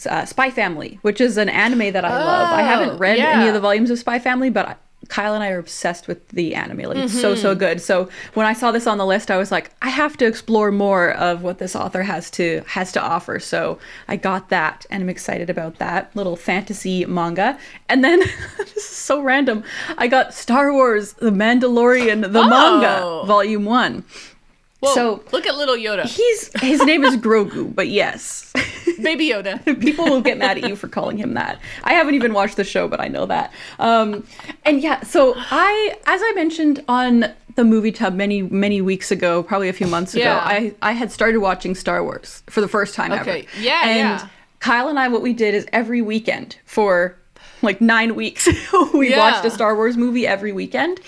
uh, 0.10 0.26
Spy 0.26 0.50
Family, 0.50 1.00
which 1.02 1.20
is 1.20 1.38
an 1.38 1.50
anime 1.50 1.92
that 1.94 2.06
I 2.06 2.10
love. 2.10 2.52
I 2.52 2.62
haven't 2.62 2.96
Oh, 2.96 2.98
read 2.98 3.20
any 3.20 3.48
of 3.50 3.54
the 3.54 3.60
volumes 3.60 3.90
of 3.92 4.00
Spy 4.00 4.18
Family, 4.20 4.50
but 4.50 4.68
I, 4.68 4.76
Kyle 5.08 5.36
and 5.36 5.44
I 5.44 5.50
are 5.52 5.60
obsessed 5.60 6.08
with 6.08 6.28
the 6.30 6.56
anime. 6.56 6.80
Like 6.80 6.98
it's 6.98 7.14
so 7.22 7.36
so 7.36 7.54
good. 7.54 7.80
So 7.80 8.10
when 8.34 8.48
I 8.48 8.54
saw 8.54 8.72
this 8.72 8.88
on 8.88 8.98
the 8.98 9.06
list, 9.06 9.30
I 9.30 9.38
was 9.38 9.52
like, 9.52 9.70
I 9.84 9.90
have 9.90 10.18
to 10.18 10.26
explore 10.26 10.72
more 10.72 11.12
of 11.12 11.44
what 11.44 11.60
this 11.60 11.76
author 11.76 12.02
has 12.02 12.32
to 12.32 12.62
has 12.66 12.92
to 12.94 13.02
offer. 13.02 13.40
So 13.40 13.78
I 14.08 14.16
got 14.16 14.50
that, 14.50 14.86
and 14.90 15.04
I'm 15.04 15.10
excited 15.10 15.50
about 15.52 15.78
that 15.78 16.16
little 16.16 16.36
fantasy 16.36 17.06
manga. 17.06 17.60
And 17.88 18.04
then 18.04 18.24
so 19.06 19.22
random. 19.22 19.64
I 19.98 20.08
got 20.08 20.34
Star 20.34 20.74
Wars: 20.74 21.14
The 21.14 21.32
Mandalorian, 21.32 22.32
the 22.34 22.40
Oh. 22.42 22.50
manga, 22.50 23.28
Volume 23.28 23.66
One. 23.66 24.04
Whoa, 24.82 24.94
So- 24.94 25.24
look 25.32 25.48
at 25.48 25.56
little 25.56 25.76
Yoda, 25.76 26.04
He's 26.04 26.52
his 26.62 26.84
name 26.84 27.04
is 27.06 27.16
Grogu, 27.18 27.74
but 27.74 27.88
yes. 27.88 28.52
baby 29.02 29.30
Yoda. 29.30 29.64
People 29.82 30.06
will 30.06 30.22
get 30.22 30.38
mad 30.38 30.58
at 30.58 30.70
you 30.70 30.76
for 30.76 30.88
calling 30.90 31.18
him 31.18 31.34
that. 31.36 31.60
I 31.84 31.94
haven't 31.94 32.16
even 32.16 32.34
watched 32.34 32.58
the 32.58 32.64
show, 32.66 32.88
but 32.88 33.00
I 33.00 33.08
know 33.08 33.26
that. 33.26 33.52
Um, 33.80 34.28
and 34.64 34.82
yeah, 34.82 35.02
so 35.04 35.34
I, 35.38 35.96
as 36.06 36.22
I 36.24 36.34
mentioned 36.36 36.84
on 36.88 37.26
the 37.56 37.64
movie 37.64 37.92
tub 37.94 38.14
many 38.16 38.42
many 38.42 38.82
weeks 38.82 39.12
ago, 39.12 39.42
probably 39.42 39.70
a 39.70 39.74
few 39.74 39.88
months 39.88 40.14
ago, 40.14 40.26
Yeah. 40.26 40.42
I 40.44 40.76
I 40.82 40.92
had 40.92 41.10
started 41.12 41.40
watching 41.40 41.74
Star 41.74 42.04
Wars 42.04 42.44
for 42.48 42.60
the 42.62 42.68
first 42.68 42.94
time 42.96 43.12
ever. 43.14 43.38
Yeah, 43.60 43.88
and 43.88 43.98
yeah. 44.22 44.28
Kyle 44.60 44.88
and 44.90 45.00
I, 45.00 45.08
what 45.08 45.22
we 45.22 45.32
did 45.34 45.56
is 45.56 45.66
every 45.72 46.02
weekend 46.02 46.58
for 46.66 47.18
like 47.66 47.82
nine 47.82 48.16
weeks, 48.16 48.48
we 48.94 49.10
Yeah. 49.10 49.18
watched 49.18 49.46
a 49.46 49.50
Star 49.52 49.76
Wars 49.76 49.98
movie 49.98 50.26
every 50.26 50.52
weekend, 50.54 51.00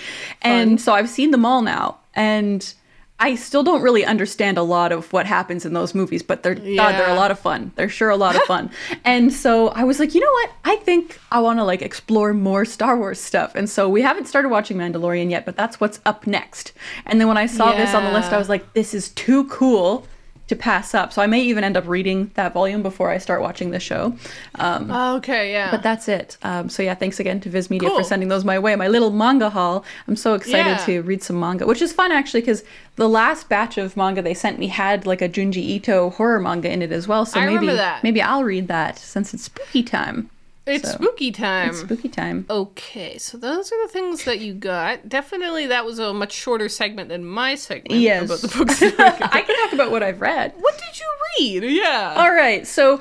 and 0.41 0.79
so 0.81 0.93
I've 0.93 1.09
seen 1.09 1.31
them 1.31 1.45
all 1.45 1.61
now, 1.61 1.97
and. 2.15 2.73
I 3.19 3.33
still 3.33 3.63
don't 3.63 3.81
really 3.81 4.05
understand 4.05 4.59
a 4.59 4.61
lot 4.61 4.91
of 4.91 5.11
what 5.11 5.25
happens 5.25 5.65
in 5.65 5.73
those 5.73 5.95
movies, 5.95 6.21
but 6.21 6.43
they're 6.43 6.53
God, 6.53 6.91
they're 6.99 7.09
a 7.09 7.15
lot 7.15 7.31
of 7.31 7.39
fun. 7.39 7.71
They're 7.75 7.89
sure 7.89 8.11
a 8.11 8.15
lot 8.15 8.35
of 8.35 8.43
fun. 8.43 8.69
and 9.03 9.33
so 9.33 9.69
I 9.69 9.85
was 9.85 9.99
like, 9.99 10.13
you 10.13 10.21
know 10.21 10.31
what? 10.31 10.51
I 10.65 10.75
think 10.75 11.19
I 11.31 11.39
want 11.39 11.57
to 11.57 11.63
like 11.63 11.81
explore 11.81 12.31
more 12.35 12.63
Star 12.63 12.95
Wars 12.95 13.19
stuff. 13.19 13.55
And 13.55 13.67
so 13.67 13.89
we 13.89 14.03
haven't 14.03 14.27
started 14.27 14.49
watching 14.49 14.77
Mandalorian 14.77 15.31
yet, 15.31 15.47
but 15.47 15.55
that's 15.57 15.79
what's 15.79 15.99
up 16.05 16.27
next. 16.27 16.73
And 17.07 17.19
then 17.19 17.27
when 17.27 17.37
I 17.37 17.47
saw 17.47 17.73
this 17.73 17.95
on 17.95 18.03
the 18.03 18.11
list, 18.11 18.31
I 18.33 18.37
was 18.37 18.49
like, 18.49 18.73
this 18.73 18.93
is 18.93 19.09
too 19.09 19.45
cool 19.47 20.05
to 20.47 20.55
pass 20.55 20.93
up. 20.93 21.11
So 21.11 21.21
I 21.21 21.27
may 21.27 21.41
even 21.41 21.63
end 21.63 21.75
up 21.75 21.87
reading 21.87 22.31
that 22.35 22.53
volume 22.53 22.81
before 22.81 23.09
I 23.09 23.17
start 23.17 23.41
watching 23.41 23.71
the 23.71 23.79
show. 23.79 24.15
Um, 24.55 24.89
Okay, 24.89 25.51
yeah. 25.51 25.69
but 25.71 25.83
that's 25.83 26.07
it. 26.07 26.37
Um, 26.43 26.69
so 26.69 26.81
yeah, 26.83 26.95
thanks 26.95 27.19
again 27.19 27.39
to 27.41 27.49
Viz 27.49 27.69
Media 27.69 27.89
Cool. 27.89 27.97
for 27.99 28.03
sending 28.03 28.29
those 28.29 28.45
my 28.45 28.57
way. 28.57 28.75
My 28.75 28.87
little 28.87 29.11
manga 29.11 29.49
haul. 29.49 29.83
I'm 30.07 30.15
so 30.15 30.33
excited 30.35 30.65
Yeah. 30.65 30.85
to 30.85 31.01
read 31.01 31.21
some 31.21 31.39
manga, 31.39 31.65
which 31.65 31.81
is 31.81 31.91
fun 31.91 32.11
actually 32.11 32.41
because 32.41 32.63
the 32.95 33.09
last 33.09 33.49
batch 33.49 33.77
of 33.77 33.97
manga 33.97 34.21
they 34.21 34.33
sent 34.33 34.57
me 34.57 34.67
had 34.67 35.05
like 35.05 35.21
a 35.21 35.29
Junji 35.29 35.57
Ito 35.57 36.11
horror 36.11 36.39
manga 36.39 36.71
in 36.71 36.81
it 36.81 36.91
as 36.91 37.07
well. 37.07 37.25
So 37.25 37.39
I 37.39 37.45
maybe 37.45 37.77
maybe 38.03 38.21
I'll 38.21 38.43
read 38.43 38.67
that 38.69 38.97
since 38.97 39.33
it's 39.33 39.43
spooky 39.43 39.83
time. 39.83 40.29
It's 40.67 40.89
so- 40.91 40.95
spooky 40.97 41.31
time. 41.31 41.69
It's 41.69 41.79
spooky 41.79 42.09
time. 42.09 42.45
Okay, 42.49 43.17
so 43.17 43.37
those 43.37 43.71
are 43.71 43.87
the 43.87 43.91
things 43.91 44.23
that 44.25 44.39
you 44.39 44.53
got. 44.53 45.07
Definitely, 45.09 45.67
that 45.67 45.85
was 45.85 45.99
a 45.99 46.13
much 46.13 46.31
shorter 46.33 46.69
segment 46.69 47.09
than 47.09 47.23
my 47.25 47.55
segment 47.55 47.99
Yes. 48.01 48.25
about 48.25 48.39
the 48.39 48.57
books. 48.57 48.79
that 48.79 48.93
I 48.99 49.09
got. 49.19 49.35
I 49.35 49.41
can 49.41 49.55
talk 49.63 49.73
about 49.73 49.91
what 49.91 50.03
I've 50.03 50.21
read. 50.21 50.53
what 50.59 50.75
did 50.77 50.99
you 50.99 51.61
read? 51.61 51.71
Yeah. 51.73 52.13
All 52.17 52.31
right. 52.33 52.65
So 52.67 52.99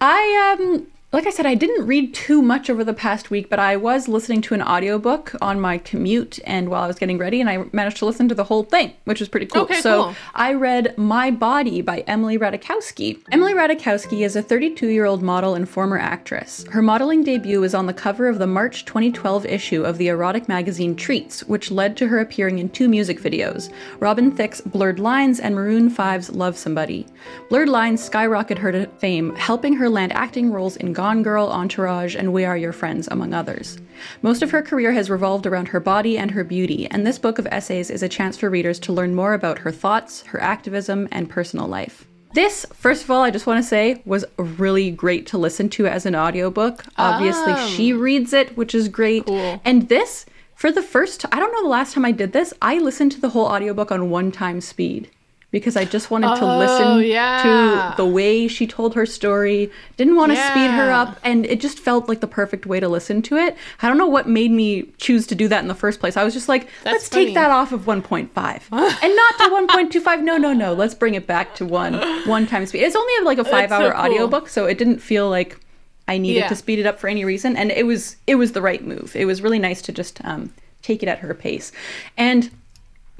I 0.00 0.56
um 0.58 0.86
like 1.12 1.26
I 1.26 1.30
said 1.30 1.44
I 1.44 1.56
didn't 1.56 1.88
read 1.88 2.14
too 2.14 2.40
much 2.40 2.70
over 2.70 2.84
the 2.84 2.94
past 2.94 3.30
week, 3.30 3.50
but 3.50 3.58
I 3.58 3.76
was 3.76 4.06
listening 4.06 4.42
to 4.42 4.54
an 4.54 4.62
audiobook 4.62 5.34
on 5.42 5.60
my 5.60 5.76
commute 5.76 6.38
and 6.44 6.68
while 6.68 6.84
I 6.84 6.86
was 6.86 7.00
getting 7.00 7.18
ready 7.18 7.40
and 7.40 7.50
I 7.50 7.64
managed 7.72 7.96
to 7.98 8.06
listen 8.06 8.28
to 8.28 8.34
the 8.34 8.44
whole 8.44 8.62
thing, 8.62 8.92
which 9.06 9.18
was 9.18 9.28
pretty 9.28 9.46
cool. 9.46 9.62
Okay, 9.62 9.80
so 9.80 10.04
cool. 10.04 10.14
I 10.34 10.52
read 10.52 10.96
My 10.96 11.32
Body 11.32 11.82
by 11.82 12.00
Emily 12.06 12.38
Ratajkowski. 12.38 13.22
Emily 13.32 13.54
Ratajkowski 13.54 14.24
is 14.24 14.36
a 14.36 14.42
32-year-old 14.42 15.20
model 15.20 15.56
and 15.56 15.68
former 15.68 15.98
actress. 15.98 16.64
Her 16.70 16.80
modeling 16.80 17.24
debut 17.24 17.60
was 17.60 17.74
on 17.74 17.86
the 17.86 17.92
cover 17.92 18.28
of 18.28 18.38
the 18.38 18.46
March 18.46 18.84
2012 18.84 19.46
issue 19.46 19.82
of 19.82 19.98
the 19.98 20.08
erotic 20.08 20.48
magazine 20.48 20.94
Treats, 20.94 21.42
which 21.44 21.72
led 21.72 21.96
to 21.96 22.06
her 22.06 22.20
appearing 22.20 22.60
in 22.60 22.68
two 22.68 22.88
music 22.88 23.20
videos, 23.20 23.72
Robin 23.98 24.30
Thicke's 24.30 24.60
Blurred 24.60 25.00
Lines 25.00 25.40
and 25.40 25.56
Maroon 25.56 25.90
5's 25.90 26.30
Love 26.30 26.56
Somebody. 26.56 27.04
Blurred 27.48 27.68
Lines 27.68 28.08
skyrocketed 28.08 28.58
her 28.58 28.70
to 28.70 28.86
fame, 28.98 29.34
helping 29.34 29.74
her 29.74 29.88
land 29.88 30.12
acting 30.12 30.52
roles 30.52 30.76
in 30.76 30.92
Gone 31.00 31.22
Girl, 31.22 31.46
Entourage, 31.48 32.14
and 32.14 32.30
We 32.30 32.44
Are 32.44 32.58
Your 32.58 32.74
Friends, 32.74 33.08
among 33.10 33.32
others. 33.32 33.78
Most 34.20 34.42
of 34.42 34.50
her 34.50 34.60
career 34.60 34.92
has 34.92 35.08
revolved 35.08 35.46
around 35.46 35.68
her 35.68 35.80
body 35.80 36.18
and 36.18 36.30
her 36.32 36.44
beauty, 36.44 36.86
and 36.90 37.06
this 37.06 37.18
book 37.18 37.38
of 37.38 37.46
essays 37.50 37.88
is 37.88 38.02
a 38.02 38.08
chance 38.08 38.36
for 38.36 38.50
readers 38.50 38.78
to 38.80 38.92
learn 38.92 39.14
more 39.14 39.32
about 39.32 39.60
her 39.60 39.72
thoughts, 39.72 40.20
her 40.26 40.38
activism, 40.42 41.08
and 41.10 41.30
personal 41.30 41.66
life. 41.66 42.06
This, 42.34 42.66
first 42.74 43.02
of 43.02 43.10
all, 43.10 43.22
I 43.22 43.30
just 43.30 43.46
want 43.46 43.64
to 43.64 43.66
say, 43.66 44.02
was 44.04 44.26
really 44.36 44.90
great 44.90 45.26
to 45.28 45.38
listen 45.38 45.70
to 45.70 45.86
as 45.86 46.04
an 46.04 46.14
audiobook. 46.14 46.84
Obviously, 46.98 47.54
Oh. 47.56 47.66
she 47.68 47.94
reads 47.94 48.34
it, 48.34 48.54
which 48.58 48.74
is 48.74 48.88
great. 48.88 49.24
Cool. 49.24 49.58
And 49.64 49.88
this, 49.88 50.26
for 50.54 50.70
the 50.70 50.82
first 50.82 51.24
I 51.32 51.40
don't 51.40 51.50
know 51.50 51.62
the 51.62 51.68
last 51.70 51.94
time 51.94 52.04
I 52.04 52.12
did 52.12 52.34
this, 52.34 52.52
I 52.60 52.76
listened 52.78 53.12
to 53.12 53.22
the 53.22 53.30
whole 53.30 53.46
audiobook 53.46 53.90
on 53.90 54.10
one 54.10 54.30
time 54.32 54.60
speed 54.60 55.08
because 55.50 55.76
I 55.76 55.84
just 55.84 56.10
wanted 56.10 56.36
to 56.36 56.42
Oh, 56.44 56.58
listen 56.58 57.10
yeah. 57.10 57.92
to 57.92 57.96
the 58.02 58.06
way 58.08 58.46
she 58.46 58.66
told 58.66 58.94
her 58.94 59.04
story. 59.04 59.70
Didn't 59.96 60.14
want 60.16 60.30
to 60.32 60.36
speed 60.36 60.70
her 60.70 60.92
up 60.92 61.18
and 61.24 61.44
it 61.46 61.60
just 61.60 61.78
felt 61.80 62.08
like 62.08 62.20
the 62.20 62.26
perfect 62.28 62.66
way 62.66 62.78
to 62.78 62.88
listen 62.88 63.20
to 63.22 63.36
it. 63.36 63.56
I 63.82 63.88
don't 63.88 63.98
know 63.98 64.06
what 64.06 64.28
made 64.28 64.52
me 64.52 64.84
choose 64.98 65.26
to 65.28 65.34
do 65.34 65.48
that 65.48 65.62
in 65.62 65.68
the 65.68 65.74
first 65.74 65.98
place. 65.98 66.16
I 66.16 66.22
was 66.24 66.34
just 66.34 66.48
like, 66.48 66.68
That's 66.84 66.94
let's 66.94 67.08
funny. 67.08 67.26
take 67.26 67.34
that 67.34 67.50
off 67.50 67.72
of 67.72 67.82
1.5 67.82 68.30
and 68.72 69.16
not 69.16 69.38
to 69.38 69.76
1.25. 70.00 70.22
No, 70.22 70.36
no, 70.36 70.52
no. 70.52 70.72
Let's 70.72 70.94
bring 70.94 71.14
it 71.14 71.26
back 71.26 71.54
to 71.56 71.64
one 71.66 71.94
one 72.28 72.46
time 72.46 72.64
speed. 72.66 72.82
It's 72.82 72.94
only 72.96 73.24
like 73.24 73.38
a 73.38 73.44
5 73.44 73.70
so 73.70 73.74
hour 73.74 73.92
cool. 73.92 74.00
audiobook, 74.04 74.48
so 74.48 74.66
it 74.66 74.78
didn't 74.78 74.98
feel 75.00 75.28
like 75.28 75.58
I 76.06 76.18
needed 76.18 76.40
Yeah. 76.40 76.48
to 76.48 76.56
speed 76.56 76.78
it 76.78 76.86
up 76.86 76.98
for 77.00 77.08
any 77.08 77.24
reason 77.24 77.56
and 77.56 77.70
it 77.70 77.86
was 77.86 78.16
it 78.26 78.36
was 78.36 78.52
the 78.52 78.62
right 78.62 78.84
move. 78.84 79.14
It 79.16 79.24
was 79.26 79.42
really 79.42 79.58
nice 79.58 79.82
to 79.82 79.92
just 79.92 80.24
um 80.24 80.52
take 80.82 81.02
it 81.02 81.08
at 81.08 81.18
her 81.18 81.34
pace. 81.34 81.72
And 82.16 82.50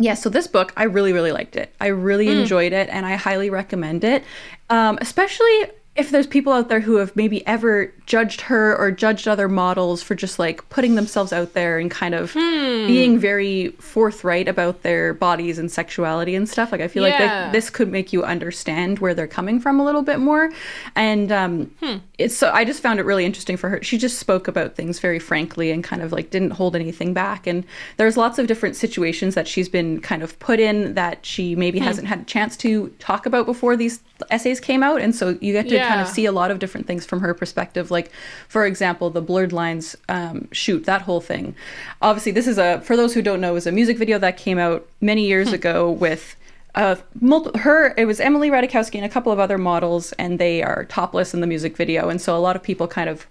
yeah, 0.01 0.15
so 0.15 0.31
this 0.31 0.47
book, 0.47 0.73
I 0.77 0.85
really, 0.85 1.13
really 1.13 1.31
liked 1.31 1.57
it. 1.57 1.75
I 1.79 1.89
really 1.89 2.29
enjoyed 2.29 2.73
it, 2.73 2.89
and 2.89 3.05
I 3.05 3.17
highly 3.17 3.51
recommend 3.51 4.03
it. 4.03 4.25
Um, 4.71 4.99
especially 5.01 5.67
if 5.95 6.11
there's 6.11 6.27
people 6.27 6.53
out 6.53 6.71
there 6.71 6.81
who 6.81 6.97
have 6.97 7.15
maybe 7.15 7.47
ever 7.47 7.93
judged 8.11 8.41
her 8.41 8.77
or 8.77 8.91
judged 8.91 9.29
other 9.29 9.49
models 9.49 10.03
for 10.03 10.17
just 10.17 10.41
like 10.41 10.69
putting 10.69 10.97
themselves 10.97 11.33
out 11.33 11.53
there 11.53 11.79
and 11.79 11.93
kind 11.93 12.13
of 12.13 12.35
being 12.35 13.15
hmm. 13.15 13.21
very 13.21 13.69
forthright 13.79 14.49
about 14.49 14.83
their 14.83 15.15
bodies 15.15 15.61
and 15.61 15.71
sexuality 15.71 16.35
and 16.35 16.49
stuff. 16.49 16.73
Like, 16.73 16.81
I 16.81 16.89
feel 16.89 17.05
like 17.05 17.13
Yeah. 17.13 17.29
that 17.29 17.53
this 17.53 17.71
could 17.71 17.89
make 17.89 18.13
you 18.13 18.25
understand 18.25 18.99
where 18.99 19.15
they're 19.15 19.29
coming 19.29 19.61
from 19.61 19.79
a 19.79 19.85
little 19.85 20.03
bit 20.03 20.19
more. 20.19 20.51
And 20.97 21.31
um, 21.31 21.71
hmm. 21.81 21.99
it's 22.19 22.37
so 22.37 22.51
I 22.51 22.65
just 22.65 22.83
found 22.83 22.99
it 22.99 23.05
really 23.05 23.25
interesting 23.25 23.57
for 23.57 23.69
her. 23.69 23.81
She 23.81 23.97
just 23.97 24.19
spoke 24.19 24.49
about 24.49 24.75
things 24.75 24.99
very 24.99 25.21
frankly 25.21 25.71
and 25.71 25.85
kind 25.85 26.03
of 26.03 26.11
like 26.11 26.31
didn't 26.31 26.51
hold 26.51 26.75
anything 26.75 27.15
back. 27.15 27.47
And 27.47 27.65
there's 27.97 28.17
lots 28.17 28.41
of 28.41 28.49
different 28.49 28.75
situations 28.75 29.37
that 29.37 29.47
she's 29.47 29.69
been 29.69 30.01
kind 30.01 30.25
of 30.25 30.37
put 30.41 30.59
in 30.59 30.95
that 30.95 31.25
she 31.25 31.55
maybe 31.55 31.79
hmm. 31.79 31.85
hasn't 31.85 32.09
had 32.09 32.23
a 32.23 32.25
chance 32.25 32.57
to 32.57 32.89
talk 32.99 33.25
about 33.25 33.47
before 33.47 33.77
these 33.77 34.01
essays 34.31 34.59
came 34.59 34.83
out. 34.83 35.01
And 35.01 35.15
so 35.15 35.39
you 35.41 35.53
get 35.53 35.69
to 35.69 35.79
kind 35.79 36.01
of 36.01 36.09
see 36.09 36.27
a 36.27 36.33
lot 36.33 36.51
of 36.51 36.59
different 36.59 36.89
things 36.89 37.07
from 37.07 37.21
her 37.21 37.35
perspective. 37.35 37.93
Like, 37.93 38.00
for 38.49 38.65
example, 38.67 39.11
the 39.11 39.21
blurred 39.21 39.53
lines 39.53 39.97
um, 40.09 40.49
shoot, 40.53 40.85
that 40.85 41.03
whole 41.03 41.21
thing. 41.21 41.55
Obviously, 42.01 42.33
this 42.33 42.47
is 42.47 42.59
a, 42.59 42.81
for 42.81 42.97
those 42.97 43.15
who 43.15 43.23
don't 43.23 43.41
know, 43.41 43.57
is 43.57 43.67
a 43.67 43.73
music 43.73 43.99
video 43.99 44.19
that 44.19 44.37
came 44.37 44.59
out 44.59 44.87
many 45.01 45.27
years 45.27 45.53
ago 45.53 45.91
with 45.91 46.37
uh, 46.75 46.97
multi- 47.21 47.59
her 47.59 47.95
it 47.97 48.05
was 48.05 48.21
Emily 48.21 48.51
Ratajkowski 48.51 48.95
and 48.95 49.05
a 49.05 49.09
couple 49.09 49.33
of 49.33 49.39
other 49.39 49.59
models, 49.59 50.13
and 50.13 50.39
they 50.39 50.63
are 50.63 50.85
topless 50.85 51.35
in 51.35 51.41
the 51.41 51.47
music 51.47 51.77
video, 51.77 52.09
and 52.09 52.21
so 52.21 52.37
a 52.37 52.39
lot 52.39 52.57
of 52.57 52.63
people 52.63 52.87
kind 52.87 53.09
of 53.09 53.27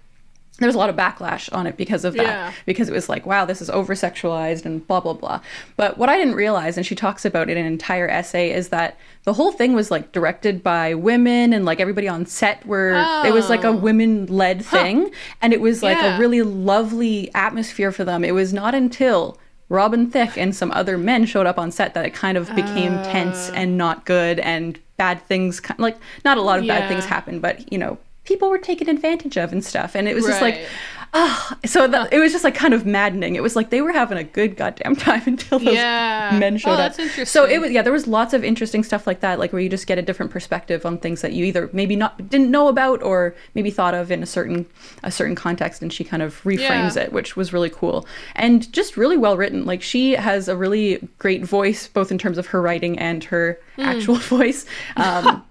there 0.60 0.68
was 0.68 0.76
a 0.76 0.78
lot 0.78 0.88
of 0.90 0.94
backlash 0.96 1.52
on 1.52 1.66
it 1.66 1.76
because 1.76 2.04
of 2.04 2.14
that. 2.14 2.22
Yeah. 2.22 2.52
because 2.66 2.88
it 2.88 2.92
was 2.92 3.08
like 3.08 3.26
wow 3.26 3.44
this 3.44 3.60
is 3.60 3.68
over 3.70 3.94
sexualized 3.94 4.64
and 4.64 4.86
blah 4.86 5.00
blah 5.00 5.14
blah. 5.14 5.40
But 5.76 5.98
what 5.98 6.08
i 6.08 6.16
didn't 6.16 6.34
realize 6.36 6.76
and 6.76 6.86
she 6.86 6.94
talks 6.94 7.24
about 7.24 7.50
it 7.50 7.56
in 7.56 7.66
an 7.66 7.72
entire 7.72 8.08
essay 8.08 8.50
is 8.52 8.68
that 8.68 8.96
the 9.24 9.32
whole 9.34 9.52
thing 9.52 9.74
was 9.74 9.90
like 9.90 10.12
directed 10.12 10.62
by 10.62 10.94
women 10.94 11.52
and 11.52 11.64
like 11.64 11.80
everybody 11.80 12.06
on 12.08 12.24
set 12.26 12.64
were 12.64 12.92
it 13.26 13.32
was 13.34 13.50
like 13.50 13.64
a 13.64 13.68
Oh. 13.68 13.76
women 13.76 14.26
led 14.26 14.64
thing. 14.64 15.10
And 15.42 15.52
it 15.52 15.60
was 15.60 15.82
like 15.82 15.96
Yeah. 15.98 16.16
a 16.16 16.18
really 16.18 16.42
lovely 16.42 17.30
atmosphere 17.34 17.92
for 17.92 18.04
them. 18.04 18.24
It 18.24 18.32
was 18.32 18.52
not 18.52 18.74
until 18.74 19.38
Robin 19.68 20.10
Thicke 20.10 20.36
and 20.36 20.54
some 20.56 20.72
other 20.72 20.98
men 20.98 21.24
showed 21.26 21.46
up 21.46 21.58
on 21.58 21.70
set 21.70 21.94
that 21.94 22.04
it 22.04 22.12
kind 22.14 22.36
of 22.36 22.48
became 22.56 22.92
tense 23.04 23.50
oh. 23.50 23.54
and 23.54 23.78
not 23.78 24.04
good 24.04 24.38
and 24.40 24.78
bad 24.96 25.22
things 25.26 25.60
like 25.78 25.96
not 26.24 26.36
a 26.36 26.42
lot 26.42 26.58
of 26.58 26.66
bad 26.66 26.88
things 26.88 27.04
happened 27.06 27.40
but 27.40 27.70
you 27.72 27.78
know 27.78 27.96
people 28.24 28.50
were 28.50 28.58
taken 28.58 28.88
advantage 28.88 29.36
of 29.38 29.52
and 29.52 29.64
stuff. 29.64 29.94
And 29.94 30.06
it 30.08 30.14
was 30.14 30.26
just 30.26 30.40
like 30.42 30.54
Right. 30.56 30.66
ah 31.14 31.58
so 31.64 31.88
that, 31.88 32.12
it 32.12 32.20
was 32.20 32.30
just 32.30 32.44
like 32.44 32.54
kind 32.54 32.72
of 32.74 32.86
maddening. 32.86 33.34
It 33.34 33.42
was 33.42 33.56
like 33.56 33.70
they 33.70 33.80
were 33.80 33.90
having 33.92 34.18
a 34.18 34.22
good 34.22 34.56
goddamn 34.56 34.94
time 34.94 35.22
until 35.26 35.58
those 35.58 35.74
Yeah. 35.74 36.36
men 36.38 36.56
showed 36.58 36.70
Oh, 36.70 36.74
up. 36.74 36.94
that's 36.96 37.28
so 37.30 37.44
it 37.46 37.58
was 37.60 37.72
yeah 37.72 37.82
there 37.82 37.92
was 37.92 38.06
lots 38.06 38.32
of 38.34 38.44
interesting 38.44 38.84
stuff 38.84 39.06
like 39.06 39.20
that 39.20 39.38
like 39.40 39.52
where 39.52 39.60
you 39.62 39.68
just 39.68 39.86
get 39.88 39.98
a 39.98 40.02
different 40.02 40.30
perspective 40.30 40.86
on 40.86 40.98
things 40.98 41.22
that 41.22 41.32
you 41.32 41.44
either 41.46 41.68
maybe 41.72 41.96
not 41.96 42.28
didn't 42.28 42.50
know 42.50 42.68
about 42.68 43.02
or 43.02 43.34
maybe 43.54 43.70
thought 43.70 43.94
of 43.94 44.12
in 44.12 44.22
a 44.22 44.26
certain 44.26 44.66
a 45.02 45.10
certain 45.10 45.34
context. 45.34 45.82
And 45.82 45.92
she 45.92 46.04
kind 46.04 46.22
of 46.22 46.40
reframes 46.44 46.94
Yeah. 46.96 47.04
it 47.04 47.12
which 47.12 47.36
was 47.36 47.52
really 47.52 47.70
cool. 47.70 48.06
And 48.36 48.70
just 48.72 48.96
really 48.96 49.16
well 49.16 49.36
written. 49.36 49.64
Like 49.64 49.82
she 49.82 50.12
has 50.12 50.46
a 50.46 50.56
really 50.56 51.08
great 51.18 51.42
voice 51.44 51.88
both 51.88 52.12
in 52.12 52.18
terms 52.18 52.38
of 52.38 52.46
her 52.48 52.60
writing 52.62 52.98
and 52.98 53.24
her 53.24 53.58
Hmm. 53.76 53.82
actual 53.82 54.14
voice. 54.36 54.66
Um, 54.96 55.42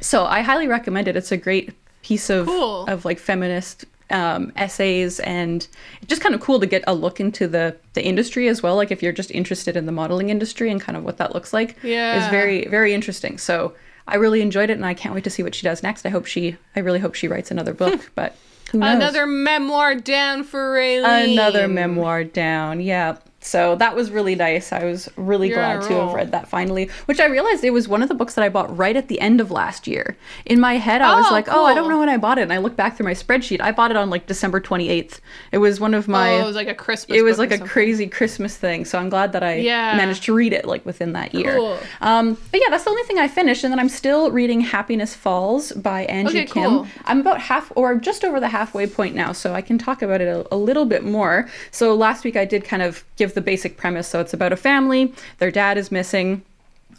so 0.00 0.24
i 0.26 0.40
highly 0.42 0.66
recommend 0.68 1.08
it. 1.08 1.16
It's 1.16 1.32
a 1.32 1.36
great 1.36 1.72
piece 2.08 2.30
of 2.30 2.46
Cool. 2.46 2.86
of 2.86 3.04
like 3.04 3.18
feminist 3.18 3.84
um, 4.10 4.52
essays, 4.56 5.20
and 5.20 5.68
it's 6.00 6.08
just 6.08 6.22
kind 6.22 6.34
of 6.34 6.40
cool 6.40 6.58
to 6.60 6.66
get 6.66 6.82
a 6.86 6.94
look 6.94 7.20
into 7.20 7.46
the 7.46 7.76
the 7.92 8.02
industry 8.02 8.48
as 8.48 8.62
well. 8.62 8.76
Like 8.76 8.90
if 8.90 9.02
you're 9.02 9.12
just 9.22 9.30
interested 9.30 9.76
in 9.76 9.84
the 9.86 9.92
modeling 9.92 10.30
industry 10.30 10.70
and 10.70 10.80
kind 10.80 10.96
of 10.96 11.04
what 11.04 11.16
that 11.18 11.34
looks 11.34 11.52
like, 11.52 11.76
Yeah. 11.82 12.18
is 12.24 12.28
very 12.30 12.66
very 12.68 12.94
interesting. 12.94 13.36
So 13.38 13.74
I 14.06 14.16
really 14.16 14.40
enjoyed 14.40 14.70
it, 14.70 14.78
and 14.80 14.86
I 14.86 14.94
can't 14.94 15.14
wait 15.14 15.24
to 15.24 15.30
see 15.30 15.42
what 15.42 15.54
she 15.54 15.64
does 15.70 15.82
next. 15.82 16.06
I 16.06 16.08
hope 16.08 16.24
she, 16.26 16.56
I 16.74 16.80
really 16.80 16.98
hope 17.00 17.14
she 17.14 17.28
writes 17.28 17.50
another 17.50 17.74
book, 17.74 18.10
but? 18.14 18.34
Another 18.72 19.26
memoir 19.26 19.94
down 19.94 20.44
for 20.44 20.74
Raeleen. 20.74 21.32
another 21.32 21.68
memoir 21.68 22.24
down. 22.24 22.80
Yeah. 22.80 23.16
So 23.40 23.76
that 23.76 23.94
was 23.94 24.10
really 24.10 24.34
nice. 24.34 24.72
I 24.72 24.84
was 24.84 25.08
really 25.16 25.48
You're 25.48 25.58
glad 25.58 25.82
to 25.82 25.94
have 25.94 26.12
read 26.12 26.32
that 26.32 26.48
finally, 26.48 26.90
which 27.06 27.20
I 27.20 27.26
realized 27.26 27.62
it 27.62 27.70
was 27.70 27.86
one 27.86 28.02
of 28.02 28.08
the 28.08 28.14
books 28.14 28.34
that 28.34 28.44
I 28.44 28.48
bought 28.48 28.76
right 28.76 28.96
at 28.96 29.06
the 29.06 29.20
end 29.20 29.40
of 29.40 29.52
last 29.52 29.86
year. 29.86 30.16
In 30.44 30.58
my 30.58 30.74
head, 30.76 31.02
I 31.02 31.14
was 31.14 31.26
Oh, 31.28 31.32
like, 31.32 31.46
oh, 31.48 31.64
I 31.64 31.72
don't 31.72 31.88
know 31.88 32.00
when 32.00 32.08
I 32.08 32.16
bought 32.16 32.38
it. 32.38 32.42
And 32.42 32.52
I 32.52 32.58
look 32.58 32.74
back 32.74 32.96
through 32.96 33.04
my 33.06 33.14
spreadsheet. 33.14 33.60
I 33.60 33.70
bought 33.70 33.92
it 33.92 33.96
on 33.96 34.10
like 34.10 34.26
December 34.26 34.60
28th. 34.60 35.20
It 35.52 35.58
was 35.58 35.78
one 35.78 35.94
of 35.94 36.08
my. 36.08 36.32
oh, 36.34 36.42
it 36.42 36.44
was 36.46 36.56
like 36.56 36.66
a 36.68 36.74
Christmas. 36.74 37.16
it 37.16 37.22
was 37.22 37.38
like 37.38 37.52
a 37.52 37.58
crazy 37.58 38.08
Christmas 38.08 38.56
thing, 38.56 38.84
so 38.84 38.98
I'm 38.98 39.08
glad 39.08 39.32
that 39.32 39.44
I 39.44 39.54
Yeah. 39.56 39.96
managed 39.96 40.24
to 40.24 40.34
read 40.34 40.52
it 40.52 40.64
like 40.64 40.84
within 40.84 41.12
that 41.12 41.32
year. 41.32 41.54
Cool. 41.56 41.78
Um, 42.00 42.36
but 42.50 42.60
yeah, 42.60 42.66
that's 42.70 42.84
the 42.84 42.90
only 42.90 43.04
thing 43.04 43.18
I 43.18 43.28
finished, 43.28 43.62
and 43.62 43.72
then 43.72 43.78
I'm 43.78 43.88
still 43.88 44.32
reading 44.32 44.60
Happiness 44.62 45.14
Falls 45.14 45.70
by 45.72 46.02
Angie 46.06 46.40
Okay, 46.40 46.44
Kim. 46.46 46.70
cool. 46.70 46.86
I'm 47.04 47.20
about 47.20 47.40
half 47.40 47.70
or 47.76 47.94
just 47.94 48.24
over 48.24 48.40
the 48.40 48.48
halfway 48.48 48.86
point 48.88 49.14
now, 49.14 49.30
so 49.32 49.54
I 49.54 49.62
can 49.62 49.78
talk 49.78 50.02
about 50.02 50.20
it 50.20 50.26
a, 50.28 50.44
a 50.52 50.56
little 50.56 50.84
bit 50.86 51.04
more. 51.04 51.48
So 51.70 51.94
last 51.94 52.24
week 52.24 52.36
I 52.36 52.44
did 52.44 52.64
kind 52.64 52.82
of 52.82 53.04
give 53.16 53.27
the 53.34 53.40
basic 53.40 53.76
premise. 53.76 54.08
So 54.08 54.20
it's 54.20 54.34
about 54.34 54.52
a 54.52 54.56
family, 54.56 55.12
their 55.38 55.50
dad 55.50 55.78
is 55.78 55.92
missing. 55.92 56.42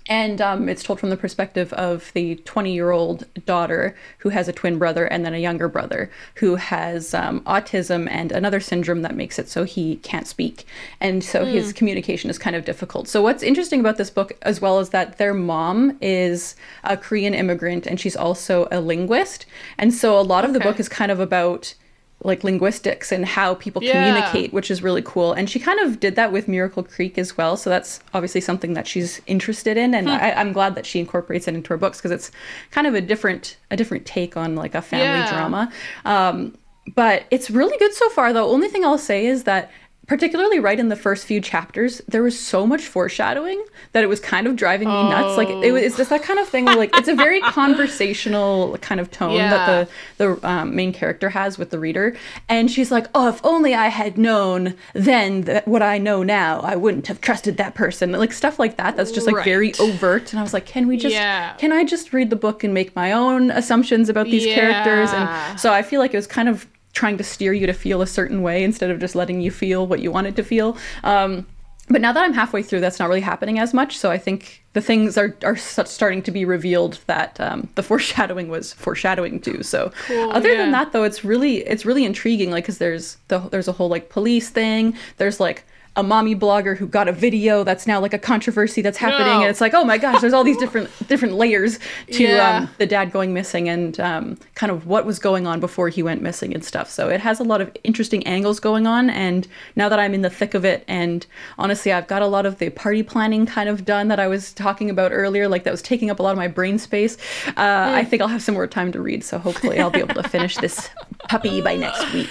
And 0.09 0.41
um, 0.41 0.67
it's 0.67 0.81
told 0.81 0.99
from 0.99 1.11
the 1.11 1.17
perspective 1.17 1.71
of 1.73 2.11
the 2.13 2.35
20 2.37 2.73
year 2.73 2.89
old 2.89 3.25
daughter 3.45 3.95
who 4.19 4.29
has 4.29 4.47
a 4.47 4.53
twin 4.53 4.79
brother 4.79 5.05
and 5.05 5.23
then 5.23 5.35
a 5.35 5.37
younger 5.37 5.67
brother 5.67 6.09
who 6.35 6.55
has 6.55 7.13
um, 7.13 7.41
autism 7.41 8.09
and 8.09 8.31
another 8.31 8.59
syndrome 8.59 9.03
that 9.03 9.15
makes 9.15 9.37
it 9.37 9.49
so 9.49 9.65
he 9.65 9.97
can't 9.97 10.25
speak. 10.25 10.65
And 10.99 11.23
so 11.23 11.45
his 11.45 11.73
communication 11.73 12.31
is 12.31 12.39
kind 12.39 12.55
of 12.55 12.65
difficult. 12.65 13.07
So, 13.07 13.21
what's 13.21 13.43
interesting 13.43 13.79
about 13.79 13.97
this 13.97 14.09
book 14.09 14.33
as 14.41 14.59
well 14.59 14.79
is 14.79 14.89
that 14.89 15.19
their 15.19 15.33
mom 15.33 15.95
is 16.01 16.55
a 16.83 16.97
Korean 16.97 17.35
immigrant 17.35 17.85
and 17.85 17.99
she's 17.99 18.15
also 18.15 18.67
a 18.71 18.81
linguist. 18.81 19.45
And 19.77 19.93
so, 19.93 20.19
a 20.19 20.21
lot 20.21 20.43
of 20.43 20.53
the 20.53 20.59
book 20.59 20.79
is 20.79 20.89
kind 20.89 21.11
of 21.11 21.19
about 21.19 21.75
like 22.23 22.43
linguistics 22.43 23.11
and 23.13 23.25
how 23.25 23.55
people 23.55 23.81
Yeah. 23.81 23.91
communicate, 23.93 24.51
which 24.51 24.69
is 24.69 24.83
really 24.83 25.01
cool. 25.01 25.31
And 25.31 25.49
she 25.49 25.57
kind 25.59 25.79
of 25.79 25.99
did 26.01 26.15
that 26.17 26.31
with 26.33 26.47
Miracle 26.49 26.83
Creek 26.83 27.17
as 27.17 27.37
well. 27.37 27.55
So 27.55 27.69
that's 27.69 28.01
obviously 28.13 28.41
something 28.41 28.73
that 28.73 28.87
she's 28.87 29.21
interested 29.25 29.77
in, 29.77 29.93
and 29.93 30.09
I, 30.09 30.31
I'm 30.31 30.51
glad 30.51 30.75
that 30.75 30.85
she 30.85 30.99
incorporates 30.99 31.47
it 31.47 31.55
into 31.55 31.69
her 31.69 31.77
books 31.77 31.97
because 31.99 32.11
it's 32.11 32.29
kind 32.71 32.87
of 32.87 32.93
a 32.93 32.99
different 33.01 33.55
a 33.71 33.77
different 33.77 34.05
take 34.05 34.35
on 34.35 34.55
like 34.55 34.75
a 34.75 34.81
family 34.81 35.19
Yeah. 35.19 35.29
drama. 35.29 35.71
Um, 36.03 36.57
but 36.95 37.23
it's 37.31 37.49
really 37.51 37.77
good 37.77 37.93
so 37.93 38.09
far. 38.09 38.33
The 38.33 38.41
only 38.41 38.67
thing 38.67 38.83
I'll 38.83 38.97
say 38.97 39.25
is 39.25 39.43
that. 39.45 39.71
Particularly 40.09 40.59
right 40.59 40.79
in 40.79 40.89
the 40.89 40.95
first 40.95 41.27
few 41.27 41.39
chapters, 41.39 42.01
there 42.07 42.23
was 42.23 42.37
so 42.37 42.65
much 42.65 42.81
foreshadowing 42.87 43.63
that 43.91 44.03
it 44.03 44.07
was 44.07 44.19
kind 44.19 44.47
of 44.47 44.55
driving 44.55 44.87
me 44.87 44.93
nuts. 45.09 45.37
Like 45.37 45.49
it 45.49 45.71
was, 45.71 45.83
it's 45.83 45.97
just 45.97 46.09
that 46.09 46.23
kind 46.23 46.39
of 46.39 46.49
thing 46.49 46.65
where 46.65 46.75
like 46.75 46.89
it's 46.97 47.07
a 47.07 47.13
very 47.13 47.39
conversational 47.93 48.75
kind 48.79 48.99
of 48.99 49.11
tone 49.11 49.37
that 49.37 49.87
the 50.17 50.25
the 50.35 50.47
um, 50.49 50.75
main 50.75 50.91
character 50.93 51.29
has 51.29 51.59
with 51.59 51.69
the 51.69 51.77
reader. 51.77 52.15
And 52.49 52.71
she's 52.71 52.89
like 52.89 53.05
oh 53.13 53.29
if 53.29 53.39
only 53.45 53.75
i 53.75 53.87
had 53.87 54.17
known 54.17 54.73
then 54.93 55.41
that 55.41 55.67
what 55.67 55.83
i 55.83 55.99
know 55.99 56.23
now 56.23 56.59
i 56.61 56.75
wouldn't 56.75 57.05
have 57.05 57.21
trusted 57.21 57.57
that 57.57 57.75
person. 57.75 58.11
Like 58.11 58.33
stuff 58.33 58.57
like 58.57 58.77
that 58.77 58.97
that's 58.97 59.11
just 59.11 59.27
like 59.27 59.45
very 59.45 59.73
overt. 59.79 60.33
And 60.33 60.39
i 60.39 60.41
was 60.41 60.53
like 60.53 60.65
can 60.65 60.87
we 60.87 60.97
just 60.97 61.13
Yeah. 61.13 61.53
can 61.57 61.71
i 61.71 61.83
just 61.83 62.13
read 62.13 62.31
the 62.31 62.35
book 62.35 62.63
and 62.63 62.73
make 62.73 62.95
my 62.95 63.11
own 63.11 63.51
assumptions 63.51 64.09
about 64.09 64.25
these 64.25 64.45
characters? 64.45 65.11
And 65.13 65.59
so 65.59 65.71
i 65.71 65.83
feel 65.83 65.99
like 65.99 66.15
it 66.15 66.17
was 66.17 66.25
kind 66.27 66.49
of 66.49 66.65
trying 66.99 67.17
to 67.17 67.23
steer 67.23 67.53
you 67.53 67.65
to 67.65 67.73
feel 67.73 68.01
a 68.01 68.07
certain 68.07 68.41
way 68.41 68.63
instead 68.63 68.89
of 68.91 68.99
just 68.99 69.15
letting 69.15 69.39
you 69.39 69.49
feel 69.49 69.87
what 69.87 69.99
you 70.01 70.11
wanted 70.11 70.35
to 70.35 70.43
feel 70.43 70.77
um, 71.03 71.45
but 71.89 72.01
now 72.01 72.11
that 72.11 72.23
I'm 72.23 72.33
halfway 72.33 72.61
through, 72.61 72.81
that's 72.81 72.99
not 72.99 73.09
really 73.09 73.21
happening 73.21 73.57
as 73.57 73.73
much. 73.73 73.97
So 73.97 74.11
I 74.11 74.19
think 74.19 74.63
the 74.73 74.81
things 74.81 75.17
are 75.17 75.35
are 75.43 75.55
starting 75.57 76.21
to 76.21 76.31
be 76.31 76.45
revealed 76.45 76.99
that 77.07 77.39
um, 77.39 77.67
the 77.75 77.83
foreshadowing 77.89 78.49
was 78.49 78.73
foreshadowing 78.73 79.41
too. 79.41 79.63
So 79.63 79.91
Cool, 80.05 80.31
other 80.31 80.55
than 80.55 80.71
that, 80.71 80.91
though, 80.91 81.03
it's 81.03 81.25
really 81.25 81.57
it's 81.65 81.85
really 81.85 82.05
intriguing. 82.05 82.51
Like, 82.51 82.65
because 82.65 82.77
there's 82.77 83.17
the 83.27 83.39
there's 83.39 83.67
a 83.67 83.71
whole 83.71 83.89
like 83.89 84.09
police 84.09 84.49
thing. 84.49 84.95
There's 85.17 85.39
like 85.39 85.63
a 85.99 86.03
mommy 86.03 86.33
blogger 86.35 86.77
who 86.77 86.87
got 86.87 87.07
a 87.07 87.11
video 87.11 87.63
that's 87.63 87.85
now 87.85 87.99
like 87.99 88.13
a 88.13 88.17
controversy 88.17 88.81
that's 88.81 88.97
happening, 88.97 89.27
No. 89.27 89.41
and 89.41 89.49
it's 89.49 89.59
like, 89.59 89.73
oh 89.73 89.83
my 89.83 89.97
gosh, 89.97 90.21
there's 90.21 90.31
all 90.33 90.45
these 90.45 90.57
different 90.57 90.89
different 91.07 91.33
layers 91.35 91.77
to 92.11 92.23
Yeah. 92.23 92.57
um, 92.59 92.69
the 92.77 92.85
dad 92.85 93.11
going 93.11 93.33
missing 93.33 93.67
and 93.67 93.99
um, 93.99 94.37
kind 94.55 94.71
of 94.71 94.87
what 94.87 95.05
was 95.05 95.19
going 95.19 95.45
on 95.45 95.59
before 95.59 95.89
he 95.89 96.01
went 96.01 96.21
missing 96.21 96.53
and 96.53 96.63
stuff. 96.63 96.89
So 96.89 97.09
it 97.09 97.19
has 97.19 97.39
a 97.39 97.43
lot 97.43 97.59
of 97.59 97.69
interesting 97.83 98.25
angles 98.25 98.59
going 98.61 98.87
on. 98.87 99.09
And 99.09 99.47
now 99.75 99.89
that 99.89 99.99
I'm 99.99 100.13
in 100.13 100.21
the 100.21 100.29
thick 100.29 100.53
of 100.53 100.63
it, 100.63 100.85
and 100.87 101.25
honestly, 101.57 101.91
I've 101.91 102.07
got 102.07 102.21
a 102.21 102.27
lot 102.27 102.45
of 102.45 102.59
the 102.59 102.69
party 102.69 103.03
planning 103.03 103.45
kind 103.45 103.67
of 103.67 103.83
done 103.83 104.07
that 104.07 104.19
I 104.19 104.27
was 104.27 104.53
talking 104.53 104.89
about 104.89 105.11
earlier, 105.11 105.47
like 105.49 105.65
that 105.65 105.71
was 105.71 105.81
taking 105.81 106.09
up 106.09 106.19
a 106.19 106.23
lot 106.23 106.31
of 106.31 106.37
my 106.37 106.47
brain 106.47 106.79
space. 106.79 107.17
Uh, 107.49 107.91
I 107.93 108.05
think 108.05 108.21
I'll 108.21 108.27
have 108.29 108.41
some 108.41 108.55
more 108.55 108.67
time 108.67 108.91
to 108.93 109.01
read. 109.01 109.23
So 109.23 109.37
hopefully, 109.37 109.79
I'll 109.79 109.89
be 109.89 109.99
able 109.99 110.15
to 110.15 110.29
finish 110.29 110.55
this 110.57 110.89
puppy 111.27 111.59
by 111.61 111.75
next 111.75 112.13
week. 112.13 112.29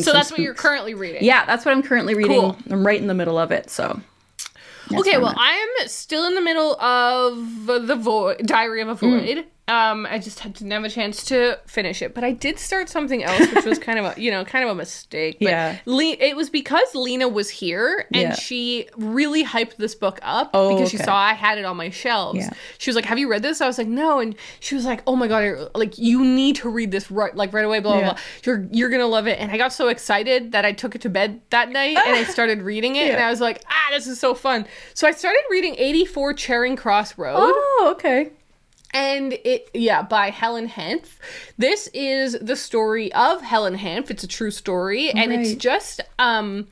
So 0.00 0.12
that's 0.12 0.30
what 0.30 0.40
you're 0.40 0.54
currently 0.54 0.94
reading. 0.94 1.24
Yeah, 1.24 1.44
that's 1.44 1.64
what 1.64 1.72
I'm 1.72 1.82
currently 1.82 2.14
reading. 2.14 2.40
Cool. 2.40 2.56
I'm 2.70 2.86
right 2.86 3.00
in 3.00 3.06
the 3.06 3.14
middle 3.14 3.38
of 3.38 3.50
it. 3.52 3.70
So. 3.70 4.00
okay, 4.92 5.12
where 5.12 5.16
I'm 5.16 5.22
well. 5.22 5.34
I'm 5.36 5.88
still 5.88 6.26
in 6.26 6.34
the 6.34 6.40
middle 6.40 6.80
of 6.80 7.66
the 7.66 7.96
Void, 7.96 8.46
Diary 8.46 8.80
of 8.80 8.88
a 8.88 8.94
Mm. 8.94 9.44
Um, 9.68 10.06
I 10.10 10.18
just 10.18 10.40
had 10.40 10.54
didn't 10.54 10.72
have 10.72 10.82
a 10.82 10.88
chance 10.90 11.24
to 11.26 11.56
finish 11.66 12.02
it, 12.02 12.14
but 12.14 12.24
I 12.24 12.32
did 12.32 12.58
start 12.58 12.88
something 12.88 13.22
else, 13.22 13.48
which 13.54 13.64
was 13.64 13.78
kind 13.78 13.96
of 13.98 14.04
a 14.16 14.20
you 14.20 14.30
know 14.32 14.44
kind 14.44 14.64
of 14.64 14.70
a 14.70 14.74
mistake. 14.74 15.36
But 15.40 15.48
Yeah. 15.50 15.78
Le- 15.86 16.02
it 16.18 16.34
was 16.36 16.50
because 16.50 16.94
Lena 16.96 17.28
was 17.28 17.48
here 17.48 18.06
and 18.12 18.22
Yeah. 18.22 18.34
she 18.34 18.88
really 18.96 19.44
hyped 19.44 19.76
this 19.76 19.94
book 19.94 20.18
up 20.22 20.50
Oh, 20.52 20.74
because 20.74 20.90
she 20.90 20.96
saw 20.96 21.14
I 21.16 21.34
had 21.34 21.58
it 21.58 21.64
on 21.64 21.76
my 21.76 21.90
shelves. 21.90 22.40
Yeah. 22.40 22.50
She 22.78 22.90
was 22.90 22.96
like, 22.96 23.04
"Have 23.04 23.18
you 23.20 23.30
read 23.30 23.42
this?" 23.44 23.60
I 23.60 23.68
was 23.68 23.78
like, 23.78 23.86
"No," 23.86 24.18
and 24.18 24.34
she 24.58 24.74
was 24.74 24.84
like, 24.84 25.00
"Oh 25.06 25.14
my 25.14 25.28
god, 25.28 25.44
I- 25.44 25.78
like 25.78 25.96
you 25.96 26.24
need 26.24 26.56
to 26.56 26.68
read 26.68 26.90
this 26.90 27.08
right 27.10 27.34
like 27.34 27.52
right 27.52 27.64
away." 27.64 27.78
Blah 27.78 27.92
blah 27.92 28.00
Yeah. 28.00 28.12
blah. 28.14 28.18
You're 28.44 28.66
you're 28.72 28.90
gonna 28.90 29.06
love 29.06 29.28
it. 29.28 29.38
And 29.38 29.52
I 29.52 29.58
got 29.58 29.72
so 29.72 29.86
excited 29.88 30.50
that 30.52 30.64
I 30.64 30.72
took 30.72 30.96
it 30.96 31.02
to 31.02 31.08
bed 31.08 31.40
that 31.50 31.70
night 31.70 31.96
and 32.04 32.16
I 32.16 32.24
started 32.24 32.62
reading 32.72 32.96
it, 32.96 33.12
and 33.12 33.22
I 33.22 33.30
was 33.30 33.40
like, 33.40 33.62
"Ah, 33.70 33.88
this 33.92 34.08
is 34.08 34.18
so 34.18 34.34
fun." 34.34 34.66
So 34.92 35.06
I 35.06 35.12
started 35.12 35.42
reading 35.50 35.76
84 35.78 36.34
Charing 36.34 36.74
Cross 36.74 37.16
Road 37.16 37.36
Oh, 37.38 37.88
okay. 37.92 38.32
And 38.92 39.32
it 39.44 39.70
yeah 39.74 40.02
by 40.02 40.30
helen 40.30 40.68
Hanff. 40.68 41.18
This 41.56 41.88
is 41.94 42.38
the 42.40 42.56
story 42.56 43.12
of 43.12 43.42
helen 43.42 43.76
Hanff. 43.76 44.10
It's 44.10 44.24
a 44.24 44.28
true 44.28 44.50
story. 44.50 45.10
And 45.10 45.32
it's 45.32 45.54
just 45.54 46.00
um 46.18 46.66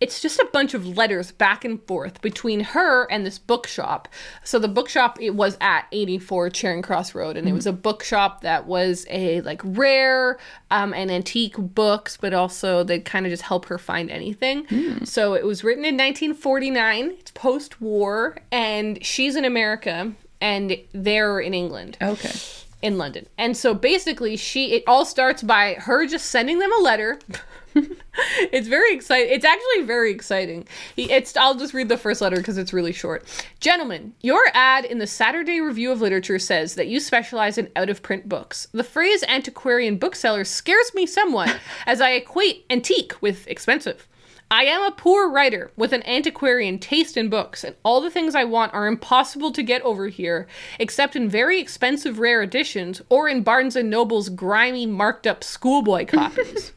it's 0.00 0.20
just 0.20 0.38
a 0.38 0.48
bunch 0.52 0.74
of 0.74 0.98
letters 0.98 1.32
back 1.32 1.64
and 1.64 1.82
forth 1.84 2.20
between 2.20 2.60
her 2.60 3.10
and 3.10 3.24
this 3.24 3.38
bookshop. 3.38 4.06
So 4.42 4.58
the 4.58 4.68
bookshop 4.68 5.18
it 5.20 5.30
was 5.30 5.56
at 5.62 5.86
84 5.92 6.50
Charing 6.50 6.82
Cross 6.82 7.14
Road. 7.14 7.38
And 7.38 7.48
it 7.48 7.52
was 7.52 7.66
a 7.66 7.72
bookshop 7.72 8.42
that 8.42 8.66
was 8.66 9.06
a 9.08 9.40
like 9.42 9.62
rare 9.64 10.38
um, 10.70 10.92
and 10.92 11.10
antique 11.10 11.56
books, 11.56 12.18
but 12.18 12.34
also 12.34 12.84
they 12.84 12.98
kind 12.98 13.24
of 13.24 13.30
just 13.30 13.44
help 13.44 13.64
her 13.66 13.78
find 13.78 14.10
anything. 14.10 14.66
So 15.06 15.32
it 15.34 15.46
was 15.46 15.64
written 15.64 15.84
in 15.84 15.94
1949. 15.94 17.12
It's 17.20 17.30
post-war. 17.30 18.36
And 18.52 19.02
she's 19.02 19.36
in 19.36 19.46
America 19.46 20.12
and 20.40 20.76
they're 20.92 21.40
in 21.40 21.54
England 21.54 21.96
Okay. 22.02 22.32
in 22.82 22.98
London. 22.98 23.26
And 23.38 23.56
so 23.56 23.74
basically 23.74 24.36
she 24.36 24.72
it 24.72 24.84
all 24.86 25.04
starts 25.04 25.42
by 25.42 25.74
her 25.74 26.06
just 26.06 26.26
sending 26.26 26.58
them 26.58 26.72
a 26.72 26.82
letter. 26.82 27.18
it's 28.52 28.68
very 28.68 28.94
exciting. 28.94 29.32
It's 29.32 29.44
actually 29.44 29.82
very 29.84 30.12
exciting. 30.12 30.66
It's 30.96 31.36
I'll 31.36 31.56
just 31.56 31.74
read 31.74 31.88
the 31.88 31.96
first 31.98 32.20
letter 32.20 32.36
because 32.36 32.56
it's 32.58 32.72
really 32.72 32.92
short. 32.92 33.24
Gentlemen, 33.58 34.14
your 34.20 34.44
ad 34.54 34.84
in 34.84 34.98
the 34.98 35.06
Saturday 35.06 35.60
Review 35.60 35.90
of 35.90 36.00
Literature 36.00 36.38
says 36.38 36.76
that 36.76 36.86
you 36.86 37.00
specialize 37.00 37.58
in 37.58 37.68
out 37.74 37.90
of 37.90 38.02
print 38.02 38.28
books. 38.28 38.68
The 38.72 38.84
phrase 38.84 39.24
antiquarian 39.26 39.96
bookseller 39.96 40.44
scares 40.44 40.92
me 40.94 41.06
somewhat 41.06 41.58
as 41.86 42.00
I 42.00 42.10
equate 42.10 42.64
antique 42.70 43.14
with 43.20 43.46
expensive. 43.48 44.06
I 44.50 44.64
am 44.64 44.82
a 44.82 44.90
poor 44.90 45.28
writer 45.28 45.70
with 45.76 45.92
an 45.92 46.06
antiquarian 46.06 46.78
taste 46.78 47.16
in 47.16 47.28
books, 47.28 47.64
and 47.64 47.74
all 47.82 48.00
the 48.00 48.10
things 48.10 48.34
I 48.34 48.44
want 48.44 48.74
are 48.74 48.86
impossible 48.86 49.50
to 49.52 49.62
get 49.62 49.82
over 49.82 50.08
here, 50.08 50.46
except 50.78 51.16
in 51.16 51.28
very 51.28 51.58
expensive 51.58 52.18
rare 52.18 52.42
editions 52.42 53.00
or 53.08 53.28
in 53.28 53.42
Barnes 53.42 53.74
and 53.74 53.88
Noble's 53.88 54.28
grimy, 54.28 54.86
marked 54.86 55.26
up 55.26 55.42
schoolboy 55.42 56.06
copies. 56.08 56.72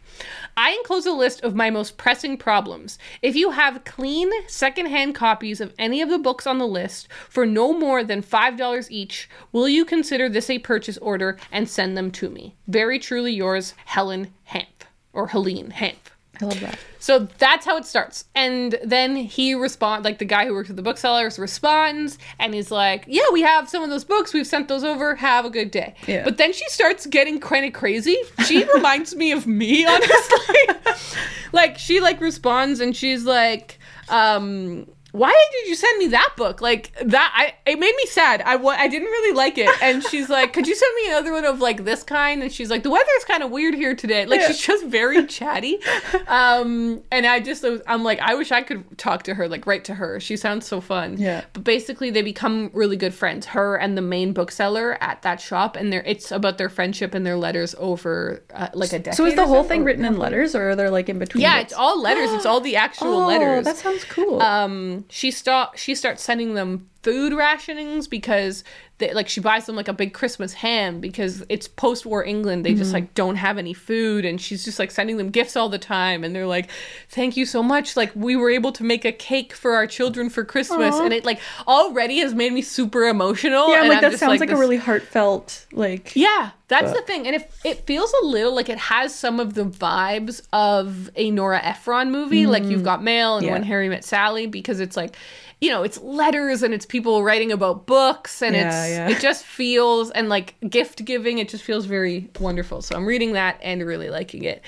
I 0.55 0.72
enclose 0.72 1.05
a 1.05 1.11
list 1.11 1.41
of 1.41 1.53
my 1.53 1.70
most 1.70 1.97
pressing 1.97 2.38
problems. 2.38 2.97
If 3.22 3.36
you 3.36 3.51
have 3.51 3.84
clean, 3.84 4.32
secondhand 4.47 5.13
copies 5.13 5.61
of 5.61 5.74
any 5.78 6.01
of 6.01 6.09
the 6.09 6.18
books 6.18 6.47
on 6.47 6.57
the 6.57 6.65
list 6.65 7.07
for 7.30 7.45
no 7.45 7.74
more 7.74 8.03
than 8.03 8.24
$5 8.24 8.88
each, 8.89 9.30
will 9.51 9.70
you 9.70 9.86
consider 9.86 10.30
this 10.30 10.49
a 10.49 10.57
purchase 10.57 10.97
order 10.97 11.38
and 11.51 11.70
send 11.70 11.95
them 11.95 12.09
to 12.11 12.30
me? 12.30 12.55
Very 12.68 12.97
truly 12.97 13.34
yours, 13.34 13.76
Helen 13.86 14.34
Hanff. 14.51 14.65
Or 15.13 15.28
Helene 15.28 15.72
Hanff. 15.72 16.16
I 16.41 16.45
love 16.45 16.59
that. 16.59 16.77
So 16.99 17.27
that's 17.38 17.65
how 17.65 17.77
it 17.77 17.85
starts. 17.85 18.25
And 18.35 18.77
then 18.83 19.15
he 19.15 19.53
responds, 19.53 20.05
like 20.05 20.17
the 20.17 20.25
guy 20.25 20.45
who 20.45 20.53
works 20.53 20.69
at 20.69 20.75
the 20.75 20.81
booksellers 20.81 21.39
responds 21.39 22.17
and 22.39 22.53
he's 22.53 22.71
like, 22.71 23.05
Yeah, 23.07 23.23
we 23.31 23.41
have 23.41 23.69
some 23.69 23.83
of 23.83 23.89
those 23.89 24.03
books. 24.03 24.33
We've 24.33 24.47
sent 24.47 24.67
those 24.67 24.83
over. 24.83 25.15
Have 25.15 25.45
a 25.45 25.49
good 25.49 25.71
day. 25.71 25.95
Yeah. 26.07 26.23
But 26.23 26.38
then 26.38 26.53
she 26.53 26.67
starts 26.69 27.05
getting 27.05 27.39
kind 27.39 27.65
of 27.65 27.73
crazy. 27.73 28.17
She 28.45 28.65
reminds 28.73 29.15
me 29.15 29.31
of 29.31 29.47
me, 29.47 29.85
honestly. 29.85 30.57
like 31.53 31.77
she 31.77 31.99
like 31.99 32.19
responds 32.21 32.79
and 32.79 32.95
she's 32.95 33.23
like, 33.23 33.79
um, 34.09 34.88
why 35.18 35.34
did 35.51 35.68
you 35.70 35.76
send 35.76 35.97
me 35.99 36.07
that 36.07 36.34
book? 36.38 36.61
Like 36.61 36.93
that, 37.03 37.34
I 37.36 37.70
it 37.70 37.80
made 37.80 37.95
me 37.95 38.05
sad. 38.07 38.41
I 38.45 38.55
I 38.55 38.88
didn't 38.88 39.07
really 39.07 39.36
like 39.36 39.57
it. 39.57 39.70
And 39.82 40.03
she's 40.03 40.30
like, 40.30 40.53
could 40.53 40.68
you 40.68 40.76
send 40.76 40.95
me 40.95 41.07
another 41.09 41.32
one 41.34 41.45
of 41.45 41.59
like 41.59 41.84
this 41.84 42.03
kind? 42.03 42.41
And 42.43 42.51
she's 42.51 42.70
like, 42.70 42.84
the 42.84 42.89
weather's 42.89 43.26
kind 43.28 43.43
of 43.43 43.51
weird 43.51 43.74
here 43.74 43.95
today. 43.95 44.26
Like 44.26 44.41
Yeah. 44.41 44.47
she's 44.47 44.59
just 44.59 44.86
very 44.86 45.26
chatty. 45.38 45.80
Um, 46.28 47.01
and 47.11 47.26
I 47.26 47.39
just 47.39 47.65
I'm 47.88 48.03
like, 48.03 48.20
I 48.20 48.36
wish 48.36 48.51
I 48.51 48.61
could 48.61 48.97
talk 48.97 49.24
to 49.24 49.34
her, 49.34 49.47
like 49.47 49.65
write 49.65 49.86
to 49.86 49.95
her. 49.95 50.20
She 50.20 50.38
sounds 50.38 50.65
so 50.68 50.82
fun. 50.82 51.18
Yeah. 51.18 51.45
But 51.53 51.63
basically, 51.63 52.09
they 52.09 52.22
become 52.22 52.70
really 52.74 52.97
good 52.97 53.13
friends. 53.13 53.45
Her 53.47 53.76
and 53.78 53.97
the 53.97 54.01
main 54.01 54.34
bookseller 54.34 54.97
at 55.01 55.22
that 55.24 55.41
shop, 55.41 55.76
and 55.76 55.91
they're 55.91 56.03
it's 56.03 56.32
about 56.32 56.57
their 56.57 56.70
friendship 56.70 57.13
and 57.13 57.26
their 57.26 57.38
letters 57.38 57.76
over 57.78 58.43
uh, 58.53 58.70
like 58.74 58.93
a 58.93 58.99
decade. 58.99 59.15
So 59.15 59.26
is 59.26 59.36
the 59.36 59.47
whole 59.47 59.63
thing 59.63 59.84
written 59.84 60.05
in 60.05 60.18
letters, 60.18 60.55
or 60.55 60.70
are 60.72 60.76
there 60.76 60.91
like 60.91 61.09
in 61.09 61.20
between? 61.20 61.41
Yeah, 61.41 61.57
bits? 61.59 61.72
it's 61.72 61.80
all 61.80 62.01
letters. 62.01 62.32
It's 62.32 62.45
all 62.45 62.59
the 62.61 62.76
actual 62.76 63.07
oh, 63.24 63.28
letters 63.28 63.65
that 63.65 63.78
sounds 63.78 64.03
cool. 64.05 64.41
um 64.41 65.05
she 65.09 65.31
start 65.31 65.77
she 65.79 65.95
starts 65.95 66.23
sending 66.23 66.53
them 66.53 66.89
food 67.03 67.33
rationings 67.33 68.09
because 68.09 68.63
they, 68.99 69.13
like 69.13 69.29
she 69.29 69.39
buys 69.39 69.65
them 69.67 69.75
like 69.75 69.87
a 69.87 69.93
big 69.93 70.13
christmas 70.13 70.53
ham 70.53 70.99
because 70.99 71.43
it's 71.49 71.67
post-war 71.67 72.23
england 72.23 72.65
they 72.65 72.71
Mm-hmm. 72.71 72.79
just 72.79 72.93
like 72.93 73.13
don't 73.13 73.35
have 73.35 73.57
any 73.57 73.73
food 73.73 74.25
and 74.25 74.41
she's 74.41 74.65
just 74.65 74.79
like 74.79 74.89
sending 74.91 75.17
them 75.17 75.29
gifts 75.29 75.55
all 75.55 75.69
the 75.69 75.77
time 75.77 76.23
and 76.23 76.35
they're 76.35 76.47
like 76.47 76.69
thank 77.09 77.37
you 77.37 77.45
so 77.45 77.61
much 77.61 77.95
like 77.95 78.11
we 78.15 78.35
were 78.35 78.49
able 78.49 78.71
to 78.71 78.83
make 78.83 79.05
a 79.05 79.11
cake 79.11 79.53
for 79.53 79.73
our 79.73 79.85
children 79.85 80.29
for 80.29 80.43
christmas 80.43 80.95
Aw. 80.95 81.03
and 81.05 81.13
it 81.13 81.25
like 81.25 81.39
already 81.67 82.19
has 82.19 82.33
made 82.33 82.53
me 82.53 82.61
super 82.61 83.03
emotional 83.05 83.69
yeah, 83.69 83.81
like 83.83 83.91
I'm 83.97 84.01
that 84.01 84.09
just 84.11 84.19
sounds 84.19 84.39
like, 84.39 84.49
a 84.49 84.53
this- 84.53 84.59
really 84.59 84.77
heartfelt 84.77 85.65
like. 85.71 86.15
yeah, 86.15 86.51
that's 86.69 86.91
But- 86.91 86.95
the 86.95 87.01
thing. 87.03 87.27
And 87.27 87.35
it, 87.37 87.51
it 87.63 87.85
feels 87.85 88.13
a 88.21 88.25
little 88.25 88.53
like 88.53 88.67
it 88.69 88.77
has 88.77 89.13
some 89.15 89.39
of 89.39 89.53
the 89.53 89.63
vibes 89.63 90.41
of 90.51 91.09
a 91.15 91.31
Nora 91.31 91.59
Ephron 91.63 92.11
movie, 92.11 92.45
like 92.45 92.63
You've 92.63 92.83
Got 92.83 93.01
Mail 93.03 93.37
and. 93.37 93.45
Yeah. 93.45 93.53
When 93.53 93.63
Harry 93.63 93.87
Met 93.89 94.03
Sally, 94.03 94.47
because 94.47 94.79
it's 94.81 94.97
like, 94.97 95.15
you 95.59 95.69
know, 95.71 95.81
it's 95.83 95.99
letters 96.01 96.61
and 96.61 96.73
it's 96.73 96.85
people 96.85 97.23
writing 97.23 97.51
about 97.51 97.85
books 97.87 98.41
and 98.41 98.55
Yeah, 98.55 98.67
it's 98.67 98.91
yeah. 98.91 99.09
it 99.09 99.19
just 99.19 99.43
feels 99.43 100.11
and 100.11 100.29
like 100.29 100.55
gift 100.69 101.03
giving, 101.05 101.39
it 101.39 101.49
just 101.49 101.63
feels 101.63 101.85
very 101.85 102.29
wonderful. 102.39 102.81
So 102.81 102.95
I'm 102.95 103.05
reading 103.05 103.33
that 103.33 103.59
and 103.63 103.83
really 103.85 104.09
liking 104.09 104.43
it. 104.43 104.61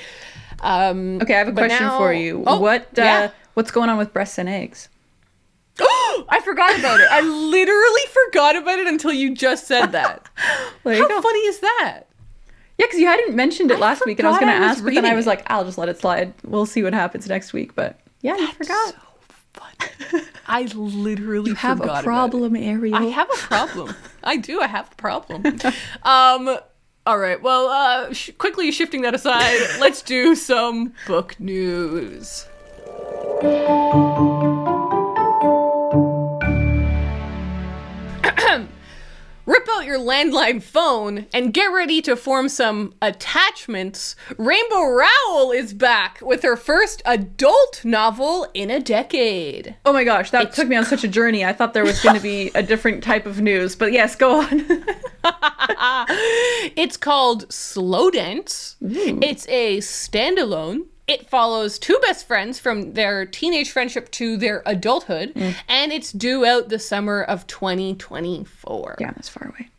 Um 0.61 1.19
Okay, 1.21 1.35
I 1.35 1.37
have 1.37 1.47
a 1.47 1.51
question 1.53 1.85
now- 1.87 1.97
for 1.97 2.11
you. 2.13 2.43
Oh, 2.47 2.59
what 2.59 2.81
uh, 2.97 3.01
yeah. 3.03 3.31
what's 3.53 3.71
going 3.71 3.89
on 3.89 3.97
with 3.97 4.11
breasts 4.13 4.37
and 4.37 4.49
eggs? 4.49 4.89
Oh, 5.79 6.25
I 6.29 6.41
forgot 6.41 6.77
about 6.79 6.99
it. 6.99 7.07
I 7.11 7.21
literally 7.21 8.01
forgot 8.25 8.55
about 8.55 8.79
it 8.79 8.87
until 8.87 9.13
you 9.13 9.33
just 9.35 9.67
said 9.67 9.91
that. 9.93 10.27
How 10.83 11.07
go. 11.07 11.21
funny 11.21 11.39
is 11.39 11.59
that? 11.59 12.01
Yeah, 12.77 12.85
because 12.85 12.99
you 12.99 13.07
hadn't 13.07 13.35
mentioned 13.35 13.71
it 13.71 13.77
I 13.77 13.79
last 13.81 14.05
week, 14.05 14.19
and 14.19 14.27
I 14.27 14.31
was 14.31 14.39
going 14.39 14.51
to 14.51 14.57
ask, 14.57 14.81
but 14.83 14.93
then 14.93 15.05
I 15.05 15.13
was 15.13 15.27
like, 15.27 15.43
I'll 15.51 15.65
just 15.65 15.77
let 15.77 15.89
it 15.89 15.99
slide. 15.99 16.33
We'll 16.45 16.65
see 16.65 16.81
what 16.81 16.93
happens 16.93 17.27
next 17.27 17.51
week. 17.51 17.75
But 17.75 17.99
yeah, 18.21 18.35
I 18.39 18.53
forgot. 18.53 18.93
So 18.93 18.95
funny. 19.59 20.23
I 20.47 20.63
literally 20.73 21.51
you 21.51 21.55
have 21.55 21.81
a 21.81 22.01
problem, 22.01 22.55
Ariel. 22.55 22.95
I 22.95 23.05
have 23.05 23.29
a 23.29 23.37
problem. 23.37 23.95
I 24.23 24.37
do. 24.37 24.61
I 24.61 24.67
have 24.67 24.91
a 24.91 24.95
problem. 24.95 25.43
Um. 26.03 26.57
All 27.05 27.17
right. 27.17 27.41
Well, 27.41 27.67
uh, 27.69 28.13
sh- 28.13 28.31
quickly 28.37 28.71
shifting 28.71 29.01
that 29.01 29.15
aside, 29.15 29.57
let's 29.79 30.01
do 30.01 30.35
some 30.35 30.93
book 31.07 31.39
news. 31.39 32.45
Rip 39.49 39.67
out 39.71 39.83
your 39.83 39.97
landline 39.97 40.61
phone 40.61 41.25
and 41.33 41.51
get 41.51 41.73
ready 41.73 42.03
to 42.03 42.15
form 42.15 42.49
some 42.49 42.93
attachments. 43.01 44.15
Rainbow 44.37 44.83
Rowell 44.83 45.51
is 45.51 45.73
back 45.73 46.19
with 46.21 46.43
her 46.43 46.55
first 46.55 47.01
adult 47.03 47.83
novel 47.83 48.45
in 48.53 48.69
a 48.69 48.79
decade. 48.79 49.75
Oh 49.85 49.91
my 49.91 50.03
gosh, 50.03 50.29
that 50.29 50.53
took 50.53 50.67
me 50.67 50.75
on 50.75 50.85
such 50.85 51.03
a 51.03 51.07
journey. 51.07 51.43
I 51.43 51.53
thought 51.53 51.73
there 51.73 51.83
was 51.83 51.99
going 51.99 52.15
to 52.15 52.21
be 52.21 52.51
a 52.53 52.61
different 52.61 53.03
type 53.03 53.25
of 53.25 53.41
news, 53.41 53.75
but 53.75 53.91
yes, 53.91 54.15
go 54.15 54.41
on. 54.41 54.85
It's 56.75 56.97
called 56.97 57.51
Slow 57.51 58.11
Dance. 58.11 58.75
Hmm. 58.79 59.23
It's 59.23 59.47
a 59.47 59.79
standalone. 59.79 60.85
It 61.09 61.29
follows 61.29 61.79
two 61.79 61.97
best 62.01 62.27
friends 62.27 62.59
from 62.59 62.93
their 62.93 63.25
teenage 63.25 63.71
friendship 63.71 64.11
to 64.11 64.37
their 64.37 64.61
adulthood, 64.65 65.33
mm. 65.33 65.55
and 65.67 65.91
it's 65.91 66.11
due 66.11 66.45
out 66.45 66.69
the 66.69 66.79
summer 66.79 67.23
of 67.23 67.47
2024. 67.47 68.97
yeah, 68.99 69.11
that's 69.11 69.29
far 69.29 69.47
away. 69.47 69.69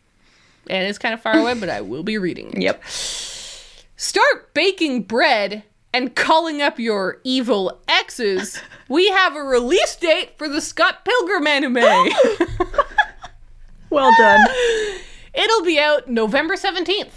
And 0.69 0.87
it's 0.87 0.99
kind 0.99 1.15
of 1.15 1.21
far 1.21 1.39
away, 1.39 1.55
but 1.55 1.69
I 1.69 1.81
will 1.81 2.03
be 2.03 2.19
reading 2.19 2.53
it. 2.53 2.63
Yep. 2.63 2.85
Start 2.87 4.55
baking 4.55 5.03
bread 5.03 5.65
and 5.93 6.15
calling 6.15 6.63
up 6.63 6.79
your 6.79 7.19
evil 7.25 7.81
exes. 7.89 8.61
we 8.89 9.09
have 9.09 9.37
a 9.37 9.43
release 9.43 9.97
date 9.97 10.37
for 10.37 10.49
the 10.49 10.61
Scott 10.61 11.05
Pilgrim 11.05 11.47
anime. 11.47 12.11
Well 13.91 14.13
done. 14.17 14.41
It'll 15.35 15.63
be 15.63 15.79
out 15.79 16.09
November 16.09 16.55
17th, 16.55 17.11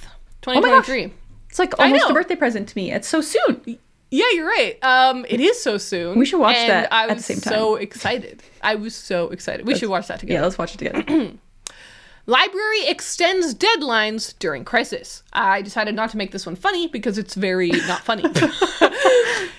Oh 0.48 0.60
my 0.60 0.62
gosh. 0.62 0.88
2023. 0.88 1.14
It's 1.50 1.60
like 1.60 1.80
almost 1.80 2.10
a 2.10 2.14
birthday 2.14 2.36
present 2.36 2.68
to 2.70 2.78
me. 2.78 2.92
It's 2.92 3.08
so 3.08 3.22
soon. 3.22 3.78
Yeah, 4.14 4.26
you're 4.34 4.46
right. 4.46 4.78
Um, 4.84 5.26
it 5.28 5.40
is 5.40 5.60
so 5.60 5.80
soon. 5.80 6.20
We 6.20 6.26
should 6.28 6.40
watch 6.40 6.56
and 6.56 6.70
that 6.70 6.94
I 6.94 7.06
at 7.06 7.10
the 7.10 7.16
was 7.16 7.26
same 7.26 7.40
So 7.40 7.78
excited. 7.78 8.44
I 8.62 8.76
was 8.76 8.94
so 8.94 9.30
excited. 9.30 9.66
We 9.66 9.74
should 9.74 9.90
watch 9.90 10.08
that 10.08 10.20
together. 10.20 10.36
Yeah, 10.40 10.44
let's 10.44 10.56
watch 10.56 10.76
it 10.76 10.78
together. 10.78 11.04
Library 12.28 12.86
extends 12.86 13.56
deadlines 13.56 14.38
during 14.38 14.66
crisis. 14.66 15.24
I 15.34 15.64
decided 15.64 15.96
not 15.96 16.12
to 16.12 16.18
make 16.18 16.30
this 16.30 16.46
one 16.46 16.56
funny 16.56 16.88
because 16.88 17.18
it's 17.18 17.34
very 17.34 17.72
not 17.72 18.02
funny. 18.02 18.24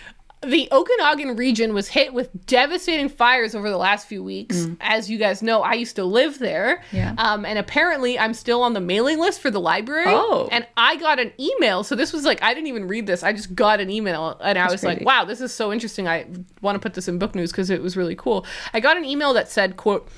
the 0.45 0.69
Okanagan 0.71 1.37
region 1.37 1.75
was 1.75 1.89
hit 1.89 2.13
with 2.13 2.47
devastating 2.47 3.09
fires 3.09 3.55
over 3.55 3.71
the 3.71 3.77
last 3.77 4.07
few 4.07 4.23
weeks. 4.23 4.67
As 4.81 5.11
you 5.11 5.19
guys 5.19 5.43
know, 5.43 5.63
I 5.63 5.75
used 5.75 5.97
to 5.97 6.05
live 6.05 6.39
there. 6.39 6.83
Mm. 6.91 6.93
Yeah. 6.93 7.15
Um, 7.19 7.45
and 7.45 7.59
apparently, 7.59 8.19
I'm 8.19 8.35
still 8.35 8.63
on 8.63 8.73
the 8.73 8.81
mailing 8.81 9.19
list 9.19 9.41
for 9.41 9.51
the 9.51 9.61
library. 9.61 10.07
Oh. 10.09 10.49
And 10.51 10.67
I 10.77 10.97
got 10.97 11.19
an 11.19 11.33
email. 11.39 11.85
So 11.85 11.95
this 11.95 12.13
was 12.13 12.25
like, 12.25 12.43
I 12.43 12.55
didn't 12.55 12.69
even 12.69 12.89
read 12.89 13.07
this. 13.07 13.23
I 13.23 13.33
just 13.33 13.55
got 13.55 13.81
an 13.81 13.91
email 13.91 14.39
and 14.43 14.59
I 14.59 14.71
was 14.71 14.83
like, 14.83 15.01
wow, 15.03 15.25
this 15.25 15.41
is 15.41 15.53
so 15.53 15.73
interesting. 15.73 16.09
I 16.09 16.27
want 16.61 16.77
to 16.77 16.81
put 16.81 16.95
this 16.95 17.09
in 17.09 17.19
book 17.19 17.35
news 17.35 17.51
because 17.51 17.71
it 17.71 17.83
was 17.83 17.97
really 17.97 18.17
cool. 18.17 18.47
I 18.73 18.81
got 18.81 18.97
an 18.97 19.05
email 19.05 19.33
that 19.35 19.51
said, 19.51 19.77
quote, 19.77 20.09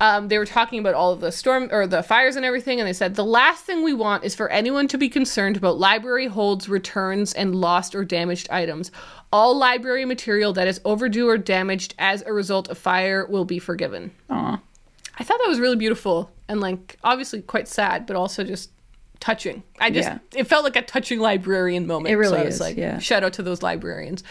um, 0.00 0.28
they 0.28 0.38
were 0.38 0.46
talking 0.46 0.78
about 0.80 0.94
all 0.94 1.12
of 1.12 1.20
the 1.20 1.30
storm 1.32 1.68
or 1.70 1.86
the 1.86 2.02
fires 2.02 2.36
and 2.36 2.44
everything, 2.44 2.80
and 2.80 2.88
they 2.88 2.92
said 2.92 3.14
the 3.14 3.24
last 3.24 3.64
thing 3.64 3.82
we 3.84 3.94
want 3.94 4.24
is 4.24 4.34
for 4.34 4.48
anyone 4.48 4.88
to 4.88 4.98
be 4.98 5.08
concerned 5.08 5.56
about 5.56 5.78
library 5.78 6.26
holds, 6.26 6.68
returns, 6.68 7.32
and 7.32 7.54
lost 7.54 7.94
or 7.94 8.04
damaged 8.04 8.48
items. 8.50 8.90
All 9.32 9.56
library 9.56 10.04
material 10.04 10.52
that 10.54 10.66
is 10.68 10.80
overdue 10.84 11.28
or 11.28 11.38
damaged 11.38 11.94
as 11.98 12.22
a 12.26 12.32
result 12.32 12.68
of 12.68 12.76
fire 12.78 13.26
will 13.26 13.44
be 13.44 13.58
forgiven. 13.58 14.10
Aw. 14.30 14.60
I 15.16 15.24
thought 15.24 15.38
that 15.38 15.48
was 15.48 15.60
really 15.60 15.76
beautiful 15.76 16.30
and 16.48 16.60
like 16.60 16.98
obviously 17.04 17.40
quite 17.42 17.68
sad, 17.68 18.04
but 18.06 18.16
also 18.16 18.42
just 18.44 18.70
touching. 19.20 19.62
I 19.80 19.90
just 19.90 20.08
Yeah. 20.08 20.18
it 20.36 20.44
felt 20.48 20.64
like 20.64 20.76
a 20.76 20.82
touching 20.82 21.20
librarian 21.20 21.86
moment. 21.86 22.12
It 22.12 22.16
really 22.16 22.36
so 22.36 22.42
I 22.42 22.44
was 22.44 22.54
is, 22.56 22.60
like, 22.60 22.76
yeah. 22.76 22.98
shout 22.98 23.22
out 23.24 23.32
to 23.34 23.42
those 23.42 23.62
librarians. 23.62 24.22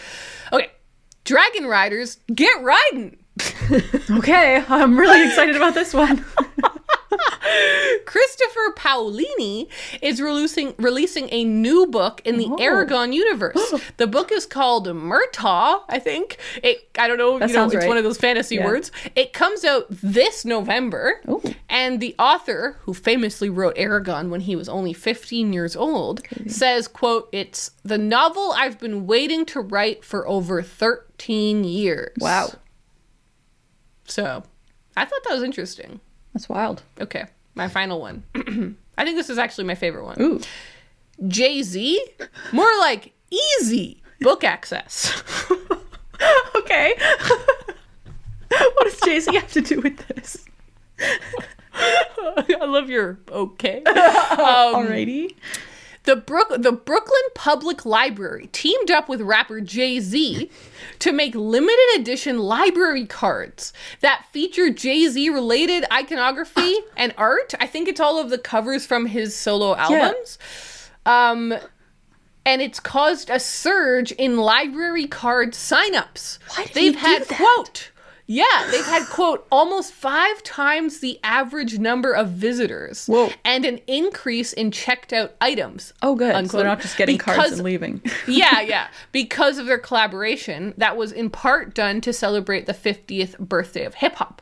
Okay, 0.51 0.69
Dragon 1.23 1.65
Riders, 1.65 2.17
get 2.33 2.61
riding. 2.61 3.17
Okay, 4.11 4.63
I'm 4.67 4.99
really 4.99 5.25
excited 5.27 5.55
about 5.55 5.73
this 5.73 5.93
one. 5.93 6.23
Christopher 8.05 8.73
Paolini 8.75 9.67
is 10.01 10.21
releasing 10.21 10.73
releasing 10.77 11.29
a 11.31 11.43
new 11.43 11.85
book 11.87 12.21
in 12.25 12.37
the 12.37 12.45
Oh. 12.49 12.57
Eragon 12.57 13.13
universe. 13.13 13.73
the 13.97 14.07
book 14.07 14.31
is 14.31 14.45
called 14.45 14.87
Murtagh, 14.87 15.81
I 15.89 15.99
think. 15.99 16.37
It 16.61 16.89
I 16.97 17.07
don't 17.07 17.17
know, 17.17 17.39
That 17.39 17.49
you 17.49 17.55
know, 17.55 17.65
it's 17.65 17.75
right. 17.75 17.87
one 17.87 17.97
of 17.97 18.03
those 18.03 18.17
fantasy 18.17 18.55
Yeah. 18.55 18.65
words. 18.65 18.91
It 19.15 19.33
comes 19.33 19.63
out 19.63 19.85
this 19.89 20.43
November. 20.45 21.21
Ooh. 21.29 21.41
And 21.69 21.99
the 21.99 22.15
author, 22.19 22.77
who 22.81 22.93
famously 22.93 23.49
wrote 23.49 23.75
Eragon 23.75 24.29
when 24.29 24.41
he 24.41 24.55
was 24.55 24.67
only 24.69 24.93
15 24.93 25.53
years 25.53 25.75
old, 25.75 26.21
says, 26.47 26.87
quote, 26.87 27.29
"It's 27.31 27.71
the 27.83 27.97
novel 27.97 28.53
I've 28.55 28.79
been 28.79 29.07
waiting 29.07 29.45
to 29.47 29.61
write 29.61 30.03
for 30.03 30.27
over 30.27 30.61
13 30.61 31.63
years." 31.63 32.11
Wow. 32.19 32.51
So, 34.05 34.43
I 34.97 35.05
thought 35.05 35.23
that 35.23 35.33
was 35.33 35.43
interesting. 35.43 35.99
That's 36.33 36.49
wild. 36.49 36.83
Okay, 36.99 37.25
my 37.55 37.67
final 37.67 38.01
one. 38.01 38.23
I 38.97 39.05
think 39.05 39.17
this 39.17 39.29
is 39.29 39.37
actually 39.37 39.63
my 39.65 39.75
favorite 39.75 40.05
one. 40.05 40.21
Ooh. 40.21 40.41
Jay 41.27 41.61
Z, 41.63 42.03
more 42.51 42.69
like 42.79 43.13
easy 43.31 44.01
book 44.19 44.43
access. 44.43 45.23
Okay. 46.55 46.95
what 48.47 48.83
does 48.85 48.99
Jay 49.01 49.19
Z 49.19 49.33
have 49.35 49.51
to 49.53 49.61
do 49.61 49.81
with 49.81 49.97
this? 50.07 50.45
I 51.73 52.65
love 52.65 52.89
your 52.89 53.19
okay. 53.29 53.83
Um, 53.83 53.95
Alrighty. 54.75 55.35
The 56.03 56.15
Brook 56.17 56.49
the 56.59 56.71
Brooklyn 56.73 57.21
Public 57.33 57.85
Library 57.85 58.49
teamed 58.51 58.91
up 58.91 59.07
with 59.07 59.21
rapper 59.21 59.61
Jay-Z 59.61 60.49
to 60.99 61.11
make 61.13 61.33
limited 61.33 61.79
edition 61.95 62.39
library 62.39 63.05
cards 63.05 63.71
that 64.01 64.25
feature 64.31 64.69
Jay-Z 64.69 65.29
related 65.29 65.85
iconography 65.91 66.75
and 66.97 67.13
art. 67.17 67.53
I 67.59 67.67
think 67.67 67.87
it's 67.87 68.01
all 68.01 68.19
of 68.19 68.29
the 68.29 68.37
covers 68.37 68.85
from 68.85 69.05
his 69.05 69.35
solo 69.35 69.75
albums. 69.75 70.37
Um 71.05 71.53
and 72.45 72.61
it's 72.61 72.81
caused 72.81 73.29
a 73.29 73.39
surge 73.39 74.11
in 74.11 74.35
library 74.35 75.07
card 75.07 75.53
signups. 75.53 76.39
Why 76.57 76.65
did 76.65 76.73
They've 76.73 76.95
he 76.95 76.99
do 76.99 77.07
had 77.07 77.23
that? 77.23 77.37
quote 77.37 77.91
yeah, 78.25 78.67
they've 78.71 78.85
had 78.85 79.05
quote 79.07 79.45
almost 79.51 79.91
five 79.93 80.41
times 80.43 80.99
the 80.99 81.19
average 81.23 81.77
number 81.79 82.13
of 82.13 82.29
visitors, 82.29 83.05
Whoa. 83.07 83.29
and 83.43 83.65
an 83.65 83.79
increase 83.87 84.53
in 84.53 84.71
checked 84.71 85.11
out 85.11 85.33
items. 85.41 85.93
Oh, 86.01 86.15
good. 86.15 86.31
So 86.31 86.37
Unquote. 86.37 86.59
they're 86.59 86.67
not 86.67 86.81
just 86.81 86.97
getting 86.97 87.17
cards 87.17 87.53
and 87.53 87.63
leaving. 87.63 88.01
yeah, 88.27 88.61
yeah, 88.61 88.87
because 89.11 89.57
of 89.57 89.65
their 89.65 89.77
collaboration 89.77 90.73
that 90.77 90.95
was 90.95 91.11
in 91.11 91.29
part 91.29 91.73
done 91.73 92.01
to 92.01 92.13
celebrate 92.13 92.65
the 92.65 92.73
50th 92.73 93.37
birthday 93.39 93.83
of 93.83 93.95
hip 93.95 94.15
hop. 94.15 94.41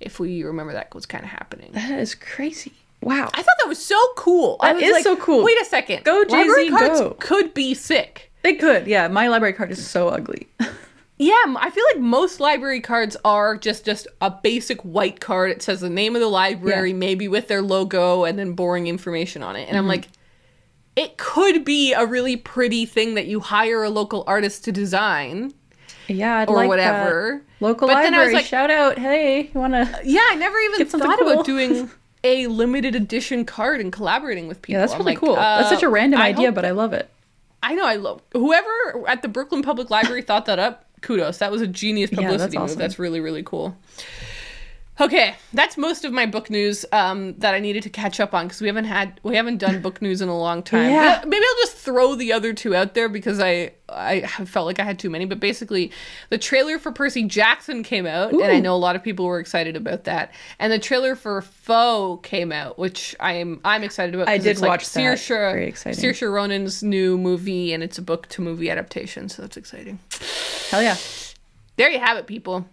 If 0.00 0.18
we 0.18 0.42
remember 0.42 0.72
that 0.72 0.94
was 0.94 1.06
kind 1.06 1.24
of 1.24 1.30
happening. 1.30 1.70
that 1.72 1.98
is 1.98 2.14
crazy. 2.14 2.72
Wow. 3.00 3.30
I 3.32 3.42
thought 3.42 3.56
that 3.60 3.68
was 3.68 3.84
so 3.84 3.98
cool. 4.16 4.56
I 4.60 4.72
That 4.72 4.82
is 4.82 4.92
like, 4.92 5.04
so 5.04 5.16
cool. 5.16 5.44
Wait 5.44 5.60
a 5.60 5.64
second. 5.66 6.04
Go, 6.04 6.24
Jay-Z, 6.24 6.70
cards 6.70 7.00
go. 7.00 7.10
could 7.20 7.52
be 7.54 7.74
sick. 7.74 8.32
They 8.42 8.54
could. 8.54 8.86
Yeah, 8.86 9.08
my 9.08 9.28
library 9.28 9.52
card 9.52 9.70
is 9.70 9.86
so 9.86 10.08
ugly. 10.08 10.48
Yeah, 11.16 11.34
I 11.56 11.70
feel 11.70 11.84
like 11.92 12.00
most 12.00 12.40
library 12.40 12.80
cards 12.80 13.16
are 13.24 13.56
just 13.56 13.84
just 13.84 14.08
a 14.20 14.30
basic 14.30 14.80
white 14.82 15.20
card. 15.20 15.50
It 15.52 15.62
says 15.62 15.80
the 15.80 15.88
name 15.90 16.16
of 16.16 16.20
the 16.20 16.28
library, 16.28 16.90
Yeah. 16.90 16.96
maybe 16.96 17.28
with 17.28 17.46
their 17.48 17.62
logo 17.62 18.24
and 18.24 18.36
then 18.38 18.52
boring 18.54 18.86
information 18.88 19.42
on 19.42 19.54
it. 19.54 19.60
And 19.60 19.68
Mm-hmm. 19.70 19.76
I'm 19.78 19.86
like, 19.86 20.08
it 20.96 21.16
could 21.16 21.64
be 21.64 21.92
a 21.92 22.04
really 22.04 22.36
pretty 22.36 22.84
thing 22.86 23.14
that 23.14 23.26
you 23.26 23.40
hire 23.40 23.82
a 23.84 23.90
local 23.90 24.24
artist 24.26 24.64
to 24.64 24.72
design 24.72 25.52
yeah, 26.08 26.38
I'd 26.38 26.48
or 26.50 26.56
like 26.56 26.68
whatever. 26.68 27.42
that. 27.58 27.64
Local 27.64 27.88
But 27.88 28.02
then 28.02 28.12
I 28.14 28.18
was 28.18 28.26
library. 28.26 28.34
like- 28.34 28.44
Shout 28.46 28.70
out. 28.70 28.98
Hey, 28.98 29.50
you 29.54 29.60
want 29.60 29.72
to. 29.72 30.00
Yeah, 30.04 30.26
I 30.30 30.34
never 30.34 30.58
even 30.58 30.86
thought 30.86 31.18
cool. 31.18 31.30
about 31.32 31.44
doing 31.46 31.90
a 32.24 32.46
limited 32.48 32.94
edition 32.94 33.44
card 33.44 33.80
and 33.80 33.92
collaborating 33.92 34.46
with 34.48 34.60
people. 34.62 34.80
Yeah, 34.80 34.86
that's 34.86 34.92
really 34.98 35.12
like, 35.12 35.18
cool. 35.20 35.34
that's 35.36 35.68
such 35.70 35.82
a 35.82 35.86
uh, 35.86 35.90
random 35.90 36.20
I 36.20 36.28
idea, 36.28 36.52
but 36.52 36.64
I 36.64 36.72
love 36.72 36.92
it. 36.92 37.08
I 37.62 37.74
know 37.74 37.86
I 37.86 37.96
love 37.96 38.20
whoever 38.32 39.04
at 39.08 39.22
the 39.22 39.28
Brooklyn 39.28 39.62
Public 39.62 39.88
Library 39.90 40.22
thought 40.22 40.44
that 40.46 40.58
up. 40.58 40.83
Kudos. 41.04 41.38
That 41.38 41.52
was 41.52 41.60
a 41.62 41.66
genius 41.66 42.10
Yeah, 42.10 42.16
that's 42.16 42.26
publicity 42.26 42.56
move. 42.58 42.64
awesome. 42.64 42.78
That's 42.78 42.98
really 42.98 43.20
really 43.20 43.42
cool. 43.42 43.76
Okay, 45.00 45.34
that's 45.52 45.76
most 45.76 46.04
of 46.04 46.12
my 46.12 46.24
book 46.24 46.50
news 46.50 46.86
um, 46.92 47.34
that 47.38 47.52
I 47.52 47.58
needed 47.58 47.82
to 47.82 47.90
catch 47.90 48.20
up 48.20 48.32
on 48.32 48.46
because 48.46 48.60
we 48.60 48.68
haven't 48.68 48.84
had 48.84 49.18
we 49.24 49.34
haven't 49.34 49.58
done 49.58 49.82
book 49.82 50.00
news 50.00 50.20
in 50.20 50.28
a 50.28 50.38
long 50.38 50.62
time. 50.62 50.88
Yeah. 50.88 51.20
Maybe 51.26 51.44
I'll 51.44 51.62
just 51.62 51.76
throw 51.76 52.14
the 52.14 52.32
other 52.32 52.52
two 52.52 52.76
out 52.76 52.94
there 52.94 53.08
because 53.08 53.40
I 53.40 53.72
I 53.88 54.20
felt 54.46 54.66
like 54.66 54.78
I 54.78 54.84
had 54.84 55.00
too 55.00 55.10
many. 55.10 55.24
But 55.24 55.40
basically, 55.40 55.90
the 56.30 56.38
trailer 56.38 56.78
for 56.78 56.92
Percy 56.92 57.24
Jackson 57.24 57.82
came 57.82 58.06
out, 58.06 58.32
and 58.32 58.44
I 58.44 58.60
know 58.60 58.76
a 58.76 58.78
lot 58.78 58.94
of 58.94 59.02
people 59.02 59.24
were 59.24 59.40
excited 59.40 59.74
about 59.74 60.04
that. 60.04 60.32
And 60.60 60.72
the 60.72 60.78
trailer 60.78 61.16
for 61.16 61.42
Foe 61.42 62.18
came 62.18 62.52
out, 62.52 62.78
which 62.78 63.16
I 63.18 63.32
am 63.32 63.60
I'm 63.64 63.82
excited 63.82 64.14
about. 64.14 64.28
I 64.28 64.38
did 64.38 64.60
like 64.60 64.68
watch 64.68 64.88
that. 64.90 65.00
Saoirse, 65.00 65.28
Very 65.28 65.66
exciting. 65.66 66.04
Saoirse 66.04 66.32
Ronan's 66.32 66.84
new 66.84 67.18
movie, 67.18 67.72
and 67.72 67.82
it's 67.82 67.98
a 67.98 68.02
book 68.02 68.28
to 68.28 68.42
movie 68.42 68.70
adaptation, 68.70 69.28
so 69.28 69.42
that's 69.42 69.56
exciting. 69.56 69.98
Hell 70.70 70.82
yeah. 70.82 70.96
There 71.76 71.90
you 71.90 71.98
have 71.98 72.16
it, 72.16 72.28
people. 72.28 72.68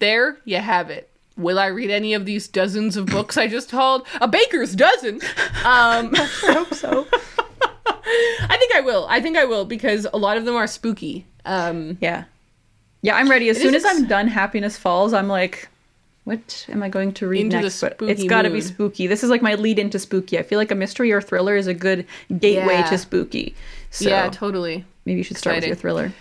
There 0.00 0.38
you 0.44 0.56
have 0.56 0.90
it. 0.90 1.06
Will 1.40 1.58
I 1.58 1.66
read 1.66 1.90
any 1.90 2.14
of 2.14 2.24
these 2.26 2.46
dozens 2.48 2.96
of 2.96 3.06
books 3.06 3.36
I 3.36 3.46
just 3.46 3.70
hauled? 3.70 4.06
A 4.20 4.28
baker's 4.28 4.74
dozen. 4.74 5.16
Um, 5.64 6.10
I 6.14 6.28
hope 6.52 6.74
so. 6.74 7.06
I 7.86 8.56
think 8.58 8.74
I 8.74 8.80
will. 8.80 9.06
I 9.08 9.20
think 9.20 9.36
I 9.36 9.44
will 9.44 9.64
because 9.64 10.06
a 10.12 10.16
lot 10.18 10.36
of 10.36 10.44
them 10.44 10.54
are 10.56 10.66
spooky. 10.66 11.26
Um, 11.44 11.98
Yeah. 12.00 12.24
Yeah, 13.02 13.16
I'm 13.16 13.30
ready. 13.30 13.48
As 13.48 13.56
soon 13.56 13.74
as 13.74 13.82
I'm 13.86 14.06
done 14.06 14.28
Happiness 14.28 14.76
Falls, 14.76 15.14
I'm 15.14 15.26
like, 15.26 15.68
what 16.24 16.66
am 16.68 16.82
I 16.82 16.90
going 16.90 17.12
to 17.14 17.26
read 17.26 17.50
next? 17.50 17.80
But 17.80 17.96
it's 18.02 18.24
got 18.24 18.42
to 18.42 18.50
be 18.50 18.60
spooky. 18.60 19.06
This 19.06 19.24
is 19.24 19.30
like 19.30 19.40
my 19.40 19.54
lead 19.54 19.78
into 19.78 19.98
spooky. 19.98 20.38
I 20.38 20.42
feel 20.42 20.58
like 20.58 20.70
a 20.70 20.74
mystery 20.74 21.10
or 21.10 21.22
thriller 21.22 21.56
is 21.56 21.66
a 21.66 21.72
good 21.72 22.06
gateway 22.38 22.74
Yeah. 22.74 22.90
to 22.90 22.98
spooky. 22.98 23.54
So 23.90 24.10
yeah, 24.10 24.28
totally. 24.28 24.84
maybe 25.06 25.16
you 25.18 25.24
should 25.24 25.38
start 25.38 25.56
with 25.56 25.66
your 25.66 25.76
thriller. 25.76 26.12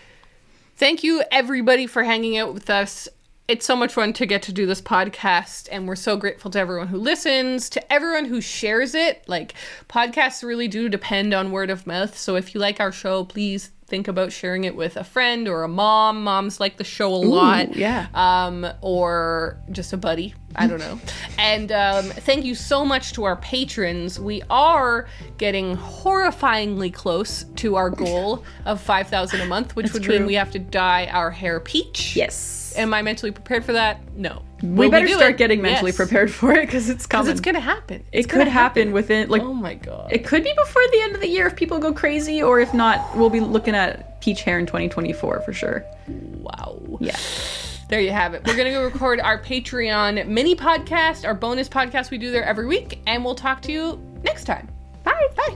Thank 0.78 1.04
you, 1.04 1.22
everybody, 1.34 1.86
for 1.86 2.04
hanging 2.04 2.38
out 2.38 2.54
with 2.54 2.70
us. 2.70 3.10
It's 3.50 3.66
so 3.66 3.76
much 3.76 3.94
fun 3.94 4.14
to 4.14 4.28
get 4.28 4.44
to 4.44 4.54
do 4.54 4.68
this 4.68 4.80
podcast, 4.80 5.70
and 5.72 5.88
we're 5.88 5.96
so 5.96 6.16
grateful 6.16 6.52
to 6.52 6.60
everyone 6.60 6.88
who 6.90 7.00
listens, 7.00 7.68
to 7.72 7.92
everyone 7.92 8.26
who 8.26 8.42
shares 8.42 8.94
it. 8.94 9.24
Like, 9.26 9.56
podcasts 9.90 10.44
really 10.44 10.68
do 10.68 10.88
depend 10.88 11.34
on 11.34 11.52
word 11.52 11.72
of 11.72 11.88
mouth. 11.88 12.16
So, 12.16 12.36
if 12.36 12.54
you 12.54 12.62
like 12.62 12.80
our 12.80 12.92
show, 12.92 13.24
please 13.24 13.72
think 13.88 14.08
about 14.08 14.32
sharing 14.32 14.66
it 14.66 14.76
with 14.76 14.96
a 14.98 15.04
friend 15.04 15.48
or 15.48 15.64
a 15.64 15.68
mom. 15.68 16.24
Moms 16.24 16.60
like 16.60 16.78
the 16.78 16.84
show 16.84 17.12
a 17.12 17.18
lot. 17.18 17.76
yeah. 17.76 18.06
Um, 18.14 18.68
or 18.82 19.58
just 19.72 19.94
a 19.94 19.98
buddy. 19.98 20.36
I 20.56 20.68
don't 20.68 20.80
know. 20.80 21.00
and 21.40 21.72
um, 21.72 22.06
thank 22.06 22.46
you 22.46 22.54
so 22.54 22.86
much 22.86 23.14
to 23.14 23.24
our 23.24 23.38
patrons. 23.38 24.20
We 24.20 24.44
are 24.52 25.08
getting 25.40 25.76
horrifyingly 25.76 26.94
close 26.94 27.46
to 27.56 27.78
our 27.78 27.90
goal 27.90 28.44
of 28.66 28.80
5000 28.80 29.42
a 29.42 29.46
month, 29.48 29.76
which 29.76 29.92
would 29.94 30.08
mean 30.08 30.28
we 30.28 30.36
have 30.36 30.52
to 30.52 30.60
dye 30.60 31.08
our 31.08 31.32
hair 31.32 31.60
peach. 31.60 32.16
Yes. 32.16 32.69
Am 32.80 32.94
I 32.94 33.02
mentally 33.02 33.32
prepared 33.32 33.64
for 33.66 33.74
that? 33.74 34.00
No. 34.16 34.42
we 34.64 34.90
better 34.90 35.06
do 35.08 35.14
start 35.14 35.32
it? 35.32 35.38
getting 35.38 35.62
mentally 35.62 35.90
Yes. 35.92 35.98
prepared 35.98 36.32
for 36.32 36.52
it 36.54 36.66
because 36.66 36.90
it's 36.90 37.06
Because 37.06 37.20
coming. 37.26 37.32
it's 37.32 37.42
gonna 37.42 37.60
happen. 37.60 37.98
it 38.12 38.20
It's 38.20 38.28
could 38.28 38.40
gonna 38.40 38.50
happen 38.50 38.92
within 38.92 39.30
like 39.30 39.42
Oh 39.42 39.54
my 39.54 39.76
god. 39.76 40.12
it 40.12 40.26
could 40.26 40.44
be 40.44 40.54
before 40.58 40.82
the 40.92 41.02
end 41.02 41.16
of 41.16 41.22
the 41.22 41.28
year 41.30 41.48
if 41.48 41.56
people 41.56 41.80
go 41.80 41.94
crazy, 41.94 42.42
or 42.42 42.60
if 42.60 42.74
not, 42.74 43.16
we'll 43.16 43.30
be 43.30 43.40
looking 43.40 43.76
at 43.76 44.20
peach 44.22 44.42
hair 44.44 44.60
in 44.60 44.66
2024 44.66 45.42
for 45.42 45.54
sure. 45.54 45.84
wow. 46.08 46.80
Yeah. 47.00 47.16
There 47.90 48.02
you 48.02 48.12
have 48.12 48.34
it. 48.36 48.44
We're 48.46 48.56
gonna 48.58 48.72
go 48.72 48.84
record 48.84 49.20
our 49.20 49.42
Patreon 49.42 50.28
mini 50.28 50.56
podcast, 50.56 51.26
our 51.26 51.34
bonus 51.34 51.68
podcast 51.70 52.12
we 52.12 52.18
do 52.18 52.30
there 52.32 52.44
every 52.44 52.68
week, 52.68 53.00
and 53.08 53.26
we'll 53.26 53.36
talk 53.36 53.62
to 53.64 53.72
you 53.72 54.00
next 54.24 54.44
time. 54.44 54.68
Bye. 55.04 55.28
Bye. 55.36 55.56